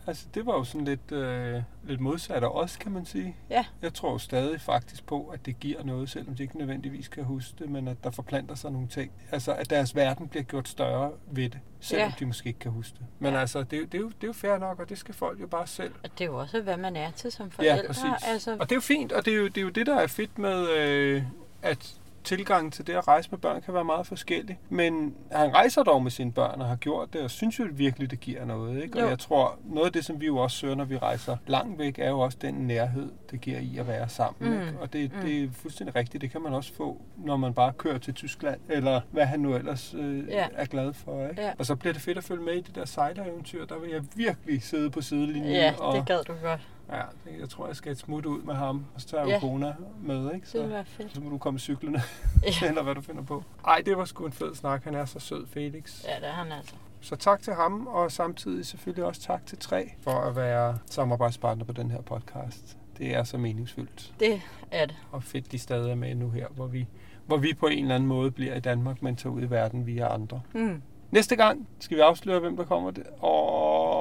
Altså, 0.08 0.26
det 0.34 0.46
var 0.46 0.54
jo 0.54 0.64
sådan 0.64 0.86
lidt, 0.86 1.12
øh, 1.12 1.62
lidt 1.84 2.00
modsat 2.02 2.44
af 2.44 2.48
os, 2.48 2.78
kan 2.78 2.92
man 2.92 3.06
sige. 3.06 3.36
Ja. 3.50 3.66
Jeg 3.82 3.94
tror 3.94 4.18
stadig 4.18 4.62
faktisk 4.62 5.06
på, 5.06 5.26
at 5.28 5.46
det 5.46 5.60
giver 5.60 5.84
noget, 5.84 6.10
selvom 6.10 6.36
de 6.36 6.44
ikke 6.44 6.58
nødvendigvis 6.58 7.08
kan 7.08 7.24
huske 7.24 7.54
det, 7.60 7.70
men 7.70 7.88
at 7.88 8.04
der 8.04 8.12
forplanter 8.12 8.56
sig 8.56 8.72
nogle 8.72 8.88
ting. 8.88 9.12
Altså, 9.32 9.54
at 9.54 9.70
deres 9.70 9.96
verden 9.96 10.28
bliver 10.28 10.44
gjort 10.44 10.68
større 10.68 11.12
ved 11.32 11.50
det, 11.50 11.60
selvom 11.80 12.08
Ja. 12.10 12.14
de 12.20 12.26
måske 12.26 12.48
ikke 12.48 12.60
kan 12.60 12.72
huske 12.72 12.98
det. 12.98 13.06
Men 13.20 13.34
Ja. 13.34 13.40
altså, 13.40 13.64
det, 13.64 13.74
er 13.74 13.78
jo- 13.80 13.86
det, 13.86 13.96
er 13.96 14.00
jo, 14.02 14.08
det 14.08 14.24
er 14.24 14.28
jo 14.28 14.34
fair 14.34 14.58
nok, 14.58 14.80
og 14.80 14.90
det 14.90 14.98
skal 14.98 15.14
folk 15.16 15.42
jo 15.42 15.48
bare 15.48 15.68
selv 15.68 15.94
Og 16.04 16.10
det 16.18 16.22
er 16.22 16.26
jo 16.26 16.38
også, 16.40 16.62
hvad 16.62 16.78
man 16.78 16.96
er 16.96 17.12
til 17.12 17.32
som 17.32 17.52
forældre. 17.52 17.76
Ja, 17.76 17.88
præcis. 17.88 18.04
Altså, 18.28 18.52
Og 18.60 18.60
det 18.60 18.72
er 18.72 18.76
jo 18.76 18.82
fint, 18.82 19.12
og 19.12 19.26
det 19.26 19.34
er 19.34 19.38
jo 19.38 19.48
det, 19.48 19.58
er 19.58 19.62
jo 19.62 19.70
det 19.70 19.86
der 19.88 19.96
er 19.96 20.08
fedt 20.08 20.38
med, 20.38 20.70
øh, 20.70 21.24
at 21.62 21.96
tilgangen 22.26 22.72
til 22.72 22.88
det 22.88 22.94
at 22.94 23.08
rejse 23.08 23.32
med 23.32 23.40
børn 23.40 23.62
kan 23.62 23.74
være 23.74 23.84
meget 23.86 24.08
forskellig. 24.08 24.60
Men 24.70 25.16
han 25.32 25.54
rejser 25.56 25.84
dog 25.84 26.04
med 26.04 26.12
sine 26.12 26.32
børn 26.32 26.62
og 26.62 26.68
har 26.68 26.76
gjort 26.76 27.14
det, 27.14 27.22
og 27.22 27.32
synes 27.32 27.60
jo 27.60 27.66
virkelig, 27.72 28.12
det 28.12 28.20
giver 28.20 28.46
noget. 28.46 28.84
Ikke? 28.84 29.00
Jo. 29.00 29.04
Og 29.06 29.10
jeg 29.10 29.20
tror, 29.20 29.60
noget 29.66 29.86
af 29.86 29.94
det, 29.94 30.06
som 30.06 30.22
vi 30.22 30.26
jo 30.26 30.38
også 30.38 30.58
søger, 30.58 30.76
når 30.76 30.86
vi 30.86 30.98
rejser 30.98 31.38
langt 31.48 31.80
væk, 31.80 32.00
er 32.00 32.10
jo 32.10 32.20
også 32.20 32.38
den 32.42 32.54
nærhed, 32.54 33.12
det 33.32 33.42
giver 33.42 33.60
i 33.60 33.78
at 33.78 33.88
være 33.88 34.10
sammen. 34.10 34.50
Mm. 34.52 34.54
Ikke? 34.68 34.80
Og 34.82 34.94
det, 34.94 35.12
Mm. 35.16 35.22
det 35.22 35.44
er 35.44 35.48
fuldstændig 35.52 35.96
rigtigt. 35.96 36.22
Det 36.22 36.32
kan 36.32 36.42
man 36.42 36.54
også 36.54 36.74
få, 36.74 37.02
når 37.18 37.38
man 37.38 37.54
bare 37.54 37.74
kører 37.78 37.98
til 37.98 38.14
Tyskland, 38.14 38.60
eller 38.70 39.02
hvad 39.12 39.26
han 39.26 39.40
nu 39.40 39.56
ellers 39.56 39.94
øh, 39.98 40.28
Ja. 40.28 40.48
er 40.54 40.66
glad 40.66 40.94
for. 40.94 41.28
Ikke? 41.28 41.42
Ja. 41.42 41.52
Og 41.60 41.66
så 41.66 41.76
bliver 41.76 41.94
det 41.94 42.02
fedt 42.02 42.18
at 42.18 42.24
følge 42.24 42.44
med 42.44 42.54
i 42.54 42.62
det 42.62 42.76
der 42.76 42.86
sejlereventyr. 42.86 43.66
Der 43.66 43.80
vil 43.80 43.90
jeg 43.90 44.02
virkelig 44.16 44.64
sidde 44.64 44.90
på 44.90 45.02
sidelinjen. 45.02 45.52
ja, 45.52 45.74
og, 45.80 45.96
det 45.98 46.06
gad 46.06 46.24
du 46.24 46.34
godt. 46.44 46.68
Ja, 46.92 47.02
det- 47.26 47.40
jeg 47.40 47.50
tror, 47.50 47.68
jeg 47.68 47.76
skal 47.76 47.92
et 47.92 47.98
smut 47.98 48.26
ud 48.26 48.42
med 48.42 48.54
ham, 48.54 48.86
og 48.96 49.02
så 49.02 49.08
tager 49.08 49.24
jeg 49.24 49.30
Ja. 49.30 49.40
kona 49.40 49.74
med, 50.02 50.26
ikke? 50.26 50.40
Det 50.44 50.48
Så, 50.48 50.68
være 50.68 50.86
fedt. 50.86 51.14
så 51.16 51.22
må 51.22 51.30
du 51.30 51.38
komme 51.38 51.60
cyklerne, 51.60 52.02
Ja. 52.62 52.68
eller 52.68 52.84
hvad 52.84 52.96
du 52.96 53.02
finder 53.02 53.24
på. 53.24 53.44
Ej, 53.68 53.82
det 53.86 53.98
var 53.98 54.06
sgu 54.06 54.26
en 54.26 54.32
fed 54.32 54.56
snak. 54.56 54.84
Han 54.84 54.96
er 54.96 55.06
så 55.06 55.20
sød, 55.20 55.48
Felix. 55.48 56.04
Ja, 56.08 56.16
det 56.20 56.28
er 56.28 56.32
han 56.34 56.52
altså. 56.52 56.76
Så 57.02 57.16
tak 57.16 57.42
til 57.42 57.54
ham, 57.54 57.88
og 57.88 58.12
samtidig 58.12 58.66
selvfølgelig 58.66 59.06
også 59.06 59.22
tak 59.22 59.46
til 59.46 59.58
Tre 59.58 59.92
for 60.02 60.12
at 60.12 60.36
være 60.36 60.78
samarbejdspartner 60.86 61.66
på 61.66 61.72
den 61.74 61.92
her 61.92 62.02
podcast. 62.02 62.78
Det 62.98 63.16
er 63.16 63.24
så 63.24 63.38
meningsfyldt, 63.38 64.14
Det 64.20 64.42
er 64.72 64.86
det. 64.86 64.96
og 65.12 65.24
fedt, 65.24 65.52
de 65.52 65.60
stadig 65.60 65.92
er 65.92 65.96
med 65.96 66.16
nu 66.16 66.30
her, 66.30 66.48
hvor 66.52 66.68
vi, 66.68 66.88
hvor 67.26 67.38
vi 67.38 67.54
på 67.60 67.68
en 67.68 67.82
eller 67.84 67.96
anden 67.96 68.08
måde 68.10 68.32
bliver 68.32 68.56
i 68.56 68.60
Danmark, 68.60 69.02
men 69.02 69.16
tager 69.16 69.34
ud 69.34 69.42
i 69.42 69.50
verden 69.50 69.86
via 69.88 70.14
andre. 70.14 70.42
Mm. 70.54 70.82
Næste 71.12 71.36
gang 71.36 71.68
skal 71.80 71.98
vi 71.98 72.02
afsløre, 72.02 72.40
hvem 72.40 72.58
der 72.58 72.64
kommer. 72.64 72.92
Det. 72.92 73.04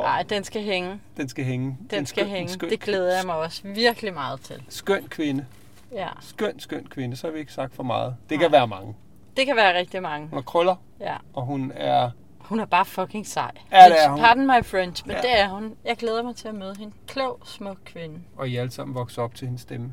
Og 0.05 0.11
Nej, 0.11 0.23
den 0.23 0.45
skal 0.45 0.63
hænge. 0.63 1.01
den 1.17 1.29
skal 1.29 1.45
hænge. 1.45 1.79
Den 1.91 1.99
En 1.99 2.07
skal 2.07 2.25
skøn- 2.25 2.29
hænge. 2.31 2.53
skøn- 2.53 2.71
Det 2.71 2.81
glæder 2.81 3.17
jeg 3.17 3.27
mig 3.27 3.37
også 3.37 3.61
virkelig 3.65 4.15
meget 4.15 4.41
til. 4.41 4.63
Skøn 4.69 5.07
kvinde. 5.09 5.47
Ja, 5.93 6.09
skøn, 6.21 6.61
skøn 6.61 6.87
kvinde, 6.87 7.17
så 7.17 7.27
har 7.27 7.33
vi 7.33 7.39
ikke 7.39 7.53
sagt 7.53 7.75
for 7.75 7.83
meget. 7.83 8.17
Det 8.29 8.39
Nej. 8.39 8.45
kan 8.45 8.53
være 8.53 8.67
mange. 8.67 8.95
det 9.37 9.47
kan 9.47 9.57
være 9.57 9.79
rigtig 9.79 10.03
mange. 10.03 10.29
Hun 10.29 10.37
har 10.37 10.43
krøller, 10.43 10.77
Ja. 11.01 11.17
og 11.35 11.43
hun 11.43 11.73
er... 11.75 12.11
Hun 12.39 12.61
er 12.61 12.65
bare 12.65 12.85
fucking 12.85 13.27
sej. 13.27 13.51
Ja, 13.73 13.85
det 13.89 14.05
er 14.05 14.09
hun. 14.11 14.19
Pardon 14.19 14.47
my 14.47 14.65
French, 14.65 15.07
men 15.07 15.17
Ja. 15.17 15.23
det 15.23 15.41
er 15.41 15.49
hun. 15.49 15.75
Jeg 15.85 15.97
glæder 15.97 16.23
mig 16.23 16.37
til 16.37 16.49
at 16.49 16.55
møde 16.55 16.75
hende. 16.79 16.95
Klog, 17.07 17.41
smuk 17.45 17.77
kvinde. 17.85 18.21
Og 18.37 18.49
I 18.49 18.57
er 18.57 18.61
alle 18.61 18.71
sammen 18.73 18.95
vokset 18.95 19.19
op 19.19 19.35
til 19.35 19.47
hendes 19.47 19.63
stemme. 19.63 19.93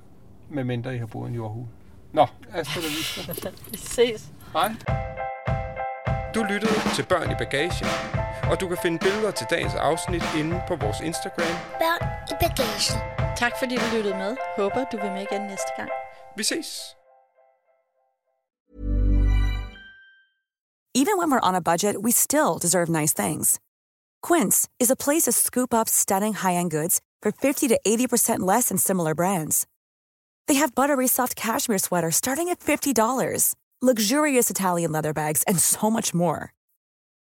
Med 0.49 0.64
mindre 0.64 0.95
I 0.95 0.97
har 0.97 1.05
boet 1.05 1.28
i 1.28 1.30
en 1.30 1.36
jordhul. 1.36 1.66
Nå, 2.14 2.26
la 2.53 2.59
vista. 2.78 3.49
Vi 3.72 3.78
ses. 3.78 4.32
Hej. 4.53 4.72
Du 6.36 6.43
lyttede 6.43 6.74
til 6.95 7.03
Børn 7.05 7.32
i 7.32 7.36
Bagage, 7.36 7.86
og 8.52 8.60
du 8.60 8.68
kan 8.68 8.78
finde 8.82 8.99
billeder 8.99 9.32
til 9.32 9.47
dagens 9.49 9.74
afsnit 9.74 10.24
inde 10.39 10.62
på 10.68 10.76
vores 10.76 10.99
Instagram. 10.99 11.56
Børn 11.84 12.02
i 12.32 12.34
bagagen. 12.43 12.97
Tak 13.38 13.54
fordi 13.60 13.76
du 13.76 13.88
lyttede 13.95 14.18
med. 14.24 14.38
Håber 14.58 14.86
du 14.91 14.97
vil 14.97 15.12
med 15.12 15.22
igen 15.32 15.41
næste 15.41 15.72
gang. 15.78 15.89
Vi 16.38 16.43
ses. 16.43 16.95
Even 21.02 21.18
when 21.18 21.32
we're 21.32 21.47
on 21.49 21.56
a 21.56 21.62
budget, 21.72 21.95
we 22.06 22.12
still 22.12 22.54
deserve 22.62 22.89
nice 22.89 23.14
things. 23.22 23.60
Quince 24.28 24.68
is 24.80 24.91
a 24.91 25.02
place 25.06 25.24
to 25.24 25.32
scoop 25.32 25.74
up 25.74 25.88
stunning 25.88 26.34
high-end 26.34 26.70
goods 26.70 26.99
for 27.24 27.32
50 27.32 27.70
to 27.70 27.78
80% 27.88 28.39
less 28.39 28.66
than 28.68 28.78
similar 28.78 29.16
brands. 29.16 29.66
They 30.47 30.56
have 30.56 30.76
buttery 30.76 31.08
soft 31.08 31.36
cashmere 31.36 31.80
sweaters 31.80 32.18
starting 32.18 32.49
at 32.49 32.60
$50, 32.60 33.56
luxurious 33.82 34.49
Italian 34.49 34.91
leather 34.91 35.14
bags, 35.14 35.43
and 35.47 35.58
so 35.60 35.89
much 35.89 36.14
more. 36.14 36.54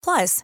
Plus, 0.02 0.44